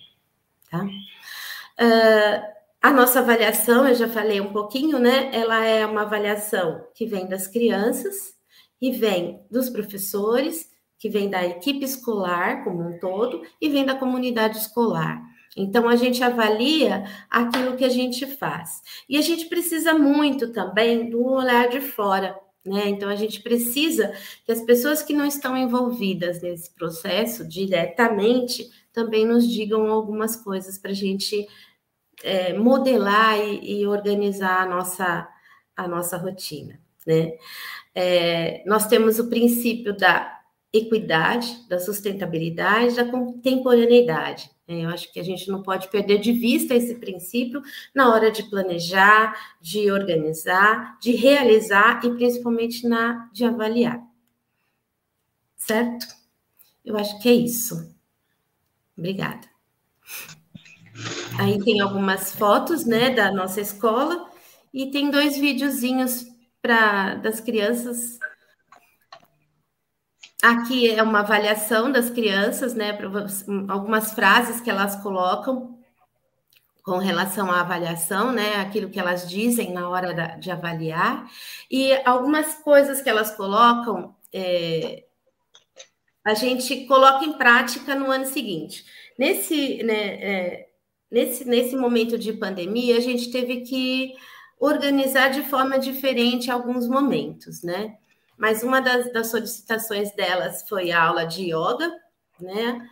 tá? 0.71 0.85
Uh, 0.85 2.57
a 2.81 2.93
nossa 2.93 3.19
avaliação, 3.19 3.89
eu 3.89 3.95
já 3.95 4.09
falei 4.09 4.41
um 4.41 4.53
pouquinho, 4.53 4.99
né? 5.01 5.31
Ela 5.35 5.65
é 5.65 5.85
uma 5.85 6.03
avaliação 6.03 6.87
que 6.95 7.05
vem 7.05 7.27
das 7.27 7.49
crianças 7.49 8.37
e 8.81 8.93
vem 8.93 9.45
dos 9.51 9.69
professores 9.69 10.71
que 10.99 11.09
vem 11.09 11.29
da 11.29 11.45
equipe 11.45 11.85
escolar 11.85 12.65
como 12.65 12.83
um 12.83 12.99
todo 12.99 13.43
e 13.61 13.69
vem 13.69 13.85
da 13.85 13.95
comunidade 13.95 14.59
escolar. 14.59 15.23
Então, 15.57 15.89
a 15.89 15.97
gente 15.97 16.23
avalia 16.23 17.05
aquilo 17.31 17.77
que 17.77 17.85
a 17.85 17.89
gente 17.89 18.27
faz. 18.27 18.83
E 19.09 19.17
a 19.17 19.23
gente 19.23 19.47
precisa 19.47 19.95
muito 19.95 20.53
também 20.53 21.09
do 21.09 21.25
olhar 21.25 21.69
de 21.69 21.81
fora, 21.81 22.39
né? 22.65 22.89
Então, 22.89 23.09
a 23.09 23.17
gente 23.17 23.41
precisa 23.41 24.13
que 24.45 24.53
as 24.53 24.61
pessoas 24.61 25.03
que 25.03 25.15
não 25.15 25.25
estão 25.25 25.57
envolvidas 25.57 26.43
nesse 26.43 26.75
processo 26.75 27.49
diretamente 27.49 28.69
também 28.93 29.27
nos 29.27 29.49
digam 29.49 29.91
algumas 29.91 30.37
coisas 30.37 30.77
para 30.79 30.91
a 30.91 30.95
gente 30.95 31.47
é, 32.23 32.53
modelar 32.53 33.39
e, 33.39 33.81
e, 33.81 33.87
organizar 33.87 34.63
a 34.63 34.67
nossa, 34.67 35.29
a 35.77 35.89
nossa 35.89 36.17
rotina, 36.17 36.81
né? 37.07 37.33
É, 37.95 38.63
nós 38.67 38.87
temos 38.87 39.19
o 39.19 39.29
princípio 39.29 39.97
da 39.97 40.36
equidade, 40.79 41.67
da 41.69 41.79
sustentabilidade, 41.79 42.97
da 42.97 43.05
contemporaneidade. 43.05 44.51
É, 44.69 44.85
eu 44.85 44.89
acho 44.89 45.13
que 45.13 45.21
a 45.21 45.23
gente 45.23 45.49
não 45.49 45.63
pode 45.63 45.89
perder 45.89 46.19
de 46.19 46.33
vista 46.33 46.75
esse 46.75 46.97
princípio 46.97 47.63
na 47.95 48.13
hora 48.13 48.31
de 48.31 48.43
planejar, 48.45 49.57
de 49.61 49.91
organizar, 49.91 50.99
de 51.01 51.13
realizar 51.13 52.05
e 52.05 52.11
principalmente 52.11 52.87
na 52.89 53.31
de 53.33 53.45
avaliar. 53.45 54.03
Certo? 55.57 56.07
Eu 56.85 56.97
acho 56.97 57.21
que 57.21 57.29
é 57.29 57.35
isso. 57.35 57.95
Obrigada. 58.97 59.47
Aí 61.39 61.63
tem 61.63 61.81
algumas 61.81 62.33
fotos, 62.33 62.87
né, 62.87 63.11
da 63.11 63.31
nossa 63.31 63.61
escola 63.61 64.31
e 64.73 64.91
tem 64.91 65.11
dois 65.11 65.37
videozinhos 65.37 66.27
para 66.63 67.17
das 67.17 67.41
crianças 67.41 68.19
Aqui 70.43 70.91
é 70.91 71.03
uma 71.03 71.21
avaliação 71.21 71.91
das 71.91 72.11
crianças, 72.11 72.75
né? 72.75 72.97
Algumas 73.69 74.13
frases 74.13 74.61
que 74.61 74.71
elas 74.71 74.97
colocam 75.03 75.79
com 76.83 76.99
relação 76.99 77.51
à 77.51 77.61
avaliação, 77.61 78.33
né? 78.33 78.57
Aquilo 78.57 78.91
que 78.91 79.01
elas 79.01 79.29
dizem 79.29 79.73
na 79.73 79.89
hora 79.89 80.15
da, 80.15 80.37
de 80.37 80.51
avaliar, 80.51 81.29
e 81.71 81.93
algumas 82.05 82.55
coisas 82.57 83.01
que 83.03 83.09
elas 83.09 83.35
colocam, 83.35 84.15
é, 84.33 85.05
a 86.25 86.35
gente 86.35 86.87
coloca 86.87 87.25
em 87.25 87.33
prática 87.33 87.95
no 87.95 88.11
ano 88.11 88.27
seguinte. 88.27 88.85
Nesse, 89.19 89.83
né, 89.83 90.07
é, 90.23 90.69
nesse, 91.11 91.45
nesse 91.45 91.77
momento 91.77 92.19
de 92.19 92.33
pandemia, 92.33 92.99
a 92.99 93.01
gente 93.01 93.31
teve 93.31 93.63
que 93.63 94.15
organizar 94.61 95.31
de 95.31 95.43
forma 95.43 95.79
diferente 95.79 96.51
alguns 96.51 96.87
momentos, 96.87 97.63
né? 97.63 97.97
Mas 98.37 98.63
uma 98.63 98.81
das, 98.81 99.13
das 99.13 99.29
solicitações 99.29 100.15
delas 100.15 100.69
foi 100.69 100.91
a 100.91 101.03
aula 101.03 101.25
de 101.25 101.45
yoga, 101.45 101.91
né? 102.41 102.89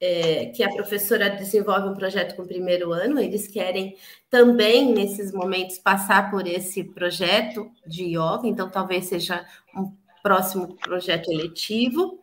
É, 0.00 0.46
que 0.46 0.62
a 0.62 0.72
professora 0.72 1.28
desenvolve 1.28 1.88
um 1.88 1.94
projeto 1.94 2.36
com 2.36 2.42
o 2.42 2.46
primeiro 2.46 2.92
ano, 2.92 3.18
eles 3.18 3.48
querem 3.48 3.96
também, 4.30 4.92
nesses 4.92 5.32
momentos, 5.32 5.76
passar 5.76 6.30
por 6.30 6.46
esse 6.46 6.84
projeto 6.84 7.68
de 7.84 8.04
yoga, 8.04 8.42
então 8.44 8.70
talvez 8.70 9.06
seja 9.06 9.44
um 9.74 9.92
próximo 10.22 10.76
projeto 10.76 11.32
eletivo. 11.32 12.20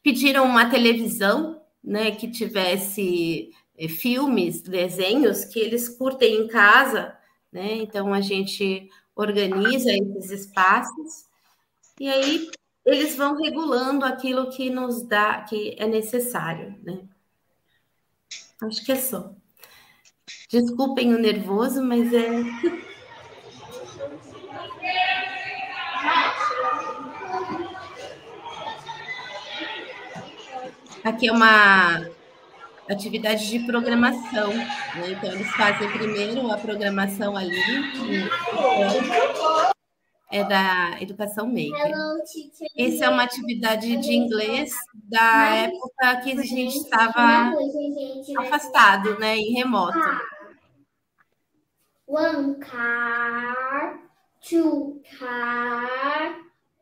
Pediram 0.00 0.44
uma 0.44 0.70
televisão 0.70 1.60
né, 1.82 2.12
que 2.12 2.30
tivesse 2.30 3.50
é, 3.76 3.88
filmes, 3.88 4.62
desenhos 4.62 5.44
que 5.44 5.58
eles 5.58 5.88
curtem 5.88 6.42
em 6.42 6.48
casa, 6.48 7.16
né? 7.52 7.74
Então 7.76 8.12
a 8.12 8.20
gente 8.20 8.88
organiza 9.16 9.90
esses 9.90 10.30
espaços 10.30 11.27
e 12.00 12.08
aí 12.08 12.50
eles 12.84 13.16
vão 13.16 13.36
regulando 13.36 14.04
aquilo 14.04 14.50
que 14.50 14.70
nos 14.70 15.02
dá, 15.02 15.42
que 15.42 15.76
é 15.78 15.86
necessário, 15.86 16.78
né? 16.82 17.00
Acho 18.62 18.84
que 18.84 18.92
é 18.92 18.96
só. 18.96 19.34
Desculpem 20.50 21.14
o 21.14 21.18
nervoso, 21.18 21.82
mas 21.82 22.12
é. 22.12 22.28
Aqui 31.04 31.28
é 31.28 31.32
uma 31.32 32.08
atividade 32.90 33.48
de 33.48 33.60
programação, 33.60 34.52
né? 34.52 35.10
Então 35.10 35.32
eles 35.32 35.50
fazem 35.50 35.90
primeiro 35.92 36.50
a 36.50 36.56
programação 36.56 37.36
ali. 37.36 37.54
É 40.30 40.44
da 40.44 41.00
Educação 41.00 41.46
Maker. 41.46 41.94
Essa 42.76 43.06
é 43.06 43.08
uma 43.08 43.22
atividade 43.22 43.96
de 43.96 44.12
inglês 44.12 44.72
da 44.94 45.54
época 45.54 46.20
que 46.22 46.32
a 46.32 46.42
gente 46.42 46.76
estava 46.76 47.52
afastado, 48.38 49.18
né, 49.18 49.36
em 49.36 49.54
remoto. 49.54 49.98
One 52.06 52.56
car, 52.58 53.98
two 54.40 55.02
car, 55.18 56.38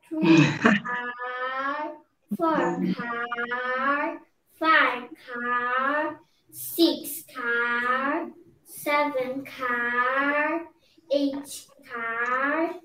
three 0.09 0.37
car, 0.63 1.97
four 2.37 2.95
car, 2.95 4.23
five 4.59 5.09
car, 5.27 6.21
six 6.51 7.25
car, 7.35 8.31
seven 8.65 9.43
car, 9.43 10.69
eight 11.11 11.67
car, 11.91 12.81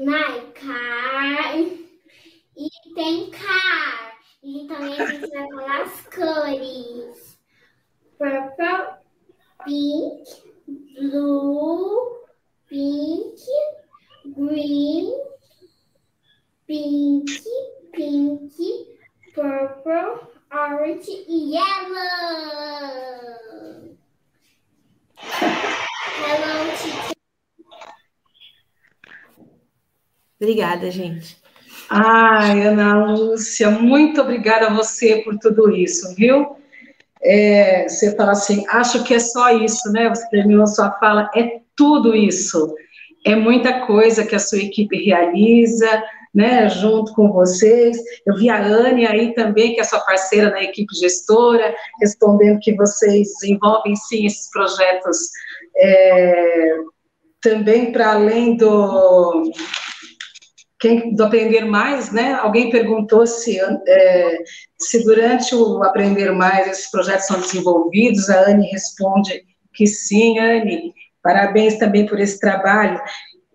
nine 0.00 0.52
car 0.54 1.56
e 2.56 2.94
tem 2.94 3.30
car. 3.30 4.18
Então 4.42 4.76
a 4.76 4.88
gente 4.88 5.26
vai 5.28 5.48
falar 5.48 5.82
as 5.82 6.00
cores. 6.06 6.45
Obrigada, 30.76 30.90
gente. 30.90 31.36
Ai, 31.88 32.62
Ana 32.62 33.06
Lúcia, 33.06 33.70
muito 33.70 34.20
obrigada 34.20 34.66
a 34.66 34.74
você 34.74 35.22
por 35.24 35.38
tudo 35.38 35.74
isso, 35.74 36.14
viu? 36.14 36.56
É, 37.22 37.88
você 37.88 38.14
fala 38.14 38.32
assim, 38.32 38.64
acho 38.68 39.02
que 39.04 39.14
é 39.14 39.18
só 39.18 39.50
isso, 39.50 39.90
né? 39.92 40.08
Você 40.08 40.28
terminou 40.28 40.66
sua 40.66 40.92
fala, 40.92 41.30
é 41.34 41.60
tudo 41.74 42.14
isso. 42.14 42.74
É 43.24 43.34
muita 43.34 43.86
coisa 43.86 44.26
que 44.26 44.34
a 44.34 44.38
sua 44.38 44.58
equipe 44.58 44.96
realiza, 45.04 46.02
né, 46.34 46.68
junto 46.68 47.12
com 47.14 47.32
vocês. 47.32 47.96
Eu 48.26 48.36
vi 48.36 48.50
a 48.50 48.62
Anne 48.62 49.06
aí 49.06 49.34
também, 49.34 49.74
que 49.74 49.80
é 49.80 49.84
sua 49.84 50.00
parceira 50.00 50.50
na 50.50 50.62
equipe 50.62 50.94
gestora, 50.94 51.74
respondendo 52.00 52.60
que 52.60 52.74
vocês 52.74 53.28
desenvolvem 53.40 53.96
sim 53.96 54.26
esses 54.26 54.50
projetos 54.50 55.16
é, 55.76 56.74
também 57.40 57.90
para 57.90 58.12
além 58.12 58.56
do 58.56 59.50
quem, 60.78 61.14
do 61.14 61.24
aprender 61.24 61.64
mais, 61.64 62.12
né? 62.12 62.34
Alguém 62.34 62.70
perguntou 62.70 63.26
se, 63.26 63.58
é, 63.58 64.38
se 64.78 65.04
durante 65.04 65.54
o 65.54 65.82
aprender 65.82 66.32
mais 66.32 66.68
esses 66.68 66.90
projetos 66.90 67.26
são 67.26 67.40
desenvolvidos. 67.40 68.28
A 68.28 68.50
Anne 68.50 68.66
responde 68.66 69.42
que 69.72 69.86
sim, 69.86 70.38
Anne. 70.38 70.92
Parabéns 71.22 71.78
também 71.78 72.06
por 72.06 72.20
esse 72.20 72.38
trabalho. 72.38 73.00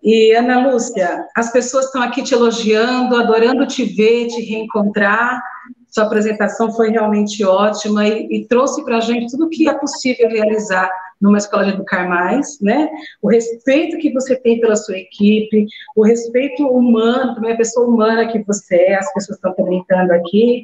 E 0.04 0.32
Ana 0.34 0.68
Lúcia, 0.68 1.28
as 1.36 1.52
pessoas 1.52 1.86
estão 1.86 2.02
aqui 2.02 2.24
te 2.24 2.34
elogiando, 2.34 3.16
adorando 3.16 3.68
te 3.68 3.86
ver, 3.86 4.28
te 4.28 4.42
reencontrar. 4.42 5.42
Sua 5.88 6.06
apresentação 6.06 6.72
foi 6.72 6.90
realmente 6.90 7.46
ótima 7.46 8.08
e, 8.08 8.28
e 8.32 8.48
trouxe 8.48 8.84
para 8.84 8.98
a 8.98 9.02
gente 9.02 9.30
tudo 9.30 9.46
o 9.46 9.50
que 9.50 9.70
é 9.70 9.74
possível 9.74 10.28
realizar 10.28 10.90
numa 11.22 11.38
escola 11.38 11.66
de 11.66 11.72
educar 11.72 12.10
mais, 12.10 12.60
né? 12.60 12.90
O 13.22 13.30
respeito 13.30 13.98
que 13.98 14.12
você 14.12 14.36
tem 14.36 14.60
pela 14.60 14.76
sua 14.76 14.98
equipe, 14.98 15.68
o 15.96 16.04
respeito 16.04 16.68
humano, 16.68 17.36
também 17.36 17.54
a 17.54 17.58
pessoa 17.58 17.88
humana 17.88 18.28
que 18.28 18.44
você 18.44 18.76
é, 18.76 18.96
as 18.96 19.14
pessoas 19.14 19.38
estão 19.38 19.54
comentando 19.54 20.12
aqui, 20.12 20.64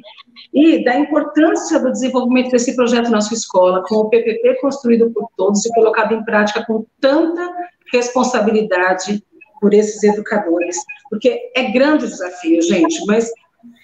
e 0.52 0.84
da 0.84 0.98
importância 0.98 1.78
do 1.78 1.92
desenvolvimento 1.92 2.50
desse 2.50 2.74
projeto 2.74 3.10
na 3.10 3.20
sua 3.20 3.36
escola, 3.36 3.82
com 3.86 3.96
o 3.96 4.08
PPP 4.08 4.56
construído 4.60 5.10
por 5.10 5.28
todos 5.36 5.64
e 5.64 5.72
colocado 5.72 6.14
em 6.14 6.24
prática 6.24 6.64
com 6.66 6.84
tanta 7.00 7.48
responsabilidade 7.92 9.22
por 9.60 9.74
esses 9.74 10.02
educadores, 10.02 10.76
porque 11.10 11.50
é 11.54 11.70
grande 11.70 12.04
o 12.04 12.08
desafio, 12.08 12.62
gente, 12.62 13.04
mas 13.06 13.30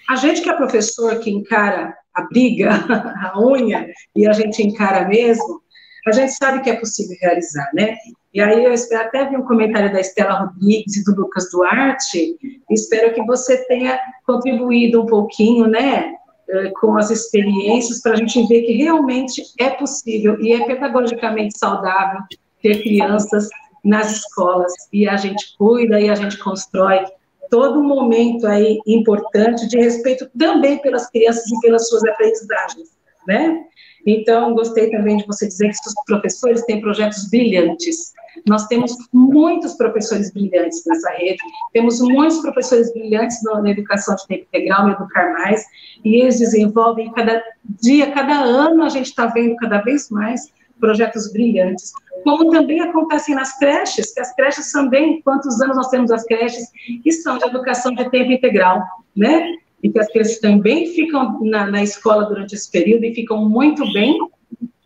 a 0.09 0.15
gente 0.15 0.41
que 0.41 0.49
é 0.49 0.53
professor, 0.53 1.19
que 1.19 1.29
encara 1.29 1.93
a 2.13 2.21
briga, 2.23 2.71
a 3.33 3.39
unha, 3.39 3.87
e 4.15 4.27
a 4.27 4.33
gente 4.33 4.63
encara 4.63 5.07
mesmo, 5.07 5.61
a 6.05 6.11
gente 6.11 6.33
sabe 6.33 6.61
que 6.61 6.69
é 6.69 6.75
possível 6.75 7.17
realizar, 7.19 7.69
né? 7.73 7.95
E 8.33 8.41
aí 8.41 8.63
eu 8.63 8.73
espero, 8.73 9.07
até 9.07 9.29
vi 9.29 9.37
um 9.37 9.45
comentário 9.45 9.91
da 9.91 9.99
Estela 9.99 10.39
Rodrigues 10.39 10.97
e 10.97 11.03
do 11.03 11.15
Lucas 11.15 11.49
Duarte, 11.51 12.37
espero 12.69 13.13
que 13.13 13.23
você 13.25 13.65
tenha 13.65 13.99
contribuído 14.25 15.01
um 15.01 15.05
pouquinho, 15.05 15.67
né, 15.67 16.13
eh, 16.49 16.71
com 16.79 16.97
as 16.97 17.09
experiências, 17.09 18.01
para 18.01 18.13
a 18.13 18.15
gente 18.17 18.45
ver 18.47 18.63
que 18.63 18.73
realmente 18.73 19.41
é 19.59 19.69
possível 19.69 20.39
e 20.39 20.53
é 20.53 20.65
pedagogicamente 20.65 21.57
saudável 21.57 22.19
ter 22.61 22.83
crianças 22.83 23.49
nas 23.83 24.11
escolas, 24.11 24.73
e 24.91 25.07
a 25.07 25.15
gente 25.15 25.55
cuida 25.57 25.99
e 25.99 26.09
a 26.09 26.15
gente 26.15 26.37
constrói 26.39 27.05
todo 27.49 27.79
um 27.79 27.83
momento 27.83 28.47
aí 28.47 28.79
importante 28.85 29.67
de 29.67 29.77
respeito 29.77 30.29
também 30.37 30.79
pelas 30.79 31.09
crianças 31.09 31.45
e 31.49 31.59
pelas 31.61 31.87
suas 31.87 32.03
aprendizagens, 32.03 32.89
né? 33.27 33.63
Então, 34.05 34.53
gostei 34.53 34.91
também 34.91 35.17
de 35.17 35.25
você 35.25 35.47
dizer 35.47 35.69
que 35.69 35.89
os 35.89 35.95
professores 36.05 36.63
têm 36.65 36.79
projetos 36.79 37.27
brilhantes. 37.29 38.13
Nós 38.47 38.67
temos 38.67 38.95
muitos 39.11 39.73
professores 39.73 40.31
brilhantes 40.31 40.83
nessa 40.85 41.09
rede, 41.11 41.39
temos 41.73 41.99
muitos 42.01 42.39
professores 42.39 42.93
brilhantes 42.93 43.41
na, 43.43 43.69
educação 43.69 44.15
de 44.15 44.27
tempo 44.27 44.43
integral, 44.43 44.85
no 44.85 44.93
Educar 44.93 45.33
Mais, 45.33 45.65
e 46.03 46.21
eles 46.21 46.37
desenvolvem 46.37 47.11
cada 47.13 47.41
dia, 47.81 48.11
cada 48.11 48.33
ano, 48.33 48.83
a 48.83 48.89
gente 48.89 49.07
está 49.07 49.25
vendo 49.27 49.55
cada 49.55 49.81
vez 49.81 50.09
mais 50.09 50.53
projetos 50.79 51.31
brilhantes, 51.31 51.93
como 52.23 52.51
também 52.51 52.81
acontecem 52.81 53.33
nas 53.33 53.57
creches, 53.57 54.13
que 54.13 54.19
as 54.19 54.35
creches 54.35 54.71
também, 54.71 55.21
quantos 55.21 55.59
anos 55.61 55.77
nós 55.77 55.89
temos 55.89 56.11
as 56.11 56.23
creches, 56.25 56.69
e 57.03 57.11
são 57.11 57.37
de 57.37 57.45
educação 57.45 57.93
de 57.95 58.09
tempo 58.09 58.31
integral, 58.31 58.83
né? 59.15 59.55
E 59.85 59.91
que 59.91 59.99
as 59.99 60.07
crianças 60.07 60.39
também 60.39 60.87
ficam 60.87 61.39
na, 61.43 61.69
na 61.69 61.83
escola 61.83 62.25
durante 62.25 62.55
esse 62.55 62.71
período 62.71 63.05
e 63.05 63.13
ficam 63.13 63.47
muito 63.47 63.93
bem 63.93 64.17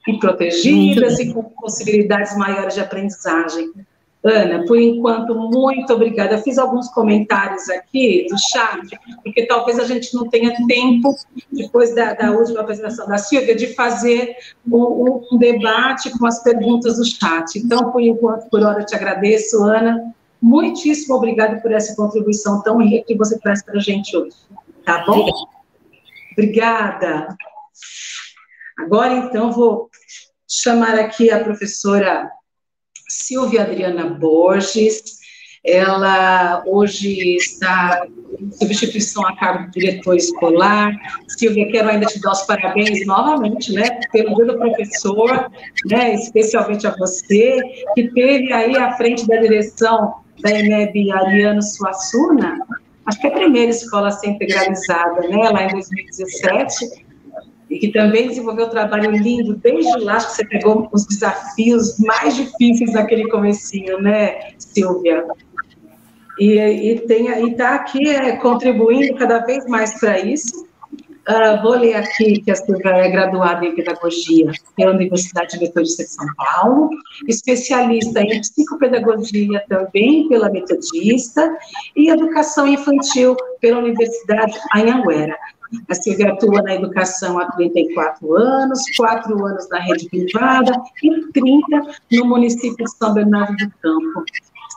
e 0.06 0.20
protegidas 0.20 1.18
muito 1.18 1.32
e 1.32 1.34
com 1.34 1.44
possibilidades 1.44 2.36
maiores 2.38 2.74
de 2.74 2.82
aprendizagem. 2.82 3.72
Ana, 4.22 4.66
por 4.66 4.78
enquanto, 4.78 5.34
muito 5.34 5.94
obrigada. 5.94 6.34
Eu 6.36 6.40
fiz 6.40 6.58
alguns 6.58 6.90
comentários 6.90 7.70
aqui 7.70 8.28
do 8.30 8.36
chat, 8.52 9.00
porque 9.24 9.46
talvez 9.46 9.80
a 9.80 9.86
gente 9.86 10.14
não 10.14 10.28
tenha 10.28 10.54
tempo, 10.68 11.16
depois 11.50 11.96
da, 11.96 12.14
da 12.16 12.32
última 12.32 12.60
apresentação 12.60 13.08
da 13.08 13.18
Silvia, 13.18 13.56
de 13.56 13.68
fazer 13.68 14.36
um, 14.70 15.22
um, 15.32 15.38
debate 15.38 16.12
com 16.20 16.26
as 16.26 16.44
perguntas 16.44 16.98
do 16.98 17.06
chat. 17.06 17.58
Então, 17.58 17.90
por 17.94 18.02
enquanto, 18.02 18.50
por 18.50 18.62
hora, 18.62 18.82
eu 18.82 18.86
te 18.86 18.96
agradeço, 18.96 19.64
Ana. 19.64 20.14
Muitíssimo 20.42 21.16
obrigada 21.16 21.62
por 21.62 21.72
essa 21.72 21.96
contribuição 21.96 22.62
tão 22.62 22.82
rica 22.82 23.06
que 23.08 23.16
você 23.16 23.40
traz 23.40 23.64
para 23.64 23.78
a 23.78 23.82
gente 23.82 24.18
hoje. 24.18 24.36
Tá 24.90 25.06
bom? 25.06 25.30
Obrigada. 26.32 27.28
Agora, 28.80 29.14
então, 29.14 29.52
vou 29.52 29.88
chamar 30.50 30.98
aqui 30.98 31.30
a 31.30 31.44
professora 31.44 32.28
Silvia 33.08 33.62
Adriana 33.62 34.06
Borges. 34.10 35.20
Ela 35.64 36.64
hoje 36.66 37.36
está 37.36 38.04
em 38.40 38.52
substituição 38.52 39.28
a 39.28 39.36
cargo 39.36 39.66
do 39.66 39.72
diretor 39.74 40.16
escolar. 40.16 40.92
Silvia, 41.38 41.72
quero 41.72 41.90
ainda 41.90 42.08
te 42.08 42.20
dar 42.20 42.32
os 42.32 42.42
parabéns 42.48 43.06
novamente, 43.06 43.72
né, 43.72 44.00
pelo 44.12 44.34
do 44.44 44.58
professor, 44.58 45.52
né, 45.86 46.16
especialmente 46.16 46.88
a 46.88 46.96
você, 46.96 47.62
que 47.94 48.08
teve 48.12 48.52
aí 48.52 48.76
à 48.76 48.98
frente 48.98 49.28
da 49.28 49.36
direção 49.36 50.16
da 50.42 50.50
EMEB 50.50 51.12
Ariano 51.12 51.62
Suassuna, 51.62 52.58
acho 53.10 53.20
que 53.20 53.28
a 53.28 53.32
primeira 53.32 53.72
escola 53.72 54.10
a 54.10 54.12
ser 54.12 54.30
integralizada, 54.30 55.28
né, 55.28 55.50
lá 55.50 55.64
em 55.64 55.70
2017, 55.70 57.06
e 57.70 57.80
que 57.80 57.92
também 57.92 58.28
desenvolveu 58.28 58.68
um 58.68 58.70
trabalho 58.70 59.12
lindo 59.12 59.56
desde 59.56 60.00
lá, 60.00 60.18
que 60.18 60.32
você 60.32 60.46
pegou 60.46 60.88
os 60.92 61.06
desafios 61.06 62.00
mais 62.00 62.36
difíceis 62.36 62.94
daquele 62.94 63.28
comecinho, 63.30 64.00
né, 64.02 64.54
Silvia? 64.58 65.26
E 66.40 66.58
está 66.58 67.76
aqui 67.76 68.10
é, 68.10 68.38
contribuindo 68.38 69.16
cada 69.16 69.40
vez 69.40 69.66
mais 69.66 70.00
para 70.00 70.20
isso, 70.20 70.69
Uh, 71.30 71.62
vou 71.62 71.78
ler 71.78 71.94
aqui 71.94 72.42
que 72.42 72.50
a 72.50 72.56
Silvia 72.56 72.90
é 72.90 73.08
graduada 73.08 73.64
em 73.64 73.76
Pedagogia 73.76 74.52
pela 74.76 74.94
Universidade 74.94 75.60
Metodista 75.60 76.04
de 76.04 76.10
São 76.10 76.26
Paulo, 76.36 76.90
especialista 77.28 78.20
em 78.22 78.42
Psicopedagogia 78.42 79.64
também 79.70 80.28
pela 80.28 80.50
Metodista 80.50 81.56
e 81.96 82.10
Educação 82.10 82.68
Infantil 82.68 83.38
pela 83.62 83.78
Universidade 83.78 84.58
Anhanguera. 84.76 85.38
A 85.88 85.94
Silvia 85.94 86.30
atua 86.30 86.64
na 86.64 86.74
educação 86.74 87.38
há 87.38 87.46
34 87.52 88.36
anos, 88.36 88.82
4 88.98 89.46
anos 89.46 89.70
na 89.70 89.82
rede 89.82 90.10
privada 90.10 90.82
e 91.04 91.32
30 91.32 91.96
no 92.12 92.26
município 92.26 92.84
de 92.84 92.90
São 92.98 93.14
Bernardo 93.14 93.56
do 93.56 93.72
Campo. 93.84 94.26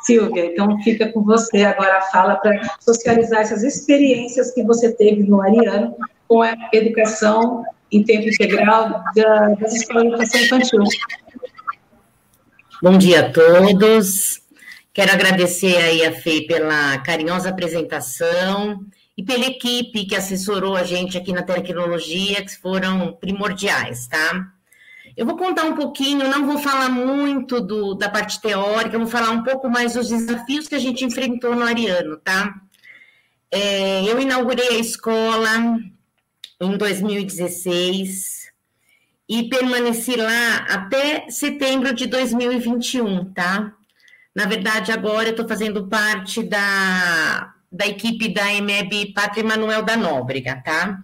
Silvia, 0.04 0.46
então 0.46 0.78
fica 0.82 1.10
com 1.12 1.22
você 1.22 1.64
agora 1.64 1.98
a 1.98 2.02
fala 2.02 2.34
para 2.36 2.60
socializar 2.80 3.40
essas 3.40 3.62
experiências 3.62 4.50
que 4.52 4.62
você 4.64 4.92
teve 4.92 5.22
no 5.22 5.40
Ariano 5.40 5.94
com 6.32 6.40
a 6.40 6.56
educação 6.72 7.62
em 7.90 8.02
tempo 8.02 8.26
integral 8.26 9.04
da, 9.14 9.48
das 9.50 9.74
escolas 9.74 10.02
de 10.02 10.08
educação 10.08 10.40
infantil. 10.40 10.84
Bom 12.82 12.96
dia 12.96 13.26
a 13.26 13.30
todos. 13.30 14.40
Quero 14.94 15.12
agradecer 15.12 15.76
aí 15.76 16.06
a 16.06 16.12
FEI 16.12 16.46
pela 16.46 16.96
carinhosa 17.00 17.50
apresentação 17.50 18.82
e 19.14 19.22
pela 19.22 19.44
equipe 19.44 20.06
que 20.06 20.16
assessorou 20.16 20.74
a 20.74 20.84
gente 20.84 21.18
aqui 21.18 21.34
na 21.34 21.42
tecnologia, 21.42 22.42
que 22.42 22.56
foram 22.56 23.12
primordiais, 23.12 24.08
tá? 24.08 24.46
Eu 25.14 25.26
vou 25.26 25.36
contar 25.36 25.64
um 25.64 25.74
pouquinho, 25.74 26.30
não 26.30 26.46
vou 26.46 26.56
falar 26.56 26.88
muito 26.88 27.60
do, 27.60 27.94
da 27.94 28.08
parte 28.08 28.40
teórica, 28.40 28.98
vou 28.98 29.06
falar 29.06 29.32
um 29.32 29.42
pouco 29.42 29.68
mais 29.68 29.92
dos 29.92 30.08
desafios 30.08 30.66
que 30.66 30.74
a 30.74 30.78
gente 30.78 31.04
enfrentou 31.04 31.54
no 31.54 31.62
Ariano, 31.62 32.16
tá? 32.16 32.54
É, 33.50 34.02
eu 34.04 34.18
inaugurei 34.18 34.68
a 34.70 34.78
escola 34.78 35.76
em 36.62 36.76
2016 36.76 38.52
e 39.28 39.48
permaneci 39.48 40.14
lá 40.14 40.56
até 40.68 41.28
setembro 41.28 41.92
de 41.92 42.06
2021, 42.06 43.32
tá? 43.32 43.72
Na 44.34 44.46
verdade, 44.46 44.92
agora 44.92 45.28
eu 45.28 45.32
estou 45.32 45.48
fazendo 45.48 45.88
parte 45.88 46.42
da, 46.42 47.52
da 47.70 47.86
equipe 47.86 48.28
da 48.28 48.52
EMEB 48.52 49.12
Pátria 49.12 49.44
Manuel 49.44 49.82
da 49.82 49.96
Nóbrega, 49.96 50.62
tá? 50.64 51.02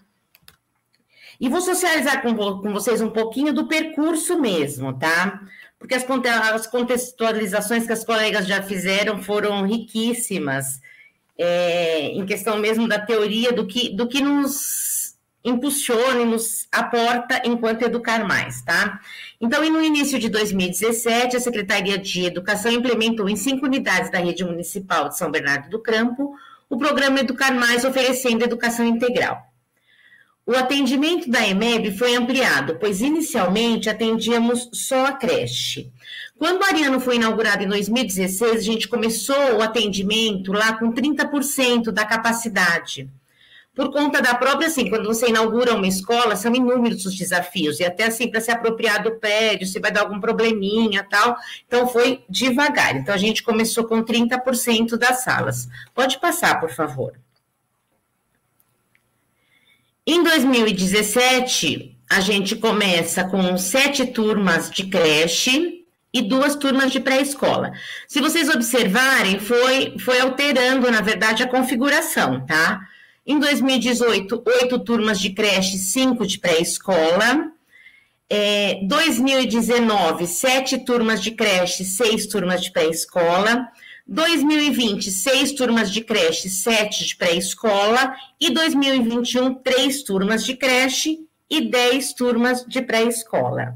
E 1.41 1.49
vou 1.49 1.61
socializar 1.61 2.23
com, 2.23 2.35
com 2.35 2.73
vocês 2.73 3.01
um 3.01 3.11
pouquinho 3.11 3.53
do 3.53 3.67
percurso 3.67 4.41
mesmo, 4.41 4.93
tá? 4.99 5.41
Porque 5.79 5.95
as, 5.95 6.05
as 6.53 6.67
contextualizações 6.67 7.87
que 7.87 7.93
as 7.93 8.05
colegas 8.05 8.47
já 8.47 8.63
fizeram 8.63 9.23
foram 9.23 9.67
riquíssimas, 9.67 10.81
é, 11.37 12.09
em 12.09 12.27
questão 12.27 12.59
mesmo 12.59 12.89
da 12.89 12.99
teoria 12.99 13.53
do 13.53 13.67
que, 13.67 13.91
do 13.91 14.09
que 14.09 14.21
nos 14.21 14.98
impulsiona 15.49 16.21
e 16.21 16.25
nos 16.25 16.67
aporta 16.71 17.43
enquanto 17.45 17.83
educar 17.83 18.27
mais, 18.27 18.63
tá? 18.63 19.01
Então, 19.41 19.63
no 19.69 19.83
início 19.83 20.19
de 20.19 20.29
2017, 20.29 21.37
a 21.37 21.41
Secretaria 21.41 21.99
de 21.99 22.25
Educação 22.25 22.71
implementou 22.71 23.29
em 23.29 23.37
cinco 23.37 23.67
unidades 23.67 24.11
da 24.11 24.19
rede 24.19 24.45
municipal 24.45 25.09
de 25.09 25.17
São 25.17 25.31
Bernardo 25.31 25.69
do 25.69 25.81
Campo 25.81 26.35
o 26.71 26.77
programa 26.77 27.21
Educar 27.21 27.53
Mais, 27.53 27.85
oferecendo 27.85 28.45
educação 28.45 28.85
integral. 28.85 29.43
O 30.45 30.53
atendimento 30.55 31.31
da 31.31 31.47
EMEB 31.47 31.93
foi 31.93 32.15
ampliado, 32.15 32.77
pois 32.81 33.01
inicialmente 33.01 33.89
atendíamos 33.89 34.71
só 34.73 35.07
a 35.07 35.13
creche. 35.13 35.91
Quando 36.39 36.61
o 36.61 36.65
Ariano 36.65 37.01
foi 37.01 37.17
inaugurado 37.17 37.65
em 37.65 37.69
2016, 37.69 38.53
a 38.53 38.61
gente 38.61 38.89
começou 38.89 39.57
o 39.57 39.63
atendimento 39.63 40.53
lá 40.53 40.73
com 40.73 40.93
30% 40.93 41.91
da 41.91 42.05
capacidade. 42.05 43.11
Por 43.79 43.93
conta 43.93 44.21
da 44.21 44.35
própria, 44.35 44.67
assim, 44.67 44.91
quando 44.91 45.07
você 45.07 45.29
inaugura 45.29 45.77
uma 45.77 45.87
escola, 45.87 46.35
são 46.35 46.53
inúmeros 46.53 47.07
os 47.07 47.15
desafios, 47.15 47.79
e 47.79 47.85
até 47.85 48.07
assim, 48.07 48.29
para 48.29 48.41
se 48.41 48.51
apropriar 48.51 49.05
do 49.05 49.21
prédio, 49.21 49.69
se 49.69 49.79
vai 49.79 49.93
dar 49.93 50.01
algum 50.01 50.19
probleminha 50.19 51.07
tal. 51.09 51.37
Então, 51.65 51.87
foi 51.87 52.25
devagar. 52.29 52.97
Então, 52.97 53.15
a 53.15 53.19
gente 53.19 53.41
começou 53.41 53.85
com 53.85 54.03
30% 54.03 54.97
das 54.97 55.23
salas. 55.23 55.69
Pode 55.95 56.19
passar, 56.19 56.59
por 56.59 56.71
favor. 56.71 57.13
Em 60.05 60.25
2017, 60.25 61.97
a 62.11 62.19
gente 62.19 62.57
começa 62.57 63.23
com 63.29 63.57
sete 63.57 64.07
turmas 64.07 64.73
de 64.73 64.89
creche 64.89 65.85
e 66.13 66.21
duas 66.21 66.57
turmas 66.57 66.91
de 66.91 66.99
pré-escola. 66.99 67.71
Se 68.09 68.21
vocês 68.21 68.49
observarem, 68.49 69.39
foi, 69.39 69.97
foi 70.01 70.19
alterando, 70.19 70.91
na 70.91 71.01
verdade, 71.01 71.45
a 71.45 71.49
configuração, 71.49 72.45
tá? 72.45 72.81
Em 73.31 73.39
2018, 73.39 74.43
oito 74.63 74.79
turmas 74.79 75.21
de 75.21 75.29
creche, 75.29 75.77
cinco 75.77 76.27
de 76.27 76.39
pré-escola. 76.39 77.53
É, 78.27 78.81
2019, 78.85 80.27
sete 80.27 80.79
turmas 80.79 81.23
de 81.23 81.33
creche, 81.33 81.85
seis 81.85 82.27
turmas 82.27 82.63
de 82.63 82.73
pré-escola. 82.73 83.69
2020, 84.07 85.11
seis 85.11 85.53
turmas 85.53 85.93
de 85.93 86.01
creche, 86.01 86.49
sete 86.49 87.05
de 87.05 87.17
pré-escola, 87.17 88.17
e 88.41 88.49
2021, 88.49 89.57
três 89.57 90.03
turmas 90.03 90.43
de 90.43 90.57
creche 90.57 91.19
e 91.51 91.69
dez 91.69 92.15
turmas 92.15 92.65
de 92.65 92.81
pré-escola. 92.81 93.75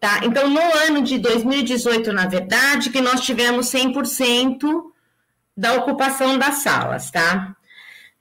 Tá? 0.00 0.22
Então, 0.24 0.50
no 0.50 0.60
ano 0.60 1.02
de 1.02 1.18
2018, 1.18 2.12
na 2.12 2.26
verdade, 2.26 2.90
que 2.90 3.00
nós 3.00 3.20
tivemos 3.20 3.66
100% 3.66 4.82
da 5.56 5.74
ocupação 5.74 6.36
das 6.36 6.56
salas, 6.56 7.12
tá? 7.12 7.54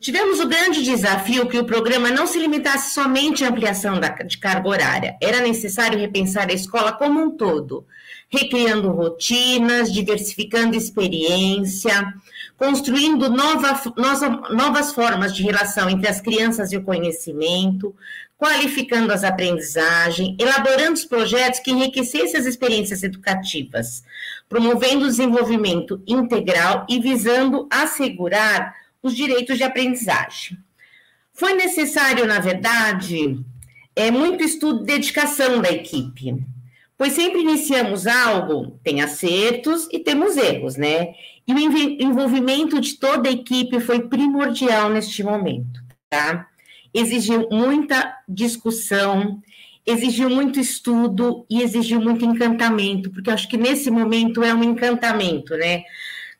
Tivemos 0.01 0.39
o 0.39 0.47
grande 0.47 0.81
desafio 0.81 1.47
que 1.47 1.59
o 1.59 1.63
programa 1.63 2.09
não 2.09 2.25
se 2.25 2.39
limitasse 2.39 2.91
somente 2.91 3.43
à 3.43 3.49
ampliação 3.49 3.99
da, 3.99 4.09
de 4.09 4.35
carga 4.39 4.67
horária. 4.67 5.15
Era 5.21 5.41
necessário 5.41 5.99
repensar 5.99 6.49
a 6.49 6.53
escola 6.53 6.91
como 6.91 7.21
um 7.21 7.29
todo, 7.29 7.85
recriando 8.27 8.89
rotinas, 8.89 9.93
diversificando 9.93 10.75
experiência, 10.75 12.15
construindo 12.57 13.29
nova, 13.29 13.79
novas 14.49 14.91
formas 14.91 15.35
de 15.35 15.43
relação 15.43 15.87
entre 15.87 16.07
as 16.07 16.19
crianças 16.19 16.71
e 16.71 16.77
o 16.77 16.83
conhecimento, 16.83 17.95
qualificando 18.39 19.13
as 19.13 19.23
aprendizagens, 19.23 20.35
elaborando 20.39 20.93
os 20.93 21.05
projetos 21.05 21.59
que 21.59 21.69
enriquecessem 21.69 22.39
as 22.39 22.47
experiências 22.47 23.03
educativas, 23.03 24.03
promovendo 24.49 25.05
o 25.05 25.09
desenvolvimento 25.09 26.01
integral 26.07 26.87
e 26.89 26.99
visando 26.99 27.67
assegurar 27.69 28.81
os 29.01 29.15
direitos 29.15 29.57
de 29.57 29.63
aprendizagem. 29.63 30.57
Foi 31.33 31.53
necessário, 31.53 32.25
na 32.25 32.39
verdade, 32.39 33.39
é, 33.95 34.11
muito 34.11 34.43
estudo 34.43 34.83
e 34.83 34.87
dedicação 34.87 35.61
da 35.61 35.71
equipe 35.71 36.45
Pois 37.01 37.13
sempre 37.13 37.41
iniciamos 37.41 38.05
algo, 38.05 38.79
tem 38.83 39.01
acertos 39.01 39.87
e 39.91 39.97
temos 39.97 40.37
erros, 40.37 40.75
né? 40.75 41.15
E 41.47 41.51
o 41.51 41.57
envolvimento 41.57 42.79
de 42.79 42.93
toda 42.99 43.27
a 43.27 43.31
equipe 43.31 43.79
foi 43.79 44.07
primordial 44.07 44.87
neste 44.87 45.23
momento, 45.23 45.81
tá? 46.07 46.47
Exigiu 46.93 47.49
muita 47.49 48.15
discussão, 48.29 49.41
exigiu 49.83 50.29
muito 50.29 50.59
estudo 50.59 51.43
e 51.49 51.63
exigiu 51.63 51.99
muito 51.99 52.23
encantamento, 52.23 53.09
porque 53.09 53.31
acho 53.31 53.49
que 53.49 53.57
nesse 53.57 53.89
momento 53.89 54.43
é 54.43 54.53
um 54.53 54.63
encantamento, 54.63 55.57
né? 55.57 55.81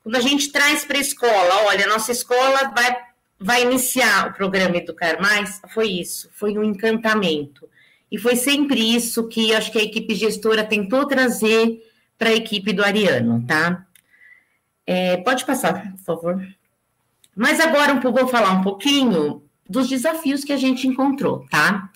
Quando 0.03 0.15
a 0.15 0.21
gente 0.21 0.51
traz 0.51 0.83
para 0.83 0.97
a 0.97 1.01
escola, 1.01 1.65
olha, 1.67 1.87
nossa 1.87 2.11
escola 2.11 2.71
vai, 2.75 2.97
vai 3.39 3.61
iniciar 3.63 4.29
o 4.29 4.33
programa 4.33 4.77
Educar 4.77 5.21
Mais, 5.21 5.61
foi 5.73 5.87
isso, 5.87 6.29
foi 6.33 6.57
um 6.57 6.63
encantamento. 6.63 7.69
E 8.11 8.17
foi 8.17 8.35
sempre 8.35 8.79
isso 8.79 9.27
que 9.27 9.53
acho 9.53 9.71
que 9.71 9.79
a 9.79 9.83
equipe 9.83 10.15
gestora 10.15 10.63
tentou 10.63 11.05
trazer 11.05 11.81
para 12.17 12.29
a 12.29 12.35
equipe 12.35 12.73
do 12.73 12.83
Ariano, 12.83 13.45
tá? 13.47 13.85
É, 14.85 15.17
pode 15.17 15.45
passar, 15.45 15.91
por 15.91 15.99
favor. 15.99 16.47
Mas 17.35 17.59
agora 17.59 17.99
eu 18.03 18.11
vou 18.11 18.27
falar 18.27 18.51
um 18.51 18.61
pouquinho 18.61 19.43
dos 19.69 19.87
desafios 19.87 20.43
que 20.43 20.51
a 20.51 20.57
gente 20.57 20.87
encontrou, 20.87 21.45
tá? 21.49 21.89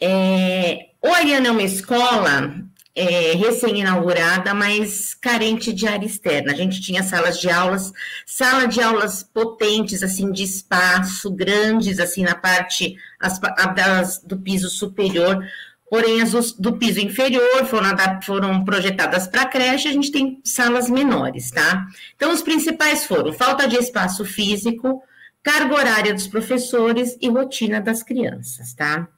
É, 0.00 0.88
o 1.00 1.08
Ariano 1.08 1.46
é 1.46 1.50
uma 1.50 1.62
escola 1.62 2.64
é, 2.94 3.32
recém-inaugurada, 3.34 4.52
mas 4.52 5.14
carente 5.14 5.72
de 5.72 5.86
área 5.86 6.06
externa. 6.06 6.52
A 6.52 6.56
gente 6.56 6.80
tinha 6.80 7.02
salas 7.02 7.38
de 7.38 7.48
aulas, 7.48 7.92
sala 8.26 8.66
de 8.66 8.80
aulas 8.80 9.22
potentes, 9.22 10.02
assim, 10.02 10.30
de 10.32 10.42
espaço, 10.42 11.30
grandes, 11.30 12.00
assim, 12.00 12.22
na 12.22 12.34
parte 12.34 12.96
as, 13.18 14.18
do 14.22 14.38
piso 14.38 14.68
superior, 14.68 15.44
porém 15.88 16.20
as 16.20 16.52
do 16.52 16.76
piso 16.78 17.00
inferior 17.00 17.64
foram, 17.66 17.96
foram 18.22 18.64
projetadas 18.64 19.26
para 19.26 19.46
creche, 19.46 19.88
a 19.88 19.92
gente 19.92 20.10
tem 20.10 20.40
salas 20.44 20.90
menores, 20.90 21.50
tá? 21.50 21.86
Então, 22.16 22.32
os 22.32 22.42
principais 22.42 23.06
foram 23.06 23.32
falta 23.32 23.68
de 23.68 23.76
espaço 23.76 24.24
físico, 24.24 25.02
carga 25.42 25.74
horária 25.74 26.14
dos 26.14 26.26
professores 26.26 27.16
e 27.20 27.28
rotina 27.28 27.80
das 27.80 28.02
crianças, 28.02 28.74
tá? 28.74 29.08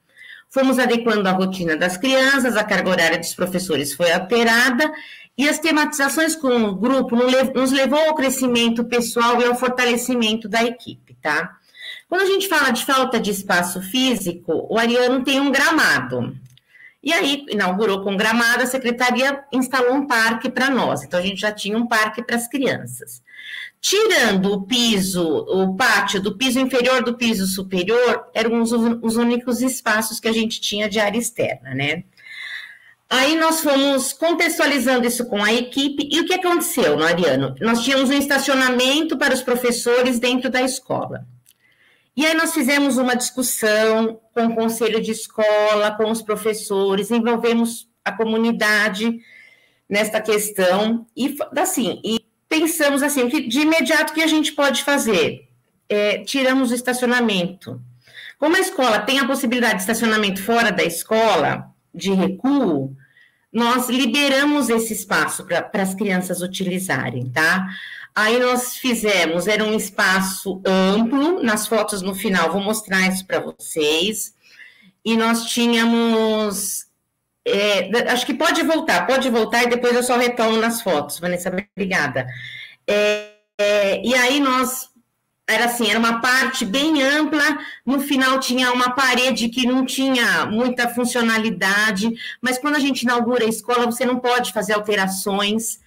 Fomos 0.53 0.79
adequando 0.79 1.27
a 1.27 1.33
rotina 1.33 1.75
das 1.75 1.97
crianças, 1.97 2.59
a 2.59 2.63
carga 2.63 2.91
horária 2.91 3.19
dos 3.19 3.35
professores 3.35 3.95
foi 3.95 4.13
alterada 4.13 4.93
e 5.37 5.49
as 5.49 5.59
tematizações 5.59 6.37
com 6.37 6.65
o 6.65 6.75
grupo 6.75 7.17
nos 7.17 7.73
levou 7.73 7.99
ao 7.99 8.15
crescimento 8.15 8.85
pessoal 8.85 9.41
e 9.41 9.47
ao 9.47 9.55
fortalecimento 9.55 10.51
da 10.51 10.63
equipe, 10.63 11.17
tá? 11.23 11.57
Quando 12.07 12.21
a 12.21 12.27
gente 12.27 12.49
fala 12.49 12.71
de 12.71 12.85
falta 12.85 13.19
de 13.19 13.31
espaço 13.31 13.81
físico, 13.81 14.67
o 14.69 14.79
Ariano 14.79 15.25
tem 15.25 15.41
um 15.41 15.51
gramado. 15.51 16.37
E 17.03 17.13
aí, 17.13 17.45
inaugurou 17.49 18.03
com 18.03 18.17
gramado, 18.17 18.63
a 18.63 18.67
secretaria 18.67 19.43
instalou 19.53 19.95
um 19.95 20.07
parque 20.07 20.49
para 20.49 20.71
nós. 20.71 21.03
Então, 21.03 21.19
a 21.19 21.23
gente 21.23 21.41
já 21.41 21.51
tinha 21.51 21.77
um 21.77 21.87
parque 21.87 22.23
para 22.23 22.37
as 22.37 22.47
crianças. 22.47 23.21
Tirando 23.81 24.53
o 24.53 24.63
piso, 24.63 25.27
o 25.49 25.75
pátio 25.75 26.23
do 26.23 26.37
piso 26.37 26.61
inferior 26.61 27.03
do 27.03 27.15
piso 27.15 27.47
superior, 27.47 28.29
eram 28.33 28.63
os, 28.63 28.71
os 28.71 29.17
únicos 29.17 29.61
espaços 29.61 30.21
que 30.21 30.29
a 30.29 30.33
gente 30.33 30.61
tinha 30.61 30.89
de 30.89 31.01
área 31.01 31.19
externa, 31.19 31.75
né? 31.75 32.05
Aí 33.11 33.37
nós 33.37 33.61
fomos 33.61 34.13
contextualizando 34.13 35.07
isso 35.07 35.27
com 35.27 35.43
a 35.43 35.53
equipe, 35.53 36.09
e 36.11 36.21
o 36.21 36.25
que 36.25 36.33
aconteceu, 36.33 36.97
Mariano? 36.97 37.55
Nós 37.61 37.83
tínhamos 37.83 38.09
um 38.09 38.15
estacionamento 38.15 39.19
para 39.19 39.35
os 39.35 39.43
professores 39.43 40.19
dentro 40.19 40.49
da 40.49 40.63
escola. 40.63 41.27
E 42.17 42.27
aí 42.27 42.35
nós 42.35 42.53
fizemos 42.53 42.99
uma 42.99 43.15
discussão 43.15 44.21
com 44.35 44.47
o 44.47 44.55
conselho 44.55 45.01
de 45.01 45.13
escola, 45.13 45.93
com 45.97 46.11
os 46.11 46.21
professores, 46.21 47.11
envolvemos 47.11 47.89
a 48.05 48.13
comunidade 48.13 49.19
nesta 49.89 50.21
questão, 50.21 51.07
e 51.17 51.37
assim, 51.57 52.01
e 52.05 52.19
pensamos 52.49 53.03
assim, 53.03 53.29
que 53.29 53.47
de 53.47 53.61
imediato 53.61 54.13
que 54.13 54.23
a 54.23 54.27
gente 54.27 54.53
pode 54.53 54.83
fazer? 54.83 55.49
É, 55.89 56.19
tiramos 56.25 56.71
o 56.71 56.75
estacionamento. 56.75 57.81
Como 58.39 58.57
a 58.57 58.61
escola 58.61 59.01
tem 59.01 59.19
a 59.19 59.27
possibilidade 59.27 59.77
de 59.77 59.81
estacionamento 59.83 60.43
fora 60.43 60.73
da 60.73 60.83
escola, 60.83 61.71
de 61.95 62.13
recuo, 62.13 62.97
nós 63.53 63.89
liberamos 63.89 64.71
esse 64.71 64.95
espaço 64.95 65.45
para 65.45 65.83
as 65.83 65.95
crianças 65.95 66.41
utilizarem, 66.41 67.31
tá? 67.31 67.69
Aí 68.15 68.39
nós 68.39 68.77
fizemos, 68.77 69.47
era 69.47 69.65
um 69.65 69.75
espaço 69.75 70.61
amplo, 70.67 71.43
nas 71.43 71.67
fotos 71.67 72.03
no 72.03 72.15
final, 72.15 72.53
vou 72.53 72.61
mostrar 72.61 73.09
isso 73.09 73.27
para 73.27 73.41
vocês. 73.41 74.35
E 75.05 75.17
nós 75.17 75.47
tínhamos. 75.47 76.87
É, 77.45 77.91
acho 78.13 78.25
que 78.25 78.35
pode 78.35 78.63
voltar, 78.63 79.07
pode 79.07 79.29
voltar 79.29 79.65
e 79.65 79.69
depois 79.69 79.95
eu 79.97 80.03
só 80.03 80.17
retomo 80.17 80.59
nas 80.59 80.81
fotos, 80.81 81.19
Vanessa, 81.19 81.49
obrigada. 81.75 82.27
É, 82.87 83.31
é, 83.59 84.03
e 84.05 84.15
aí 84.15 84.39
nós 84.39 84.93
era 85.47 85.67
assim, 85.67 85.91
era 85.91 85.99
uma 85.99 86.21
parte 86.21 86.65
bem 86.65 87.03
ampla, 87.03 87.43
no 87.85 88.01
final 88.01 88.39
tinha 88.39 88.73
uma 88.73 88.91
parede 88.91 89.49
que 89.49 89.67
não 89.67 89.85
tinha 89.85 90.47
muita 90.47 90.89
funcionalidade, 90.89 92.11
mas 92.41 92.59
quando 92.59 92.77
a 92.77 92.81
gente 92.81 93.03
inaugura 93.03 93.45
a 93.45 93.49
escola, 93.49 93.87
você 93.87 94.05
não 94.05 94.19
pode 94.19 94.53
fazer 94.53 94.75
alterações. 94.75 95.81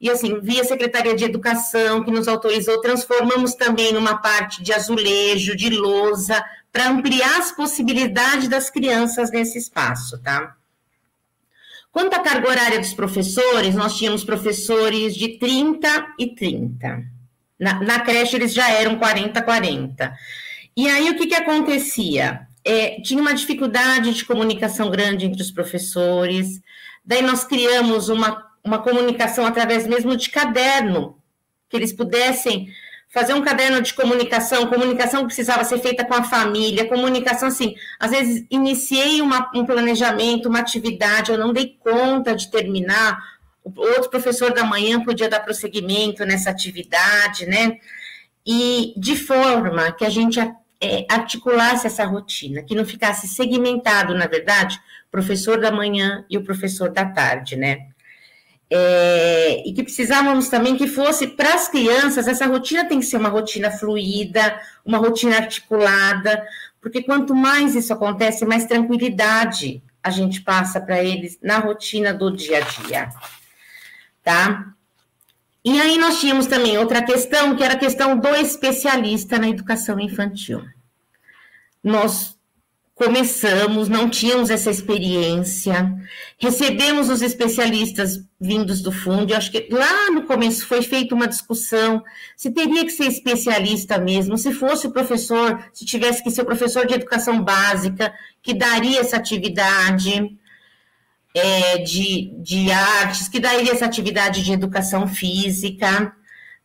E 0.00 0.10
assim, 0.10 0.40
via 0.40 0.64
Secretaria 0.64 1.14
de 1.14 1.24
Educação, 1.24 2.04
que 2.04 2.10
nos 2.10 2.28
autorizou, 2.28 2.80
transformamos 2.80 3.54
também 3.54 3.92
numa 3.92 4.18
parte 4.18 4.62
de 4.62 4.72
azulejo, 4.72 5.56
de 5.56 5.70
lousa, 5.70 6.44
para 6.70 6.88
ampliar 6.88 7.38
as 7.38 7.52
possibilidades 7.52 8.48
das 8.48 8.68
crianças 8.68 9.30
nesse 9.30 9.56
espaço, 9.56 10.18
tá? 10.22 10.54
Quanto 11.90 12.12
à 12.12 12.18
carga 12.18 12.50
horária 12.50 12.78
dos 12.78 12.92
professores, 12.92 13.74
nós 13.74 13.96
tínhamos 13.96 14.22
professores 14.22 15.14
de 15.14 15.38
30 15.38 16.14
e 16.18 16.34
30. 16.34 17.02
Na, 17.58 17.80
na 17.80 18.00
creche 18.00 18.36
eles 18.36 18.52
já 18.52 18.68
eram 18.68 19.00
40-40. 19.00 20.12
E 20.76 20.86
aí 20.86 21.08
o 21.08 21.16
que, 21.16 21.26
que 21.26 21.34
acontecia? 21.34 22.46
É, 22.62 23.00
tinha 23.00 23.22
uma 23.22 23.32
dificuldade 23.32 24.12
de 24.12 24.26
comunicação 24.26 24.90
grande 24.90 25.24
entre 25.24 25.40
os 25.40 25.50
professores, 25.50 26.60
daí 27.02 27.22
nós 27.22 27.44
criamos 27.44 28.10
uma, 28.10 28.45
uma 28.66 28.80
comunicação 28.80 29.46
através 29.46 29.86
mesmo 29.86 30.16
de 30.16 30.28
caderno, 30.28 31.16
que 31.68 31.76
eles 31.76 31.92
pudessem 31.92 32.68
fazer 33.08 33.32
um 33.32 33.40
caderno 33.40 33.80
de 33.80 33.94
comunicação, 33.94 34.66
comunicação 34.66 35.20
que 35.20 35.26
precisava 35.26 35.64
ser 35.64 35.78
feita 35.78 36.04
com 36.04 36.12
a 36.12 36.24
família, 36.24 36.88
comunicação 36.88 37.48
assim, 37.48 37.74
às 37.98 38.10
vezes 38.10 38.44
iniciei 38.50 39.22
uma, 39.22 39.50
um 39.54 39.64
planejamento, 39.64 40.48
uma 40.48 40.58
atividade, 40.58 41.30
eu 41.30 41.38
não 41.38 41.52
dei 41.52 41.76
conta 41.78 42.34
de 42.34 42.50
terminar, 42.50 43.16
outro 43.64 44.10
professor 44.10 44.52
da 44.52 44.64
manhã 44.64 45.02
podia 45.02 45.28
dar 45.28 45.40
prosseguimento 45.40 46.24
nessa 46.26 46.50
atividade, 46.50 47.46
né? 47.46 47.78
E 48.44 48.92
de 48.96 49.16
forma 49.16 49.92
que 49.92 50.04
a 50.04 50.10
gente 50.10 50.38
é, 50.80 51.06
articulasse 51.08 51.86
essa 51.86 52.04
rotina, 52.04 52.62
que 52.62 52.74
não 52.74 52.84
ficasse 52.84 53.26
segmentado, 53.26 54.14
na 54.14 54.26
verdade, 54.26 54.78
professor 55.10 55.58
da 55.58 55.70
manhã 55.70 56.24
e 56.28 56.36
o 56.36 56.44
professor 56.44 56.90
da 56.90 57.04
tarde, 57.06 57.56
né? 57.56 57.88
É, 58.68 59.62
e 59.64 59.72
que 59.72 59.82
precisávamos 59.82 60.48
também 60.48 60.76
que 60.76 60.88
fosse 60.88 61.28
para 61.28 61.54
as 61.54 61.68
crianças, 61.68 62.26
essa 62.26 62.46
rotina 62.46 62.84
tem 62.84 62.98
que 62.98 63.06
ser 63.06 63.16
uma 63.16 63.28
rotina 63.28 63.70
fluida, 63.70 64.60
uma 64.84 64.98
rotina 64.98 65.36
articulada, 65.36 66.44
porque 66.80 67.02
quanto 67.02 67.34
mais 67.34 67.76
isso 67.76 67.92
acontece, 67.92 68.44
mais 68.44 68.64
tranquilidade 68.64 69.82
a 70.02 70.10
gente 70.10 70.40
passa 70.40 70.80
para 70.80 71.02
eles 71.02 71.38
na 71.42 71.58
rotina 71.58 72.12
do 72.12 72.30
dia 72.30 72.58
a 72.58 72.60
dia 72.60 73.08
tá? 74.26 74.74
E 75.64 75.80
aí 75.80 75.96
nós 75.98 76.18
tínhamos 76.18 76.46
também 76.46 76.76
outra 76.76 77.00
questão, 77.00 77.54
que 77.54 77.62
era 77.62 77.74
a 77.74 77.78
questão 77.78 78.18
do 78.18 78.34
especialista 78.34 79.38
na 79.38 79.48
educação 79.48 80.00
infantil. 80.00 80.64
Nós 81.82 82.35
começamos, 82.96 83.90
não 83.90 84.08
tínhamos 84.08 84.48
essa 84.48 84.70
experiência, 84.70 85.94
recebemos 86.38 87.10
os 87.10 87.20
especialistas 87.20 88.24
vindos 88.40 88.80
do 88.80 88.90
fundo, 88.90 89.30
eu 89.30 89.36
acho 89.36 89.52
que 89.52 89.68
lá 89.70 90.10
no 90.10 90.22
começo 90.22 90.66
foi 90.66 90.80
feita 90.80 91.14
uma 91.14 91.28
discussão 91.28 92.02
se 92.34 92.50
teria 92.50 92.86
que 92.86 92.90
ser 92.90 93.04
especialista 93.04 93.98
mesmo, 93.98 94.38
se 94.38 94.50
fosse 94.50 94.86
o 94.86 94.92
professor, 94.92 95.62
se 95.74 95.84
tivesse 95.84 96.24
que 96.24 96.30
ser 96.30 96.40
o 96.40 96.46
professor 96.46 96.86
de 96.86 96.94
educação 96.94 97.42
básica, 97.44 98.14
que 98.42 98.54
daria 98.54 99.00
essa 99.00 99.18
atividade, 99.18 100.34
é, 101.34 101.76
de, 101.76 102.32
de 102.38 102.72
artes, 102.72 103.28
que 103.28 103.38
daí 103.38 103.68
essa 103.68 103.84
atividade 103.84 104.42
de 104.42 104.52
educação 104.52 105.06
física, 105.06 106.16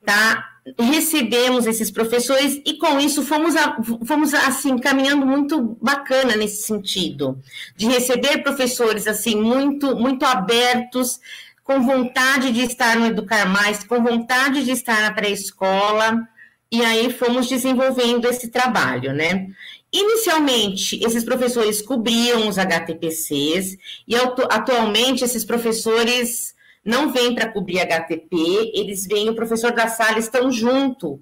tá? 0.06 0.51
Recebemos 0.78 1.66
esses 1.66 1.90
professores 1.90 2.62
e 2.64 2.78
com 2.78 3.00
isso 3.00 3.24
fomos, 3.24 3.56
a, 3.56 3.78
fomos 4.06 4.32
assim 4.34 4.78
caminhando 4.78 5.26
muito 5.26 5.76
bacana 5.82 6.36
nesse 6.36 6.64
sentido, 6.64 7.40
de 7.76 7.88
receber 7.88 8.44
professores 8.44 9.08
assim 9.08 9.36
muito 9.36 9.96
muito 9.96 10.24
abertos, 10.24 11.20
com 11.64 11.82
vontade 11.82 12.52
de 12.52 12.62
estar 12.62 12.96
no 12.96 13.08
Educar 13.08 13.48
Mais, 13.48 13.84
com 13.84 14.04
vontade 14.04 14.64
de 14.64 14.72
estar 14.72 15.02
na 15.02 15.12
pré-escola, 15.12 16.28
e 16.72 16.86
aí 16.86 17.12
fomos 17.12 17.48
desenvolvendo 17.50 18.26
esse 18.28 18.50
trabalho, 18.50 19.14
né? 19.14 19.48
Inicialmente, 19.92 21.04
esses 21.04 21.24
professores 21.24 21.82
cobriam 21.82 22.48
os 22.48 22.58
HTPCs 22.58 23.78
e 24.08 24.16
atualmente 24.16 25.24
esses 25.24 25.44
professores 25.44 26.56
não 26.84 27.12
vêm 27.12 27.36
para 27.36 27.52
cobrir 27.52 27.80
HTP, 27.80 28.72
eles 28.74 29.06
vêm, 29.06 29.30
o 29.30 29.36
professor 29.36 29.72
da 29.72 29.88
sala 29.88 30.20
estão 30.20 30.52
junto 30.52 31.22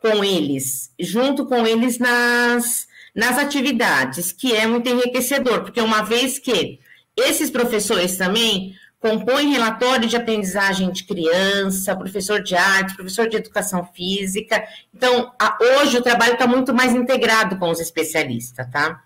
com 0.00 0.24
eles, 0.24 0.92
junto 0.98 1.46
com 1.46 1.66
eles 1.66 1.98
nas, 1.98 2.86
nas 3.14 3.38
atividades, 3.38 4.32
que 4.32 4.54
é 4.54 4.66
muito 4.66 4.88
enriquecedor, 4.88 5.62
porque 5.62 5.80
uma 5.80 6.02
vez 6.02 6.38
que 6.38 6.78
esses 7.16 7.50
professores 7.50 8.16
também 8.16 8.74
compõe 8.98 9.52
relatório 9.52 10.08
de 10.08 10.16
aprendizagem 10.16 10.90
de 10.90 11.04
criança, 11.04 11.94
professor 11.94 12.42
de 12.42 12.56
arte, 12.56 12.96
professor 12.96 13.28
de 13.28 13.36
educação 13.36 13.84
física. 13.94 14.62
Então, 14.94 15.32
a, 15.40 15.56
hoje 15.60 15.98
o 15.98 16.02
trabalho 16.02 16.32
está 16.32 16.46
muito 16.46 16.74
mais 16.74 16.94
integrado 16.94 17.56
com 17.58 17.70
os 17.70 17.80
especialistas, 17.80 18.66
tá? 18.70 19.02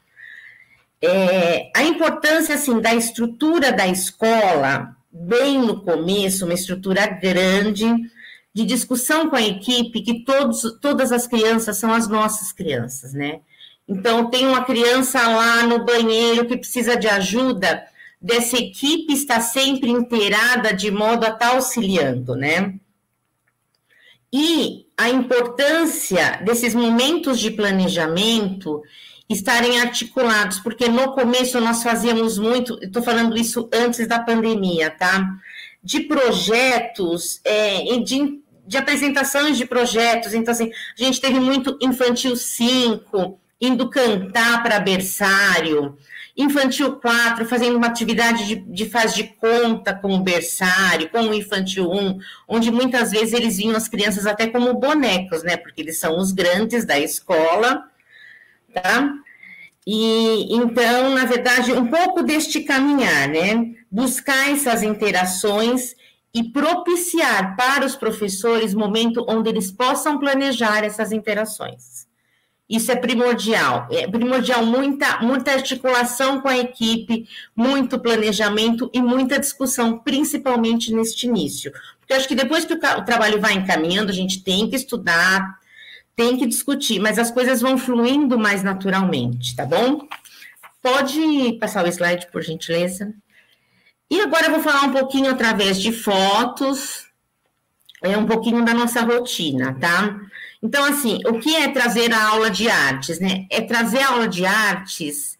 É, 1.03 1.71
a 1.75 1.83
importância, 1.83 2.55
assim, 2.55 2.81
da 2.81 2.95
estrutura 2.95 3.73
da 3.73 3.87
escola, 3.87 4.97
bem 5.11 5.59
no 5.59 5.83
começo, 5.83 6.45
uma 6.45 6.55
estrutura 6.55 7.07
grande, 7.07 7.87
de 8.53 8.65
discussão 8.65 9.29
com 9.29 9.37
a 9.37 9.43
equipe, 9.43 10.03
que 10.03 10.25
todos, 10.25 10.79
todas 10.81 11.13
as 11.13 11.27
crianças 11.27 11.77
são 11.77 11.93
as 11.93 12.09
nossas 12.09 12.53
crianças, 12.53 13.13
né? 13.13 13.41
Então, 13.89 14.31
tem 14.31 14.47
uma 14.47 14.65
criança 14.65 15.21
lá 15.27 15.67
no 15.67 15.85
banheiro 15.85 16.47
que 16.47 16.57
precisa 16.57 16.97
de 16.97 17.09
ajuda, 17.09 17.85
dessa 18.21 18.57
equipe 18.57 19.13
está 19.13 19.41
sempre 19.41 19.91
inteirada 19.91 20.73
de 20.73 20.91
modo 20.91 21.25
a 21.25 21.31
estar 21.31 21.39
tá 21.39 21.55
auxiliando, 21.55 22.37
né? 22.37 22.75
E 24.33 24.87
a 24.97 25.09
importância 25.09 26.41
desses 26.45 26.75
momentos 26.75 27.41
de 27.41 27.51
planejamento 27.51 28.83
estarem 29.31 29.81
articulados, 29.81 30.59
porque 30.59 30.89
no 30.89 31.13
começo 31.13 31.61
nós 31.61 31.83
fazíamos 31.83 32.37
muito, 32.37 32.79
estou 32.83 33.03
falando 33.03 33.39
isso 33.39 33.71
antes 33.73 34.07
da 34.09 34.19
pandemia, 34.19 34.91
tá? 34.91 35.25
De 35.83 36.01
projetos, 36.01 37.41
é, 37.45 37.99
de, 37.99 38.41
de 38.67 38.77
apresentações 38.77 39.57
de 39.57 39.65
projetos, 39.65 40.35
então 40.35 40.53
assim, 40.53 40.71
a 40.99 41.03
gente 41.03 41.21
teve 41.21 41.39
muito 41.39 41.79
infantil 41.81 42.35
5, 42.35 43.39
indo 43.61 43.89
cantar 43.89 44.63
para 44.65 44.81
berçário, 44.81 45.97
Infantil 46.37 46.97
4, 46.97 47.45
fazendo 47.45 47.77
uma 47.77 47.89
atividade 47.89 48.47
de, 48.47 48.55
de 48.57 48.89
faz 48.89 49.15
de 49.15 49.25
conta 49.25 49.93
com 49.93 50.15
o 50.15 50.21
berçário, 50.23 51.11
com 51.11 51.21
o 51.21 51.35
Infantil 51.35 51.91
1, 51.91 52.19
onde 52.49 52.71
muitas 52.71 53.11
vezes 53.11 53.35
eles 53.35 53.59
vinham 53.59 53.77
as 53.77 53.89
crianças 53.89 54.27
até 54.27 54.47
como 54.47 54.73
bonecos, 54.75 55.43
né? 55.43 55.57
Porque 55.59 55.83
eles 55.83 55.99
são 55.99 56.19
os 56.19 56.33
grandes 56.33 56.87
da 56.87 56.99
escola, 56.99 57.90
tá? 58.73 59.13
E 59.87 60.55
então, 60.55 61.11
na 61.11 61.25
verdade, 61.25 61.73
um 61.73 61.87
pouco 61.87 62.23
deste 62.23 62.61
caminhar, 62.61 63.29
né? 63.29 63.75
Buscar 63.91 64.51
essas 64.51 64.83
interações 64.83 65.95
e 66.33 66.45
propiciar 66.45 67.57
para 67.57 67.85
os 67.85 67.97
professores 67.97 68.75
momento 68.75 69.25
onde 69.29 69.49
eles 69.49 69.73
possam 69.73 70.19
planejar 70.19 70.85
essas 70.85 71.11
interações. 71.11 72.09
Isso 72.69 72.93
é 72.93 72.95
primordial. 72.95 73.89
É 73.91 74.07
primordial 74.07 74.65
muita, 74.65 75.19
muita 75.23 75.51
articulação 75.51 76.41
com 76.41 76.47
a 76.47 76.57
equipe, 76.57 77.27
muito 77.55 77.99
planejamento 77.99 78.89
e 78.95 79.03
muita 79.03 79.41
discussão, 79.41 79.99
principalmente 79.99 80.95
neste 80.95 81.27
início. 81.27 81.73
Porque 81.99 82.13
eu 82.13 82.17
acho 82.17 82.29
que 82.29 82.37
depois 82.37 82.65
que 82.65 82.75
o, 82.75 82.77
o 82.77 83.05
trabalho 83.05 83.41
vai 83.41 83.55
encaminhando, 83.55 84.11
a 84.11 84.15
gente 84.15 84.45
tem 84.45 84.71
que 84.71 84.77
estudar, 84.77 85.59
tem 86.21 86.37
que 86.37 86.47
discutir, 86.47 87.01
mas 87.01 87.19
as 87.19 87.31
coisas 87.31 87.63
vão 87.63 87.79
fluindo 87.79 88.39
mais 88.39 88.63
naturalmente, 88.63 89.57
tá 89.57 89.65
bom? 89.65 90.07
Pode 90.83 91.55
passar 91.59 91.83
o 91.83 91.89
slide, 91.89 92.31
por 92.31 92.43
gentileza. 92.43 93.15
E 94.11 94.21
agora 94.21 94.49
eu 94.49 94.51
vou 94.51 94.61
falar 94.61 94.83
um 94.83 94.93
pouquinho 94.93 95.31
através 95.31 95.81
de 95.81 95.93
fotos, 95.93 97.07
é 98.03 98.19
um 98.19 98.27
pouquinho 98.27 98.63
da 98.63 98.75
nossa 98.75 99.01
rotina, 99.01 99.75
tá? 99.81 100.21
Então, 100.63 100.85
assim, 100.85 101.21
o 101.27 101.39
que 101.39 101.57
é 101.57 101.69
trazer 101.69 102.13
a 102.13 102.29
aula 102.29 102.51
de 102.51 102.69
artes, 102.69 103.19
né? 103.19 103.47
É 103.49 103.63
trazer 103.63 104.01
a 104.01 104.11
aula 104.11 104.29
de 104.29 104.45
artes 104.45 105.39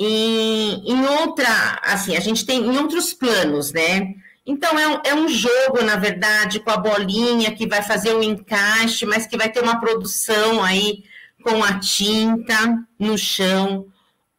em, 0.00 0.92
em 0.92 1.06
outra, 1.20 1.78
assim, 1.82 2.16
a 2.16 2.20
gente 2.20 2.46
tem 2.46 2.64
em 2.64 2.78
outros 2.78 3.12
planos, 3.12 3.70
né? 3.70 4.14
Então, 4.46 4.78
é 4.78 4.88
um, 4.88 5.00
é 5.04 5.14
um 5.14 5.28
jogo, 5.28 5.82
na 5.82 5.96
verdade, 5.96 6.60
com 6.60 6.70
a 6.70 6.76
bolinha 6.76 7.54
que 7.54 7.66
vai 7.66 7.82
fazer 7.82 8.14
o 8.14 8.22
encaixe, 8.22 9.04
mas 9.04 9.26
que 9.26 9.36
vai 9.36 9.50
ter 9.50 9.62
uma 9.62 9.80
produção 9.80 10.62
aí 10.62 11.02
com 11.42 11.62
a 11.62 11.78
tinta 11.78 12.86
no 12.98 13.18
chão, 13.18 13.86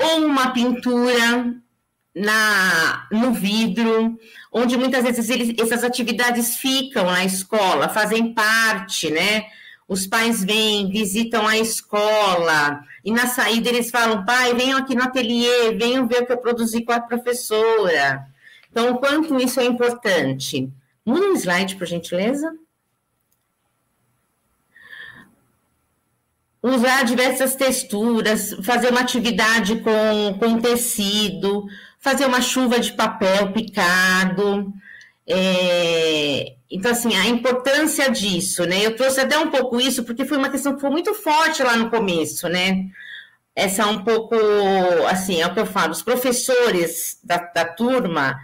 ou 0.02 0.26
uma 0.26 0.52
pintura 0.52 1.54
na, 2.16 3.08
no 3.12 3.34
vidro, 3.34 4.18
onde 4.52 4.78
muitas 4.78 5.04
vezes 5.04 5.30
eles, 5.30 5.54
essas 5.60 5.84
atividades 5.84 6.56
ficam 6.56 7.06
na 7.06 7.26
escola, 7.26 7.90
fazem 7.90 8.34
parte, 8.34 9.10
né? 9.10 9.46
os 9.88 10.06
pais 10.06 10.44
vêm, 10.44 10.90
visitam 10.90 11.48
a 11.48 11.58
escola, 11.58 12.84
e 13.06 13.12
na 13.12 13.26
saída 13.26 13.70
eles 13.70 13.90
falam, 13.90 14.26
pai, 14.26 14.54
venham 14.54 14.78
aqui 14.78 14.94
no 14.94 15.04
ateliê, 15.04 15.72
venham 15.72 16.08
ver 16.08 16.24
o 16.24 16.26
que 16.26 16.34
eu 16.34 16.38
produzi 16.38 16.84
com 16.84 16.92
a 16.92 17.00
professora. 17.00 18.28
Então, 18.78 18.92
o 18.92 19.00
quanto 19.00 19.40
isso 19.40 19.60
é 19.60 19.66
importante. 19.66 20.72
Muda 21.04 21.26
um 21.26 21.34
slide, 21.34 21.78
por 21.78 21.88
gentileza. 21.88 22.54
Usar 26.62 27.04
diversas 27.04 27.56
texturas, 27.56 28.54
fazer 28.62 28.92
uma 28.92 29.00
atividade 29.02 29.78
com, 29.80 30.38
com 30.38 30.62
tecido, 30.62 31.66
fazer 31.98 32.28
uma 32.28 32.40
chuva 32.40 32.80
de 32.80 32.94
papel 32.94 33.52
picado, 33.52 34.72
é, 35.26 36.54
então, 36.70 36.92
assim, 36.92 37.16
a 37.16 37.26
importância 37.26 38.12
disso, 38.12 38.64
né? 38.66 38.86
Eu 38.86 38.96
trouxe 38.96 39.22
até 39.22 39.40
um 39.40 39.50
pouco 39.50 39.82
isso, 39.82 40.04
porque 40.04 40.24
foi 40.24 40.38
uma 40.38 40.50
questão 40.50 40.76
que 40.76 40.82
foi 40.82 40.92
muito 40.92 41.16
forte 41.16 41.64
lá 41.64 41.76
no 41.76 41.90
começo, 41.90 42.48
né? 42.48 42.86
Essa 43.56 43.88
um 43.88 44.04
pouco, 44.04 44.36
assim, 45.10 45.42
é 45.42 45.48
o 45.48 45.54
que 45.56 45.60
eu 45.62 45.66
falo, 45.66 45.94
os 45.94 46.04
professores 46.04 47.20
da, 47.24 47.38
da 47.38 47.66
turma 47.66 48.40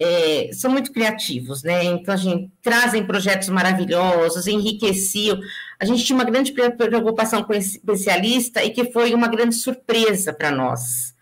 é, 0.00 0.50
são 0.54 0.70
muito 0.70 0.92
criativos, 0.92 1.62
né? 1.62 1.84
Então, 1.84 2.14
a 2.14 2.16
gente 2.16 2.50
trazem 2.62 3.06
projetos 3.06 3.50
maravilhosos, 3.50 4.46
enriqueciam. 4.46 5.38
A 5.78 5.84
gente 5.84 6.02
tinha 6.02 6.16
uma 6.16 6.24
grande 6.24 6.52
preocupação 6.52 7.44
com 7.44 7.52
esse 7.52 7.76
especialista 7.76 8.64
e 8.64 8.70
que 8.70 8.90
foi 8.90 9.12
uma 9.12 9.28
grande 9.28 9.54
surpresa 9.54 10.32
para 10.32 10.50
nós 10.50 11.14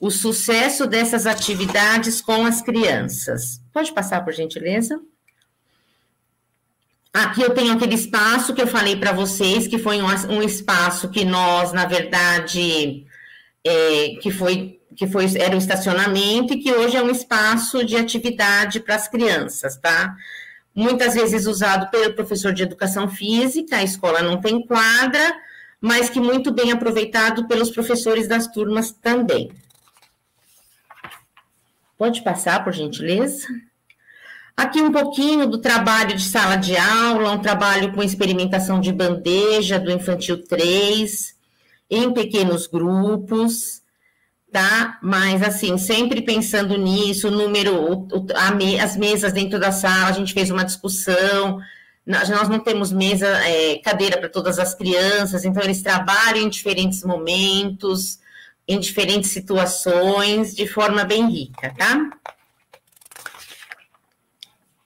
o 0.00 0.10
sucesso 0.10 0.86
dessas 0.86 1.26
atividades 1.26 2.22
com 2.22 2.46
as 2.46 2.62
crianças. 2.62 3.60
Pode 3.70 3.92
passar, 3.92 4.24
por 4.24 4.32
gentileza? 4.32 4.98
Aqui 7.12 7.42
eu 7.42 7.52
tenho 7.52 7.72
aquele 7.72 7.94
espaço 7.94 8.54
que 8.54 8.62
eu 8.62 8.66
falei 8.66 8.96
para 8.96 9.12
vocês, 9.12 9.66
que 9.66 9.78
foi 9.78 10.00
um, 10.00 10.06
um, 10.30 10.42
espaço 10.42 11.10
que 11.10 11.24
nós, 11.24 11.72
na 11.72 11.84
verdade, 11.84 13.04
é, 13.62 14.14
que 14.22 14.30
foi 14.30 14.79
que 15.00 15.06
foi 15.06 15.24
era 15.38 15.54
um 15.54 15.58
estacionamento 15.58 16.52
e 16.52 16.58
que 16.58 16.70
hoje 16.70 16.94
é 16.94 17.02
um 17.02 17.08
espaço 17.08 17.82
de 17.82 17.96
atividade 17.96 18.80
para 18.80 18.96
as 18.96 19.08
crianças, 19.08 19.78
tá? 19.78 20.14
Muitas 20.74 21.14
vezes 21.14 21.46
usado 21.46 21.90
pelo 21.90 22.12
professor 22.12 22.52
de 22.52 22.64
educação 22.64 23.08
física, 23.08 23.76
a 23.76 23.82
escola 23.82 24.20
não 24.20 24.42
tem 24.42 24.60
quadra, 24.60 25.34
mas 25.80 26.10
que 26.10 26.20
muito 26.20 26.52
bem 26.52 26.70
aproveitado 26.70 27.48
pelos 27.48 27.70
professores 27.70 28.28
das 28.28 28.46
turmas 28.48 28.92
também. 28.92 29.50
Pode 31.96 32.20
passar, 32.20 32.62
por 32.62 32.74
gentileza? 32.74 33.48
Aqui 34.54 34.82
um 34.82 34.92
pouquinho 34.92 35.46
do 35.46 35.62
trabalho 35.62 36.14
de 36.14 36.24
sala 36.24 36.56
de 36.56 36.76
aula, 36.76 37.32
um 37.32 37.40
trabalho 37.40 37.94
com 37.94 38.02
experimentação 38.02 38.78
de 38.78 38.92
bandeja 38.92 39.80
do 39.80 39.90
infantil 39.90 40.44
3, 40.44 41.34
em 41.88 42.12
pequenos 42.12 42.66
grupos, 42.66 43.79
tá? 44.52 44.98
Mas 45.02 45.42
assim, 45.42 45.78
sempre 45.78 46.22
pensando 46.22 46.76
nisso, 46.76 47.28
o 47.28 47.30
número, 47.30 48.06
me, 48.56 48.78
as 48.80 48.96
mesas 48.96 49.32
dentro 49.32 49.58
da 49.58 49.72
sala, 49.72 50.08
a 50.08 50.12
gente 50.12 50.32
fez 50.34 50.50
uma 50.50 50.64
discussão. 50.64 51.60
Nós, 52.06 52.28
nós 52.28 52.48
não 52.48 52.58
temos 52.58 52.92
mesa, 52.92 53.26
é, 53.26 53.78
cadeira 53.78 54.18
para 54.18 54.28
todas 54.28 54.58
as 54.58 54.74
crianças, 54.74 55.44
então 55.44 55.62
eles 55.62 55.82
trabalham 55.82 56.44
em 56.44 56.48
diferentes 56.48 57.04
momentos 57.04 58.20
em 58.70 58.78
diferentes 58.78 59.30
situações, 59.30 60.54
de 60.54 60.64
forma 60.64 61.02
bem 61.02 61.28
rica, 61.28 61.74
tá? 61.76 62.08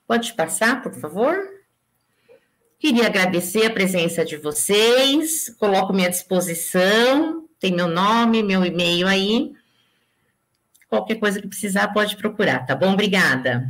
Pode 0.07 0.33
passar, 0.33 0.81
por 0.81 0.91
favor? 0.95 1.37
Queria 2.79 3.05
agradecer 3.05 3.67
a 3.67 3.69
presença 3.69 4.25
de 4.25 4.37
vocês, 4.37 5.55
coloco-me 5.59 6.03
à 6.03 6.09
disposição, 6.09 7.44
tem 7.65 7.73
meu 7.73 7.87
nome, 7.87 8.43
meu 8.43 8.63
e-mail 8.63 9.07
aí. 9.07 9.51
Qualquer 10.87 11.15
coisa 11.15 11.41
que 11.41 11.47
precisar, 11.47 11.87
pode 11.87 12.15
procurar, 12.15 12.63
tá 12.63 12.75
bom? 12.75 12.93
Obrigada. 12.93 13.67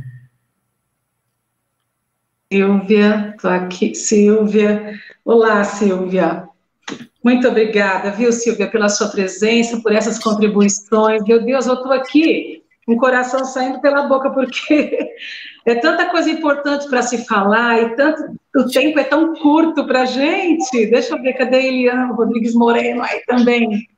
Silvia, 2.52 3.32
estou 3.34 3.50
aqui. 3.50 3.94
Silvia. 3.94 5.00
Olá, 5.24 5.64
Silvia. 5.64 6.46
Muito 7.24 7.48
obrigada, 7.48 8.10
viu, 8.10 8.30
Silvia, 8.30 8.70
pela 8.70 8.90
sua 8.90 9.08
presença, 9.08 9.80
por 9.80 9.92
essas 9.92 10.18
contribuições. 10.18 11.24
Meu 11.24 11.42
Deus, 11.42 11.66
eu 11.66 11.74
estou 11.74 11.92
aqui 11.92 12.62
o 12.86 12.96
coração 12.96 13.44
saindo 13.44 13.80
pela 13.80 14.02
boca, 14.04 14.30
porque 14.30 15.14
é 15.66 15.74
tanta 15.74 16.08
coisa 16.08 16.30
importante 16.30 16.88
para 16.88 17.02
se 17.02 17.26
falar 17.26 17.82
e 17.82 17.96
tanto 17.96 18.36
o 18.54 18.68
tempo 18.70 18.98
é 18.98 19.04
tão 19.04 19.34
curto 19.34 19.86
para 19.86 20.02
a 20.02 20.06
gente. 20.06 20.86
Deixa 20.86 21.14
eu 21.14 21.20
ver, 21.20 21.34
cadê 21.34 21.66
Eliana 21.66 22.12
Rodrigues 22.14 22.54
Moreno 22.54 23.02
aí 23.02 23.22
também? 23.26 23.88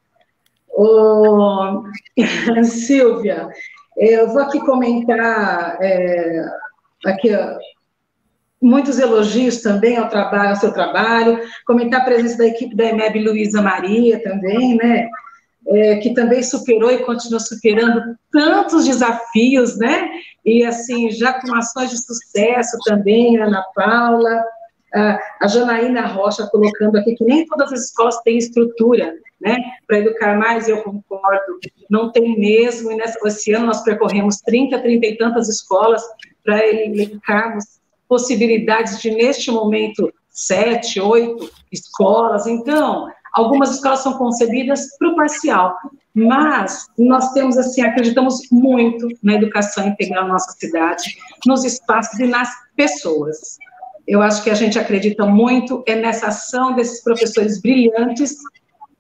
Ô, 0.71 1.83
Silvia, 2.65 3.49
eu 3.97 4.29
vou 4.29 4.43
aqui 4.43 4.61
comentar 4.61 5.77
é, 5.83 6.45
aqui, 7.05 7.31
muitos 8.61 8.99
elogios 8.99 9.61
também 9.61 9.97
ao 9.97 10.09
trabalho, 10.09 10.51
ao 10.51 10.57
seu 10.57 10.73
trabalho, 10.73 11.41
comentar 11.67 12.01
a 12.01 12.05
presença 12.05 12.39
da 12.39 12.47
equipe 12.47 12.77
da 12.77 12.87
EMEB 12.87 13.25
Luísa 13.25 13.61
Maria 13.61 14.23
também, 14.23 14.77
né, 14.77 15.09
é, 15.69 15.97
que 15.97 16.15
também 16.15 16.43
superou 16.43 16.91
e 16.91 17.05
continua 17.05 17.41
superando 17.41 18.17
tantos 18.33 18.87
desafios, 18.87 19.77
né, 19.79 20.09
e 20.45 20.65
assim, 20.65 21.11
já 21.11 21.35
com 21.41 21.55
ações 21.55 21.91
de 21.91 21.99
sucesso 21.99 22.79
também, 22.85 23.39
Ana 23.39 23.63
Paula, 23.75 24.43
a, 24.95 25.47
Janaína 25.47 26.07
Rocha 26.07 26.49
colocando 26.51 26.97
aqui 26.97 27.15
que 27.15 27.25
nem 27.25 27.45
todas 27.47 27.73
as 27.73 27.87
escolas 27.87 28.17
têm 28.23 28.39
estrutura, 28.39 29.15
né, 29.41 29.57
para 29.87 29.99
educar 29.99 30.37
mais, 30.39 30.69
eu 30.69 30.83
concordo, 30.83 31.59
não 31.91 32.11
tem 32.11 32.39
mesmo, 32.39 32.91
e 32.91 32.97
nessa, 32.97 33.19
esse 33.27 33.53
ano 33.53 33.67
nós 33.67 33.83
percorremos 33.83 34.39
30, 34.39 34.79
30 34.81 35.07
e 35.07 35.17
tantas 35.17 35.49
escolas 35.49 36.03
para 36.43 36.67
educarmos 36.67 37.65
possibilidades 38.09 39.01
de, 39.01 39.11
neste 39.11 39.51
momento, 39.51 40.11
sete, 40.31 41.01
oito 41.01 41.51
escolas. 41.71 42.47
Então, 42.47 43.09
algumas 43.33 43.75
escolas 43.75 44.01
são 44.01 44.15
concebidas 44.15 44.97
para 44.99 45.09
o 45.09 45.17
parcial, 45.17 45.77
mas 46.15 46.87
nós 46.99 47.33
temos, 47.33 47.57
assim, 47.57 47.83
acreditamos 47.83 48.41
muito 48.51 49.09
na 49.23 49.35
educação 49.35 49.87
integral 49.87 50.25
na 50.25 50.33
nossa 50.33 50.53
cidade, 50.53 51.17
nos 51.47 51.65
espaços 51.65 52.19
e 52.19 52.27
nas 52.27 52.49
pessoas. 52.77 53.59
Eu 54.07 54.23
acho 54.23 54.43
que 54.43 54.51
a 54.51 54.55
gente 54.55 54.79
acredita 54.79 55.27
muito 55.27 55.85
é 55.87 55.95
nessa 55.95 56.29
ação 56.29 56.75
desses 56.75 57.03
professores 57.03 57.61
brilhantes, 57.61 58.37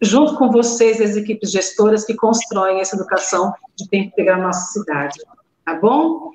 junto 0.00 0.36
com 0.36 0.50
vocês, 0.50 1.00
as 1.00 1.16
equipes 1.16 1.50
gestoras 1.50 2.05
que 2.05 2.14
constroem 2.14 2.80
essa 2.80 2.94
educação 2.94 3.52
de 3.76 3.88
tempo 3.88 4.09
integral 4.09 4.38
na 4.38 4.46
nossa 4.48 4.72
cidade. 4.72 5.18
Tá 5.64 5.74
bom? 5.74 6.30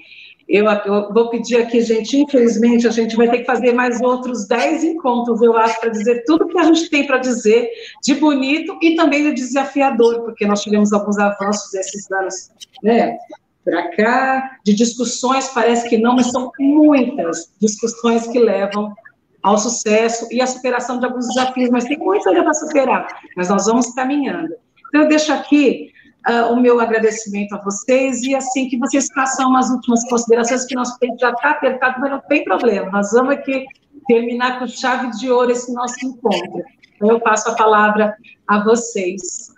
Eu, 0.48 0.66
eu, 0.66 1.14
vou 1.14 1.30
pedir 1.30 1.58
aqui, 1.58 1.82
gente, 1.82 2.18
infelizmente, 2.18 2.88
a 2.88 2.92
gente 2.92 3.16
vai 3.16 3.30
ter 3.30 3.40
que 3.40 3.46
fazer 3.46 3.74
mais 3.74 4.02
outros 4.02 4.46
10 4.48 4.84
encontros, 4.84 5.42
eu 5.42 5.56
acho, 5.56 5.80
para 5.80 5.90
dizer 5.90 6.24
tudo 6.26 6.48
que 6.48 6.60
a 6.60 6.64
gente 6.64 6.90
tem 6.90 7.08
para 7.08 7.18
dizer 7.18 7.70
de 8.04 8.16
bonito 8.16 8.78
e 8.82 8.96
também 8.96 9.24
de 9.24 9.34
desafiador, 9.34 10.22
porque 10.22 10.46
nós 10.46 10.62
tivemos 10.62 10.92
alguns 10.92 11.18
avanços 11.18 11.74
esses 11.74 12.12
anos, 12.12 12.52
né, 12.84 13.18
para 13.64 13.96
cá, 13.96 14.58
de 14.66 14.74
discussões, 14.74 15.48
parece 15.48 15.88
que 15.88 15.98
não, 15.98 16.16
mas 16.16 16.32
são 16.32 16.52
muitas 16.60 17.50
discussões 17.62 18.28
que 18.28 18.38
levam 18.38 18.94
ao 19.42 19.58
sucesso 19.58 20.28
e 20.30 20.42
à 20.42 20.48
superação 20.48 21.00
de 21.00 21.06
alguns 21.06 21.28
desafios, 21.28 21.70
mas 21.70 21.86
tem 21.86 21.98
muito 21.98 22.28
ainda 22.28 22.44
para 22.44 22.54
superar, 22.54 23.08
mas 23.38 23.48
nós 23.48 23.66
vamos 23.66 23.94
caminhando. 23.94 24.54
Então, 24.90 25.04
eu 25.04 25.08
deixo 25.08 25.32
aqui 25.32 25.93
uh, 26.28 26.54
o 26.54 26.60
meu 26.60 26.80
agradecimento 26.80 27.54
a 27.54 27.62
vocês 27.62 28.22
e 28.24 28.36
assim 28.36 28.70
que 28.70 28.78
vocês 28.78 29.08
façam 29.14 29.50
umas 29.50 29.70
últimas 29.70 30.08
considerações, 30.10 30.66
que 30.66 30.76
nosso 30.76 30.98
tempo 31.00 31.18
já 31.20 31.32
está 31.32 31.52
apertado, 31.52 32.00
mas 32.00 32.12
não 32.12 32.22
tem 32.22 32.44
problema, 32.44 32.90
nós 32.92 33.12
vamos 33.12 33.34
aqui 33.34 33.66
terminar 34.08 34.60
com 34.60 34.68
chave 34.68 35.12
de 35.12 35.32
ouro 35.32 35.52
esse 35.52 35.74
nosso 35.74 35.96
encontro. 36.06 36.64
Então, 36.96 37.10
eu 37.10 37.20
passo 37.20 37.50
a 37.50 37.56
palavra 37.56 38.16
a 38.48 38.64
vocês. 38.64 39.52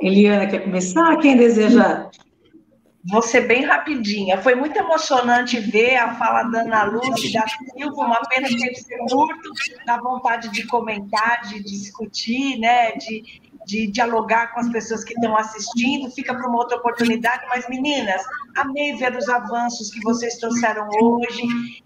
Eliana 0.00 0.46
quer 0.46 0.60
começar? 0.60 1.16
Quem 1.18 1.36
deseja 1.36 2.08
Vou 3.06 3.20
ser 3.20 3.42
bem 3.42 3.64
rapidinha. 3.64 4.40
Foi 4.40 4.54
muito 4.54 4.78
emocionante 4.78 5.60
ver 5.60 5.96
a 5.96 6.14
fala 6.14 6.44
da 6.44 6.62
Ana 6.62 6.84
Lúcia 6.84 7.38
da 7.38 7.46
Silva, 7.46 8.02
uma 8.02 8.22
pena 8.22 8.48
que 8.48 8.74
ser 8.76 8.96
curto, 9.10 9.50
da 9.84 9.98
vontade 9.98 10.48
de 10.48 10.66
comentar, 10.66 11.42
de 11.42 11.62
discutir, 11.62 12.58
né, 12.58 12.92
de, 12.92 13.42
de 13.66 13.86
dialogar 13.86 14.52
com 14.52 14.60
as 14.60 14.68
pessoas 14.68 15.04
que 15.04 15.14
estão 15.14 15.36
assistindo. 15.36 16.10
Fica 16.10 16.34
para 16.34 16.48
uma 16.48 16.58
outra 16.58 16.76
oportunidade, 16.76 17.44
mas 17.48 17.68
meninas, 17.68 18.22
amei 18.56 18.96
ver 18.96 19.16
os 19.16 19.28
avanços 19.28 19.90
que 19.90 20.00
vocês 20.02 20.36
trouxeram 20.38 20.88
hoje. 21.00 21.42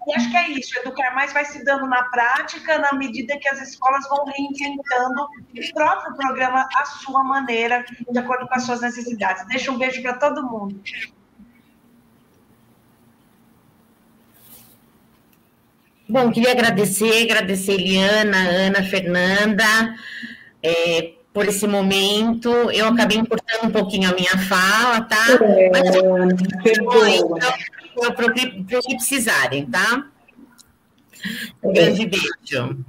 E 0.07 0.15
acho 0.15 0.31
que 0.31 0.37
é 0.37 0.51
isso, 0.51 0.79
educar 0.79 1.15
mais 1.15 1.33
vai 1.33 1.45
se 1.45 1.65
dando 1.65 1.87
na 1.87 2.03
prática, 2.05 2.79
na 2.79 2.93
medida 2.93 3.39
que 3.39 3.49
as 3.49 3.61
escolas 3.61 4.09
vão 4.09 4.25
reinventando 4.25 5.23
o 5.23 5.75
próprio 5.75 6.17
programa 6.17 6.69
à 6.77 6.85
sua 6.85 7.23
maneira, 7.25 7.85
de 8.11 8.19
acordo 8.19 8.47
com 8.47 8.55
as 8.55 8.65
suas 8.65 8.81
necessidades. 8.81 9.47
Deixa 9.47 9.71
um 9.71 9.79
beijo 9.79 10.03
para 10.03 10.15
todo 10.15 10.49
mundo. 10.49 10.81
Bom, 16.11 16.31
queria 16.31 16.53
agradecer, 16.53 17.25
agradecer 17.25 17.73
Eliana, 17.73 18.39
Ana, 18.39 18.83
Fernanda, 18.83 19.95
é, 20.63 21.18
por 21.39 21.47
esse 21.47 21.69
momento. 21.69 22.49
Eu 22.73 22.89
acabei 22.89 23.17
importando 23.17 23.69
um 23.69 23.71
pouquinho 23.71 24.11
a 24.11 24.13
minha 24.13 24.37
fala, 24.49 25.03
tá? 25.03 25.25
É, 25.41 25.71
Mas, 25.71 25.95
então, 26.67 28.13
para 28.13 28.27
o 28.27 28.35
que 28.35 28.97
precisarem, 28.97 29.65
tá? 29.67 30.05
Um 31.63 31.73
grande 31.73 32.07
beijo. 32.07 32.85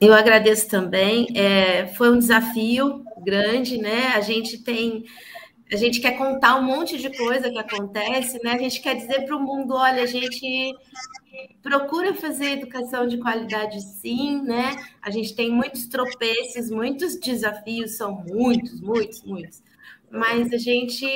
Eu 0.00 0.14
agradeço 0.14 0.66
também. 0.66 1.26
É, 1.34 1.88
foi 1.88 2.10
um 2.10 2.18
desafio 2.18 3.04
grande, 3.22 3.76
né? 3.76 4.14
A 4.14 4.22
gente 4.22 4.56
tem 4.58 5.04
a 5.70 5.76
gente 5.76 6.00
quer 6.00 6.12
contar 6.12 6.56
um 6.56 6.62
monte 6.62 6.96
de 6.96 7.14
coisa 7.14 7.50
que 7.50 7.58
acontece, 7.58 8.42
né? 8.42 8.52
A 8.52 8.58
gente 8.58 8.80
quer 8.80 8.94
dizer 8.94 9.26
para 9.26 9.36
o 9.36 9.42
mundo, 9.42 9.74
olha, 9.74 10.02
a 10.02 10.06
gente 10.06 10.74
procura 11.62 12.14
fazer 12.14 12.52
educação 12.52 13.06
de 13.06 13.18
qualidade 13.18 13.80
sim, 13.80 14.42
né? 14.42 14.76
A 15.02 15.10
gente 15.10 15.34
tem 15.34 15.50
muitos 15.50 15.86
tropeços, 15.86 16.70
muitos 16.70 17.18
desafios, 17.18 17.96
são 17.96 18.24
muitos, 18.28 18.80
muitos, 18.80 19.22
muitos. 19.22 19.62
Mas 20.10 20.52
a 20.52 20.58
gente 20.58 21.06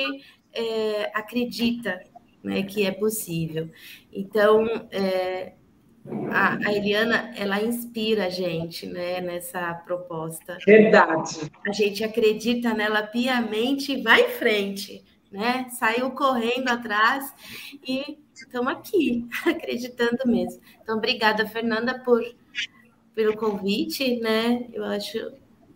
é, 0.53 1.11
acredita 1.13 1.99
né, 2.43 2.63
que 2.63 2.85
é 2.85 2.91
possível. 2.91 3.69
Então, 4.11 4.65
é, 4.91 5.53
a, 6.29 6.57
a, 6.67 6.73
Eliana, 6.73 7.33
ela 7.35 7.61
inspira 7.63 8.25
a 8.25 8.29
gente, 8.29 8.85
né, 8.85 9.21
nessa 9.21 9.73
proposta. 9.73 10.57
Verdade. 10.65 11.51
A 11.65 11.71
gente 11.71 12.03
acredita 12.03 12.73
nela 12.73 13.03
piamente 13.03 13.93
e 13.93 14.01
vai 14.01 14.21
em 14.21 14.29
frente, 14.29 15.03
né? 15.31 15.67
Saiu 15.69 16.11
correndo 16.11 16.69
atrás 16.69 17.33
e 17.87 18.22
estamos 18.45 18.71
aqui, 18.71 19.27
acreditando 19.45 20.19
mesmo. 20.25 20.61
Então, 20.81 20.97
obrigada, 20.97 21.47
Fernanda, 21.47 21.99
por 21.99 22.23
pelo 23.15 23.37
convite, 23.37 24.19
né? 24.19 24.67
Eu 24.73 24.83
acho 24.85 25.33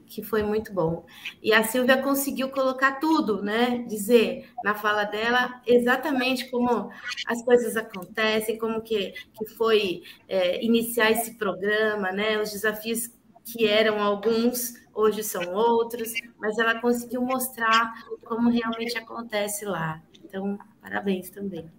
que 0.07 0.23
foi 0.23 0.41
muito 0.41 0.73
bom. 0.73 1.05
E 1.43 1.53
a 1.53 1.63
Silvia 1.63 2.01
conseguiu 2.01 2.49
colocar 2.49 2.93
tudo, 2.93 3.43
né? 3.43 3.79
Dizer 3.87 4.49
na 4.63 4.73
fala 4.73 5.03
dela 5.03 5.61
exatamente 5.67 6.49
como 6.49 6.89
as 7.27 7.43
coisas 7.43 7.75
acontecem, 7.75 8.57
como 8.57 8.81
que, 8.81 9.13
que 9.37 9.45
foi 9.55 10.03
é, 10.27 10.63
iniciar 10.63 11.11
esse 11.11 11.35
programa, 11.35 12.11
né? 12.11 12.41
Os 12.41 12.51
desafios 12.51 13.11
que 13.45 13.67
eram 13.67 14.01
alguns, 14.01 14.73
hoje 14.93 15.23
são 15.23 15.53
outros, 15.53 16.11
mas 16.37 16.57
ela 16.57 16.81
conseguiu 16.81 17.21
mostrar 17.21 17.93
como 18.25 18.49
realmente 18.49 18.97
acontece 18.97 19.65
lá. 19.65 20.01
Então, 20.23 20.57
parabéns 20.81 21.29
também. 21.29 21.69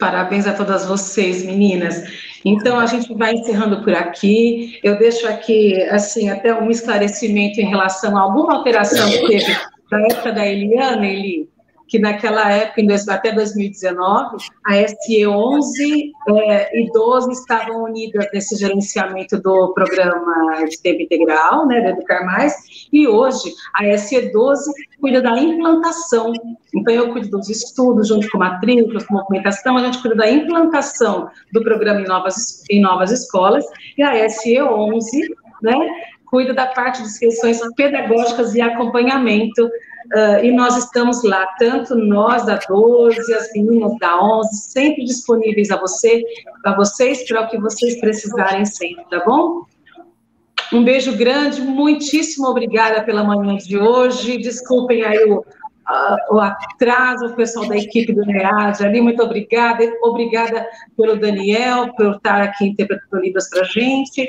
Parabéns 0.00 0.46
a 0.46 0.54
todas 0.54 0.86
vocês, 0.86 1.44
meninas. 1.44 2.02
Então, 2.42 2.78
a 2.78 2.86
gente 2.86 3.12
vai 3.14 3.34
encerrando 3.34 3.82
por 3.82 3.94
aqui. 3.94 4.80
Eu 4.82 4.98
deixo 4.98 5.28
aqui, 5.28 5.80
assim, 5.90 6.30
até 6.30 6.54
um 6.54 6.70
esclarecimento 6.70 7.60
em 7.60 7.68
relação 7.68 8.16
a 8.16 8.22
alguma 8.22 8.56
alteração 8.56 9.08
que 9.10 9.26
teve 9.26 9.56
da 9.90 10.00
época 10.00 10.32
da 10.32 10.46
Eliana, 10.46 11.06
Eli, 11.06 11.49
que 11.90 11.98
naquela 11.98 12.48
época, 12.52 12.80
até 13.08 13.32
2019, 13.32 14.36
a 14.64 14.74
SE 14.86 15.26
11 15.26 16.12
é, 16.28 16.80
e 16.80 16.88
12 16.92 17.32
estavam 17.32 17.82
unidas 17.82 18.28
nesse 18.32 18.56
gerenciamento 18.56 19.42
do 19.42 19.74
programa 19.74 20.64
de 20.66 20.80
tempo 20.80 21.02
integral, 21.02 21.66
né, 21.66 21.80
do 21.80 21.88
Educar 21.88 22.24
Mais, 22.24 22.54
e 22.92 23.08
hoje 23.08 23.52
a 23.74 23.98
SE 23.98 24.32
12 24.32 24.72
cuida 25.00 25.20
da 25.20 25.36
implantação. 25.36 26.32
Então, 26.72 26.94
eu 26.94 27.12
cuido 27.12 27.28
dos 27.28 27.50
estudos, 27.50 28.06
junto 28.06 28.30
com 28.30 28.38
matrículas, 28.38 29.04
com 29.04 29.14
movimentação, 29.14 29.76
a 29.76 29.84
gente 29.84 30.00
cuida 30.00 30.14
da 30.14 30.30
implantação 30.30 31.28
do 31.52 31.60
programa 31.64 32.02
em 32.02 32.06
novas, 32.06 32.62
em 32.70 32.80
novas 32.80 33.10
escolas, 33.10 33.64
e 33.98 34.02
a 34.02 34.28
SE 34.28 34.62
11, 34.62 35.34
né, 35.60 35.74
cuida 36.26 36.54
da 36.54 36.66
parte 36.66 37.02
de 37.02 37.18
questões 37.18 37.60
pedagógicas 37.74 38.54
e 38.54 38.60
acompanhamento 38.60 39.68
Uh, 40.14 40.44
e 40.44 40.50
nós 40.50 40.76
estamos 40.76 41.22
lá, 41.22 41.46
tanto 41.58 41.94
nós 41.94 42.44
da 42.44 42.56
12, 42.56 43.32
as 43.34 43.52
meninas 43.52 43.92
da 43.98 44.20
11, 44.20 44.56
sempre 44.56 45.04
disponíveis 45.04 45.70
a 45.70 45.76
você, 45.76 46.24
a 46.64 46.74
vocês, 46.74 47.26
para 47.28 47.42
o 47.42 47.48
que 47.48 47.58
vocês 47.58 48.00
precisarem 48.00 48.64
sempre, 48.64 49.04
tá 49.10 49.22
bom? 49.24 49.64
Um 50.72 50.82
beijo 50.84 51.16
grande, 51.16 51.60
muitíssimo 51.60 52.48
obrigada 52.48 53.02
pela 53.02 53.24
manhã 53.24 53.56
de 53.56 53.76
hoje. 53.76 54.38
Desculpem 54.38 55.04
aí 55.04 55.24
o, 55.24 55.40
uh, 55.40 56.34
o 56.34 56.40
atraso, 56.40 57.26
o 57.26 57.34
pessoal 57.34 57.68
da 57.68 57.76
equipe 57.76 58.12
do 58.12 58.24
NEAD 58.24 58.84
ali, 58.84 59.00
muito 59.00 59.22
obrigada. 59.22 59.84
Obrigada 60.02 60.66
pelo 60.96 61.16
Daniel, 61.16 61.92
por 61.94 62.16
estar 62.16 62.40
aqui 62.40 62.66
interpretando 62.66 63.20
Libras 63.20 63.50
para 63.50 63.62
a 63.62 63.64
gente. 63.64 64.28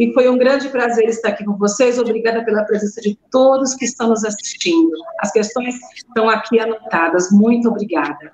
E 0.00 0.14
foi 0.14 0.30
um 0.30 0.38
grande 0.38 0.70
prazer 0.70 1.04
estar 1.10 1.28
aqui 1.28 1.44
com 1.44 1.58
vocês. 1.58 1.98
Obrigada 1.98 2.42
pela 2.42 2.64
presença 2.64 3.02
de 3.02 3.18
todos 3.30 3.74
que 3.74 3.84
estão 3.84 4.08
nos 4.08 4.24
assistindo. 4.24 4.92
As 5.18 5.30
questões 5.30 5.74
estão 5.94 6.26
aqui 6.26 6.58
anotadas. 6.58 7.30
Muito 7.30 7.68
obrigada. 7.68 8.32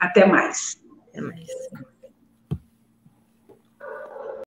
Até 0.00 0.24
mais. 0.24 0.80
Até 1.10 1.20
mais. 1.20 1.46